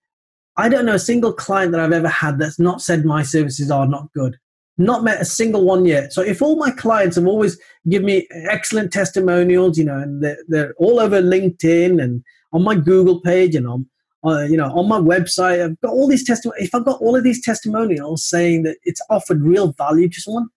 I 0.59 0.69
don't 0.69 0.87
know 0.87 0.95
a 0.95 0.99
single 0.99 1.33
client 1.33 1.71
that 1.73 1.81
I've 1.81 1.93
ever 1.93 2.09
had 2.09 2.39
that's 2.39 2.59
not 2.59 2.83
said 2.83 3.05
my 3.05 3.23
services 3.23 3.71
are 3.71 3.87
not 3.87 4.13
good. 4.13 4.37
Not 4.77 5.05
met 5.05 5.21
a 5.21 5.25
single 5.25 5.65
one 5.65 5.87
yet. 5.87 6.13
So 6.13 6.21
if 6.21 6.43
all 6.43 6.57
my 6.57 6.73
clients 6.73 7.17
have 7.17 7.27
always 7.27 7.59
given 7.89 8.07
me 8.07 8.27
excellent 8.51 8.93
testimonials, 8.93 9.79
you 9.79 9.85
know, 9.85 9.99
and 9.99 10.23
they're, 10.23 10.39
they're 10.49 10.75
all 10.79 10.99
over 10.99 11.23
LinkedIn 11.23 12.03
and 12.03 12.25
on 12.53 12.65
my 12.65 12.75
Google 12.75 13.21
page 13.21 13.55
and 13.55 13.69
on, 13.69 13.87
uh, 14.25 14.43
you 14.43 14.57
know, 14.57 14.67
on 14.73 14.89
my 14.89 14.99
website, 14.99 15.65
I've 15.65 15.81
got 15.81 15.93
all 15.93 16.09
these 16.09 16.27
testimonials. 16.27 16.67
If 16.67 16.75
I've 16.75 16.85
got 16.85 17.01
all 17.01 17.15
of 17.15 17.23
these 17.23 17.45
testimonials 17.45 18.29
saying 18.29 18.65
that 18.65 18.79
it's 18.83 19.01
offered 19.11 19.43
real 19.43 19.73
value 19.73 20.09
to 20.09 20.21
someone, 20.21 20.49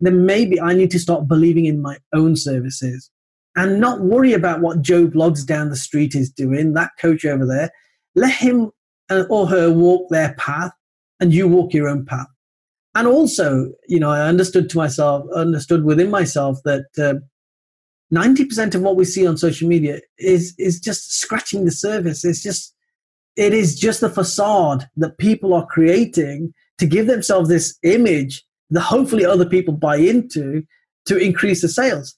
then 0.00 0.24
maybe 0.24 0.58
I 0.58 0.72
need 0.72 0.90
to 0.92 0.98
start 0.98 1.28
believing 1.28 1.66
in 1.66 1.82
my 1.82 1.98
own 2.14 2.34
services 2.34 3.10
and 3.56 3.78
not 3.78 4.00
worry 4.00 4.32
about 4.32 4.60
what 4.60 4.80
Joe 4.80 5.06
Bloggs 5.06 5.44
down 5.44 5.68
the 5.68 5.76
street 5.76 6.14
is 6.14 6.30
doing, 6.30 6.72
that 6.74 6.92
coach 6.98 7.26
over 7.26 7.44
there. 7.44 7.70
Let 8.14 8.32
him 8.32 8.70
or 9.28 9.46
her 9.46 9.70
walk 9.70 10.08
their 10.10 10.34
path 10.34 10.72
and 11.20 11.32
you 11.32 11.48
walk 11.48 11.74
your 11.74 11.88
own 11.88 12.04
path. 12.04 12.26
And 12.94 13.06
also, 13.06 13.72
you 13.88 14.00
know, 14.00 14.10
I 14.10 14.26
understood 14.26 14.68
to 14.70 14.78
myself, 14.78 15.24
understood 15.34 15.84
within 15.84 16.10
myself 16.10 16.58
that 16.64 16.86
uh, 16.98 17.14
90% 18.12 18.74
of 18.74 18.82
what 18.82 18.96
we 18.96 19.04
see 19.04 19.26
on 19.26 19.36
social 19.36 19.68
media 19.68 20.00
is, 20.18 20.54
is 20.58 20.80
just 20.80 21.12
scratching 21.12 21.64
the 21.64 21.70
surface. 21.70 22.24
It's 22.24 22.42
just, 22.42 22.74
it 23.36 23.54
is 23.54 23.78
just 23.78 24.00
the 24.00 24.10
facade 24.10 24.88
that 24.96 25.18
people 25.18 25.54
are 25.54 25.66
creating 25.66 26.52
to 26.78 26.86
give 26.86 27.06
themselves 27.06 27.48
this 27.48 27.78
image 27.84 28.44
that 28.70 28.80
hopefully 28.80 29.24
other 29.24 29.46
people 29.46 29.74
buy 29.74 29.96
into 29.96 30.64
to 31.06 31.16
increase 31.16 31.62
the 31.62 31.68
sales. 31.68 32.16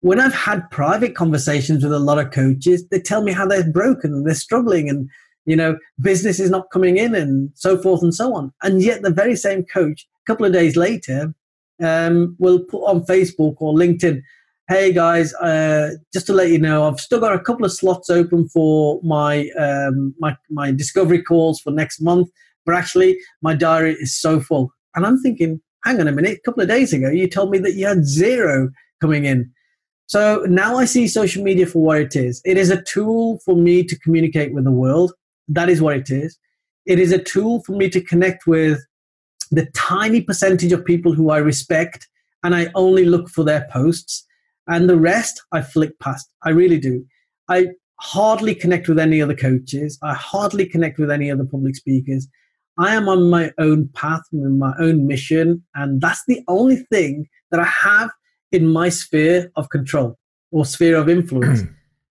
When 0.00 0.20
I've 0.20 0.34
had 0.34 0.70
private 0.70 1.14
conversations 1.14 1.84
with 1.84 1.92
a 1.92 1.98
lot 1.98 2.18
of 2.18 2.32
coaches, 2.32 2.86
they 2.88 3.00
tell 3.00 3.22
me 3.22 3.32
how 3.32 3.46
they're 3.46 3.70
broken 3.70 4.12
and 4.12 4.26
they're 4.26 4.34
struggling 4.34 4.88
and 4.88 5.08
you 5.44 5.56
know, 5.56 5.76
business 6.00 6.38
is 6.38 6.50
not 6.50 6.70
coming 6.72 6.96
in 6.96 7.14
and 7.14 7.50
so 7.54 7.76
forth 7.76 8.02
and 8.02 8.14
so 8.14 8.34
on. 8.34 8.52
And 8.62 8.82
yet 8.82 9.02
the 9.02 9.10
very 9.10 9.36
same 9.36 9.64
coach, 9.64 10.06
a 10.24 10.30
couple 10.30 10.46
of 10.46 10.52
days 10.52 10.76
later, 10.76 11.34
um, 11.82 12.36
will 12.38 12.60
put 12.60 12.84
on 12.84 13.04
Facebook 13.06 13.56
or 13.58 13.74
LinkedIn, 13.74 14.22
hey 14.68 14.92
guys, 14.92 15.34
uh, 15.34 15.90
just 16.12 16.26
to 16.26 16.32
let 16.32 16.50
you 16.50 16.58
know, 16.58 16.86
I've 16.86 17.00
still 17.00 17.20
got 17.20 17.34
a 17.34 17.40
couple 17.40 17.64
of 17.64 17.72
slots 17.72 18.08
open 18.08 18.48
for 18.48 19.00
my, 19.02 19.48
um, 19.58 20.14
my, 20.18 20.36
my 20.50 20.70
discovery 20.70 21.22
calls 21.22 21.60
for 21.60 21.72
next 21.72 22.00
month, 22.00 22.28
but 22.64 22.76
actually 22.76 23.18
my 23.42 23.54
diary 23.54 23.94
is 23.94 24.18
so 24.18 24.40
full. 24.40 24.72
And 24.94 25.04
I'm 25.04 25.20
thinking, 25.20 25.60
hang 25.84 26.00
on 26.00 26.06
a 26.06 26.12
minute, 26.12 26.38
a 26.38 26.40
couple 26.42 26.62
of 26.62 26.68
days 26.68 26.92
ago, 26.92 27.10
you 27.10 27.28
told 27.28 27.50
me 27.50 27.58
that 27.58 27.74
you 27.74 27.86
had 27.86 28.04
zero 28.04 28.70
coming 29.00 29.24
in. 29.24 29.50
So 30.06 30.44
now 30.48 30.76
I 30.76 30.84
see 30.84 31.08
social 31.08 31.42
media 31.42 31.66
for 31.66 31.82
what 31.82 31.98
it 31.98 32.14
is. 32.14 32.40
It 32.44 32.56
is 32.56 32.70
a 32.70 32.82
tool 32.82 33.40
for 33.44 33.56
me 33.56 33.82
to 33.84 33.98
communicate 33.98 34.52
with 34.54 34.64
the 34.64 34.70
world. 34.70 35.12
That 35.52 35.68
is 35.68 35.80
what 35.80 35.96
it 35.96 36.10
is. 36.10 36.38
It 36.86 36.98
is 36.98 37.12
a 37.12 37.22
tool 37.22 37.62
for 37.64 37.72
me 37.72 37.88
to 37.90 38.00
connect 38.00 38.46
with 38.46 38.80
the 39.50 39.66
tiny 39.74 40.20
percentage 40.20 40.72
of 40.72 40.84
people 40.84 41.12
who 41.12 41.30
I 41.30 41.38
respect, 41.38 42.08
and 42.42 42.54
I 42.54 42.68
only 42.74 43.04
look 43.04 43.28
for 43.28 43.44
their 43.44 43.68
posts. 43.70 44.26
And 44.66 44.88
the 44.88 44.96
rest 44.96 45.42
I 45.52 45.60
flick 45.60 45.98
past. 45.98 46.28
I 46.44 46.50
really 46.50 46.78
do. 46.78 47.04
I 47.48 47.68
hardly 48.00 48.54
connect 48.54 48.88
with 48.88 48.98
any 48.98 49.20
other 49.20 49.34
coaches. 49.34 49.98
I 50.02 50.14
hardly 50.14 50.66
connect 50.66 50.98
with 50.98 51.10
any 51.10 51.30
other 51.30 51.44
public 51.44 51.76
speakers. 51.76 52.26
I 52.78 52.94
am 52.94 53.08
on 53.08 53.28
my 53.28 53.52
own 53.58 53.88
path 53.92 54.22
with 54.32 54.52
my 54.52 54.72
own 54.78 55.06
mission, 55.06 55.62
and 55.74 56.00
that's 56.00 56.24
the 56.26 56.42
only 56.48 56.76
thing 56.76 57.28
that 57.50 57.60
I 57.60 57.64
have 57.64 58.10
in 58.50 58.66
my 58.66 58.88
sphere 58.88 59.50
of 59.56 59.68
control 59.68 60.18
or 60.50 60.64
sphere 60.64 60.96
of 60.96 61.08
influence. 61.08 61.62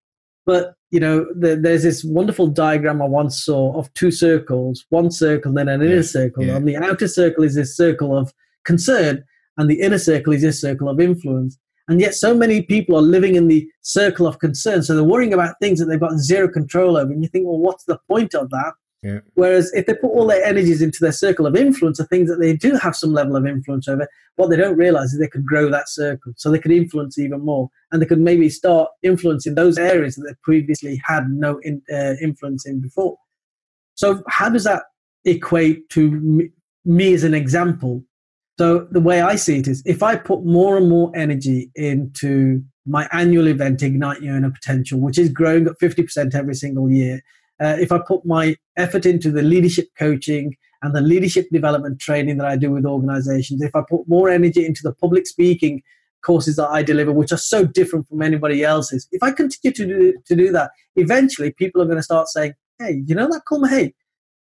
but 0.46 0.76
you 0.92 1.00
know, 1.00 1.26
the, 1.34 1.56
there's 1.56 1.84
this 1.84 2.04
wonderful 2.04 2.48
diagram 2.48 3.02
I 3.02 3.06
once 3.06 3.44
saw 3.44 3.76
of 3.78 3.92
two 3.94 4.12
circles, 4.12 4.86
one 4.90 5.10
circle 5.10 5.58
and 5.58 5.70
an 5.70 5.82
inner 5.82 6.04
circle. 6.04 6.44
Yeah. 6.44 6.58
And 6.58 6.68
the 6.68 6.76
outer 6.78 7.08
circle 7.08 7.44
is 7.44 7.56
this 7.56 7.76
circle 7.76 8.16
of 8.16 8.34
concern, 8.66 9.24
and 9.58 9.70
the 9.70 9.82
inner 9.82 9.98
circle 9.98 10.34
is 10.34 10.42
this 10.42 10.62
circle 10.62 10.90
of 10.90 11.00
influence. 11.00 11.58
And 11.88 12.00
yet, 12.00 12.14
so 12.14 12.36
many 12.36 12.62
people 12.62 12.96
are 12.98 13.02
living 13.02 13.36
in 13.36 13.48
the 13.48 13.68
circle 13.82 14.28
of 14.28 14.40
concern. 14.40 14.84
So 14.84 14.94
they're 14.94 15.04
worrying 15.04 15.34
about 15.34 15.56
things 15.62 15.80
that 15.80 15.86
they've 15.86 16.00
got 16.00 16.18
zero 16.18 16.48
control 16.48 16.96
over. 16.96 17.12
And 17.12 17.24
you 17.24 17.30
think, 17.30 17.46
well, 17.48 17.58
what's 17.58 17.86
the 17.86 18.00
point 18.08 18.34
of 18.36 18.50
that? 18.52 18.74
Yeah. 19.04 19.20
Whereas 19.34 19.72
if 19.74 19.88
they 19.88 19.96
put 19.96 20.12
all 20.12 20.28
their 20.28 20.44
energies 20.44 20.82
into 20.82 21.00
their 21.02 21.12
circle 21.12 21.48
of 21.48 21.56
influence, 21.56 21.98
the 21.98 22.06
things 22.06 22.30
that 22.30 22.40
they 22.40 22.56
do 22.56 22.76
have 22.76 22.96
some 22.96 23.12
level 23.12 23.36
of 23.36 23.48
influence 23.48 23.88
over, 23.88 24.08
what 24.36 24.50
they 24.50 24.56
don't 24.56 24.78
realize 24.78 25.12
is 25.12 25.20
they 25.20 25.28
could 25.28 25.46
grow 25.46 25.72
that 25.72 25.90
circle. 25.90 26.34
So 26.38 26.52
they 26.52 26.60
could 26.60 26.72
influence 26.72 27.18
even 27.18 27.44
more. 27.44 27.70
And 27.92 28.02
they 28.02 28.06
could 28.06 28.20
maybe 28.20 28.48
start 28.50 28.90
influencing 29.02 29.56
those 29.56 29.80
areas 29.80 30.16
that 30.16 30.26
they 30.28 30.36
previously 30.44 31.02
had 31.04 31.30
no 31.30 31.60
in, 31.64 31.82
uh, 31.92 32.14
influence 32.22 32.68
in 32.68 32.80
before. 32.80 33.18
So, 33.96 34.24
how 34.28 34.50
does 34.50 34.64
that 34.66 34.84
equate 35.26 35.90
to 35.90 36.12
me, 36.12 36.50
me 36.86 37.14
as 37.14 37.24
an 37.24 37.34
example? 37.34 38.04
So, 38.60 38.88
the 38.92 39.02
way 39.02 39.22
I 39.22 39.36
see 39.36 39.58
it 39.58 39.68
is 39.68 39.82
if 39.86 40.04
I 40.04 40.16
put 40.16 40.46
more 40.46 40.78
and 40.78 40.88
more 40.90 41.12
energy 41.16 41.72
into 41.76 42.64
my 42.86 43.08
annual 43.12 43.48
event, 43.48 43.84
Ignite 43.84 44.22
Your 44.22 44.38
Inner 44.38 44.52
Potential, 44.52 45.00
which 45.00 45.18
is 45.18 45.30
growing 45.30 45.68
at 45.68 45.80
50% 45.80 46.34
every 46.34 46.56
single 46.56 46.90
year, 46.90 47.22
uh, 47.62 47.78
if 47.80 47.92
I 47.92 48.00
put 48.00 48.26
my 48.26 48.56
effort 48.78 49.06
into 49.06 49.32
the 49.32 49.42
leadership 49.42 49.88
coaching 49.98 50.56
and 50.82 50.96
the 50.96 51.02
leadership 51.02 51.48
development 51.52 52.00
training 52.00 52.38
that 52.38 52.48
I 52.48 52.58
do 52.58 52.72
with 52.72 52.86
organizations, 52.86 53.62
if 53.62 53.76
I 53.76 53.82
put 53.88 54.08
more 54.08 54.30
energy 54.30 54.66
into 54.66 54.82
the 54.84 54.94
public 54.94 55.28
speaking 55.28 55.84
courses 56.24 56.56
that 56.56 56.70
I 56.70 56.82
deliver, 56.84 57.12
which 57.12 57.32
are 57.32 57.38
so 57.38 57.66
different 57.66 58.08
from 58.08 58.22
anybody 58.22 58.64
else's, 58.64 59.08
if 59.12 59.22
I 59.22 59.32
continue 59.32 59.74
to 59.74 59.86
do, 59.86 60.14
to 60.26 60.36
do 60.36 60.52
that, 60.52 60.72
eventually 60.96 61.52
people 61.52 61.82
are 61.82 61.86
going 61.86 61.98
to 61.98 62.04
start 62.04 62.28
saying, 62.28 62.54
hey, 62.80 63.04
you 63.06 63.14
know 63.14 63.28
that 63.28 63.44
Kul 63.48 63.62
Mahay? 63.62 63.94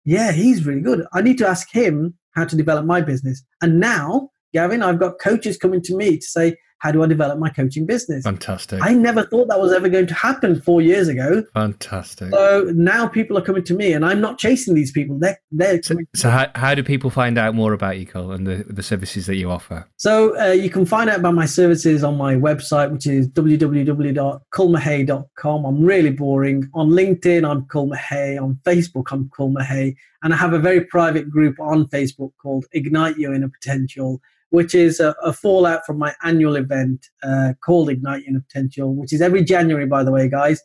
Yeah, 0.06 0.32
he's 0.32 0.66
really 0.66 0.82
good. 0.82 1.06
I 1.14 1.22
need 1.22 1.38
to 1.40 1.48
ask 1.48 1.72
him 1.72 2.16
how 2.36 2.46
to 2.46 2.56
develop 2.56 2.86
my 2.86 3.02
business. 3.02 3.44
And 3.62 3.80
now, 3.80 4.30
Gavin, 4.54 4.84
I've 4.84 5.00
got 5.00 5.20
coaches 5.20 5.58
coming 5.58 5.82
to 5.84 5.96
me 5.96 6.18
to 6.18 6.26
say, 6.26 6.56
how 6.80 6.92
do 6.92 7.04
I 7.04 7.08
develop 7.08 7.40
my 7.40 7.50
coaching 7.50 7.86
business? 7.86 8.24
Fantastic. 8.24 8.80
I 8.82 8.94
never 8.94 9.24
thought 9.24 9.50
that 9.50 9.60
was 9.60 9.74
ever 9.74 9.90
going 9.90 10.08
to 10.08 10.14
happen 10.14 10.62
four 10.62 10.82
years 10.82 11.10
ago. 11.10 11.44
Fantastic. 11.54 12.32
So 12.32 12.72
now 12.74 13.08
people 13.08 13.38
are 13.38 13.42
coming 13.42 13.64
to 13.66 13.74
me, 13.74 13.92
and 13.94 14.06
I'm 14.06 14.22
not 14.22 14.40
chasing 14.40 14.74
these 14.74 14.92
people. 14.92 15.20
They're 15.20 15.38
they're 15.52 15.84
so, 15.84 15.98
so 16.16 16.30
how, 16.30 16.48
how 16.56 16.74
do 16.74 16.82
people 16.84 17.10
find 17.10 17.38
out 17.38 17.54
more 17.54 17.74
about 17.74 18.00
you, 18.00 18.06
Kul, 18.06 18.32
and 18.32 18.48
the, 18.48 18.64
the 18.68 18.82
services 18.82 19.26
that 19.28 19.36
you 19.36 19.52
offer? 19.52 19.86
So 19.98 20.40
uh, 20.40 20.52
you 20.52 20.70
can 20.70 20.86
find 20.86 21.10
out 21.10 21.20
about 21.20 21.34
my 21.34 21.46
services 21.46 22.02
on 22.04 22.16
my 22.18 22.36
website, 22.36 22.92
which 22.92 23.08
is 23.08 23.28
www.kulmahay.com. 23.28 25.66
I'm 25.66 25.84
really 25.84 26.12
boring. 26.12 26.70
On 26.74 26.90
LinkedIn, 26.90 27.46
I'm 27.50 27.66
Kul 27.66 27.88
Mahay. 27.88 28.42
On 28.42 28.58
Facebook, 28.64 29.12
I'm 29.12 29.30
Kul 29.36 29.52
Mahay. 29.52 29.96
And 30.24 30.34
I 30.34 30.38
have 30.38 30.54
a 30.54 30.60
very 30.60 30.82
private 30.82 31.30
group 31.30 31.60
on 31.60 31.88
Facebook 31.88 32.32
called 32.42 32.66
Ignite 32.74 33.18
Your 33.18 33.34
Inner 33.34 33.50
Potential 33.50 34.22
which 34.50 34.74
is 34.74 35.00
a, 35.00 35.16
a 35.24 35.32
fallout 35.34 35.86
from 35.86 35.98
my 35.98 36.14
annual 36.24 36.56
event 36.56 37.08
uh, 37.24 37.54
called 37.64 37.90
Ignite 37.90 38.24
Your 38.26 38.42
Potential, 38.42 38.96
which 38.96 39.14
is 39.14 39.22
every 39.22 39.44
January, 39.44 39.86
by 39.86 40.04
the 40.04 40.12
way, 40.12 40.30
guys. 40.30 40.62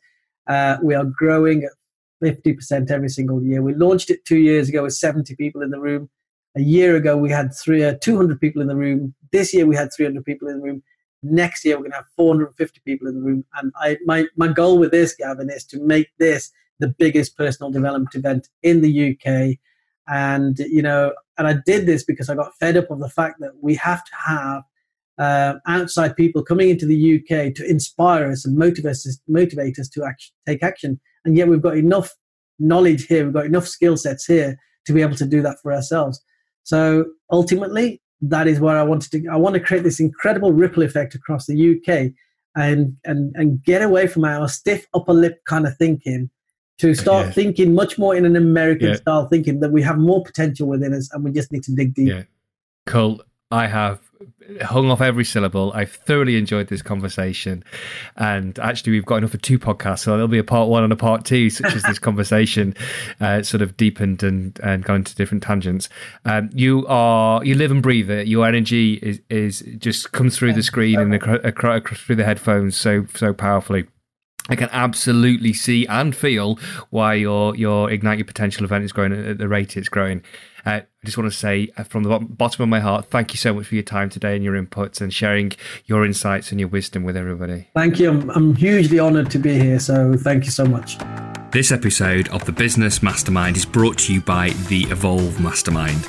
Uh, 0.46 0.76
we 0.82 0.94
are 0.94 1.04
growing 1.04 1.64
at 1.64 1.72
50% 2.22 2.90
every 2.90 3.08
single 3.08 3.42
year. 3.42 3.62
We 3.62 3.74
launched 3.74 4.10
it 4.10 4.24
two 4.24 4.38
years 4.38 4.68
ago 4.68 4.82
with 4.82 4.94
70 4.94 5.34
people 5.36 5.62
in 5.62 5.70
the 5.70 5.80
room. 5.80 6.08
A 6.56 6.60
year 6.60 6.96
ago, 6.96 7.16
we 7.16 7.30
had 7.30 7.52
three, 7.54 7.84
uh, 7.84 7.94
200 8.00 8.40
people 8.40 8.62
in 8.62 8.68
the 8.68 8.76
room. 8.76 9.14
This 9.32 9.52
year, 9.52 9.66
we 9.66 9.76
had 9.76 9.92
300 9.92 10.24
people 10.24 10.48
in 10.48 10.58
the 10.58 10.64
room. 10.64 10.82
Next 11.22 11.64
year, 11.64 11.76
we're 11.76 11.82
going 11.82 11.92
to 11.92 11.96
have 11.98 12.06
450 12.16 12.80
people 12.84 13.08
in 13.08 13.14
the 13.14 13.20
room. 13.20 13.44
And 13.60 13.72
I, 13.76 13.98
my, 14.04 14.26
my 14.36 14.48
goal 14.48 14.78
with 14.78 14.92
this, 14.92 15.14
Gavin, 15.16 15.50
is 15.50 15.64
to 15.66 15.80
make 15.80 16.08
this 16.18 16.52
the 16.78 16.88
biggest 16.88 17.36
personal 17.36 17.70
development 17.70 18.14
event 18.14 18.48
in 18.62 18.82
the 18.82 19.12
UK. 19.12 19.58
And, 20.08 20.58
you 20.58 20.82
know, 20.82 21.12
and 21.38 21.46
I 21.46 21.56
did 21.64 21.86
this 21.86 22.04
because 22.04 22.28
I 22.28 22.34
got 22.34 22.54
fed 22.60 22.76
up 22.76 22.90
of 22.90 23.00
the 23.00 23.08
fact 23.08 23.40
that 23.40 23.52
we 23.60 23.74
have 23.76 24.04
to 24.04 24.12
have 24.26 24.62
uh, 25.18 25.54
outside 25.66 26.16
people 26.16 26.42
coming 26.42 26.70
into 26.70 26.86
the 26.86 27.16
UK 27.16 27.54
to 27.54 27.68
inspire 27.68 28.30
us 28.30 28.44
and 28.44 28.56
motivate 28.56 28.92
us, 28.92 29.18
motivate 29.28 29.78
us 29.78 29.88
to 29.90 30.04
act, 30.04 30.30
take 30.46 30.62
action. 30.62 31.00
And 31.24 31.36
yet 31.36 31.48
we've 31.48 31.62
got 31.62 31.76
enough 31.76 32.14
knowledge 32.58 33.06
here, 33.06 33.24
we've 33.24 33.34
got 33.34 33.46
enough 33.46 33.66
skill 33.66 33.96
sets 33.96 34.26
here 34.26 34.58
to 34.86 34.92
be 34.92 35.02
able 35.02 35.16
to 35.16 35.26
do 35.26 35.42
that 35.42 35.56
for 35.62 35.72
ourselves. 35.72 36.20
So 36.62 37.06
ultimately, 37.30 38.00
that 38.20 38.46
is 38.46 38.60
where 38.60 38.76
I 38.76 38.82
wanted 38.82 39.10
to. 39.12 39.28
I 39.28 39.36
want 39.36 39.54
to 39.54 39.60
create 39.60 39.84
this 39.84 40.00
incredible 40.00 40.52
ripple 40.52 40.82
effect 40.82 41.14
across 41.14 41.46
the 41.46 41.76
UK, 41.76 42.12
and 42.56 42.96
and 43.04 43.34
and 43.34 43.62
get 43.62 43.82
away 43.82 44.06
from 44.06 44.24
our 44.24 44.48
stiff 44.48 44.86
upper 44.94 45.12
lip 45.12 45.40
kind 45.46 45.66
of 45.66 45.76
thinking 45.76 46.30
to 46.78 46.94
start 46.94 47.26
yeah. 47.26 47.32
thinking 47.32 47.74
much 47.74 47.98
more 47.98 48.14
in 48.16 48.24
an 48.24 48.36
American 48.36 48.88
yeah. 48.88 48.94
style 48.94 49.26
thinking 49.28 49.60
that 49.60 49.70
we 49.70 49.82
have 49.82 49.98
more 49.98 50.22
potential 50.22 50.66
within 50.66 50.92
us 50.92 51.08
and 51.12 51.24
we 51.24 51.30
just 51.30 51.52
need 51.52 51.62
to 51.64 51.72
dig 51.74 51.94
deep. 51.94 52.08
Yeah. 52.08 52.22
Cool. 52.86 53.22
I 53.50 53.66
have 53.68 54.00
hung 54.62 54.90
off 54.90 55.00
every 55.00 55.24
syllable. 55.24 55.72
I've 55.74 55.92
thoroughly 55.92 56.36
enjoyed 56.36 56.68
this 56.68 56.82
conversation. 56.82 57.64
And 58.16 58.58
actually, 58.58 58.92
we've 58.92 59.04
got 59.04 59.16
enough 59.16 59.30
for 59.30 59.38
two 59.38 59.58
podcasts. 59.58 60.00
So 60.00 60.12
there'll 60.12 60.28
be 60.28 60.38
a 60.38 60.44
part 60.44 60.68
one 60.68 60.84
and 60.84 60.92
a 60.92 60.96
part 60.96 61.24
two, 61.24 61.50
such 61.50 61.74
as 61.74 61.82
this 61.82 61.98
conversation 62.00 62.74
uh, 63.20 63.42
sort 63.42 63.62
of 63.62 63.76
deepened 63.76 64.22
and, 64.22 64.58
and 64.62 64.84
gone 64.84 64.96
into 64.96 65.14
different 65.14 65.42
tangents. 65.42 65.88
Um, 66.24 66.50
you 66.52 66.86
are, 66.88 67.44
you 67.44 67.54
live 67.54 67.70
and 67.70 67.82
breathe 67.82 68.10
it. 68.10 68.26
Your 68.26 68.46
energy 68.46 68.94
is, 68.94 69.20
is 69.30 69.60
just 69.78 70.12
comes 70.12 70.36
through 70.36 70.54
the 70.54 70.62
screen 70.62 70.98
and 70.98 71.14
across, 71.14 71.82
through 71.98 72.16
the 72.16 72.24
headphones 72.24 72.76
so, 72.76 73.06
so 73.14 73.32
powerfully. 73.32 73.86
I 74.48 74.56
can 74.56 74.68
absolutely 74.72 75.54
see 75.54 75.86
and 75.86 76.14
feel 76.14 76.58
why 76.90 77.14
your 77.14 77.56
your 77.56 77.90
ignite 77.90 78.18
your 78.18 78.26
potential 78.26 78.64
event 78.64 78.84
is 78.84 78.92
growing 78.92 79.12
at 79.12 79.38
the 79.38 79.48
rate 79.48 79.76
it's 79.76 79.88
growing. 79.88 80.22
Uh, 80.66 80.80
I 80.80 80.84
just 81.04 81.16
want 81.16 81.30
to 81.30 81.36
say 81.36 81.70
uh, 81.76 81.84
from 81.84 82.04
the 82.04 82.18
bottom 82.18 82.62
of 82.62 82.68
my 82.68 82.80
heart, 82.80 83.06
thank 83.06 83.32
you 83.32 83.38
so 83.38 83.54
much 83.54 83.66
for 83.66 83.74
your 83.74 83.84
time 83.84 84.08
today 84.08 84.34
and 84.34 84.44
your 84.44 84.54
inputs 84.54 85.00
and 85.00 85.12
sharing 85.12 85.52
your 85.86 86.04
insights 86.04 86.50
and 86.50 86.60
your 86.60 86.68
wisdom 86.68 87.04
with 87.04 87.16
everybody. 87.16 87.68
Thank 87.74 87.98
you. 87.98 88.10
I'm, 88.10 88.30
I'm 88.30 88.56
hugely 88.56 89.00
honoured 89.00 89.30
to 89.32 89.38
be 89.38 89.58
here. 89.58 89.78
So 89.78 90.14
thank 90.14 90.44
you 90.44 90.50
so 90.50 90.64
much. 90.64 90.98
This 91.50 91.70
episode 91.70 92.28
of 92.28 92.44
the 92.44 92.52
Business 92.52 93.02
Mastermind 93.02 93.56
is 93.56 93.64
brought 93.64 93.98
to 93.98 94.14
you 94.14 94.20
by 94.20 94.50
the 94.68 94.84
Evolve 94.84 95.40
Mastermind. 95.40 96.02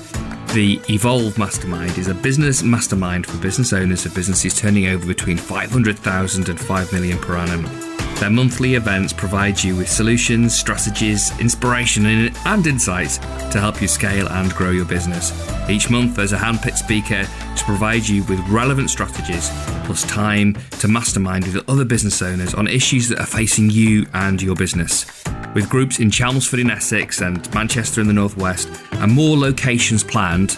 The 0.54 0.82
Evolve 0.90 1.38
Mastermind 1.38 1.98
is 1.98 2.08
a 2.08 2.14
business 2.14 2.64
mastermind 2.64 3.28
for 3.28 3.38
business 3.38 3.74
owners 3.74 4.06
of 4.06 4.16
businesses 4.16 4.58
turning 4.58 4.88
over 4.88 5.06
between 5.06 5.38
500,000 5.38 6.50
and 6.50 6.60
5 6.60 6.94
million 6.94 7.18
per 7.20 7.36
annum. 7.38 7.95
Their 8.20 8.30
monthly 8.30 8.76
events 8.76 9.12
provide 9.12 9.62
you 9.62 9.76
with 9.76 9.90
solutions, 9.90 10.56
strategies, 10.56 11.38
inspiration, 11.40 12.06
and 12.06 12.66
insights 12.66 13.18
to 13.18 13.60
help 13.60 13.82
you 13.82 13.88
scale 13.88 14.28
and 14.30 14.52
grow 14.54 14.72
your 14.72 14.86
business. 14.86 15.32
Each 15.70 15.90
month, 15.90 16.16
there's 16.16 16.32
a 16.32 16.38
handpicked 16.38 16.78
speaker 16.78 17.26
to 17.26 17.64
provide 17.66 18.08
you 18.08 18.24
with 18.24 18.40
relevant 18.48 18.90
strategies, 18.90 19.50
plus 19.84 20.04
time 20.04 20.58
to 20.80 20.88
mastermind 20.88 21.46
with 21.46 21.70
other 21.70 21.84
business 21.84 22.22
owners 22.22 22.54
on 22.54 22.68
issues 22.68 23.10
that 23.10 23.20
are 23.20 23.26
facing 23.26 23.70
you 23.70 24.06
and 24.14 24.42
your 24.42 24.56
business. 24.56 25.06
With 25.54 25.70
groups 25.70 26.00
in 26.00 26.10
Chelmsford 26.10 26.60
in 26.60 26.72
Essex 26.72 27.22
and 27.22 27.54
Manchester 27.54 28.00
in 28.00 28.08
the 28.08 28.14
Northwest, 28.14 28.70
and 28.94 29.12
more 29.12 29.38
locations 29.38 30.04
planned, 30.04 30.52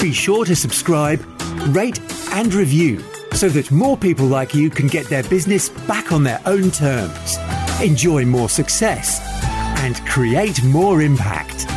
Be 0.00 0.12
sure 0.12 0.44
to 0.44 0.54
subscribe, 0.54 1.24
rate, 1.68 1.98
and 2.32 2.52
review 2.52 3.02
so 3.32 3.48
that 3.48 3.70
more 3.70 3.96
people 3.96 4.26
like 4.26 4.54
you 4.54 4.70
can 4.70 4.88
get 4.88 5.06
their 5.06 5.22
business 5.24 5.68
back 5.68 6.12
on 6.12 6.22
their 6.22 6.40
own 6.46 6.70
terms, 6.70 7.36
enjoy 7.82 8.24
more 8.24 8.48
success, 8.48 9.20
and 9.86 10.04
create 10.04 10.64
more 10.64 11.00
impact. 11.00 11.75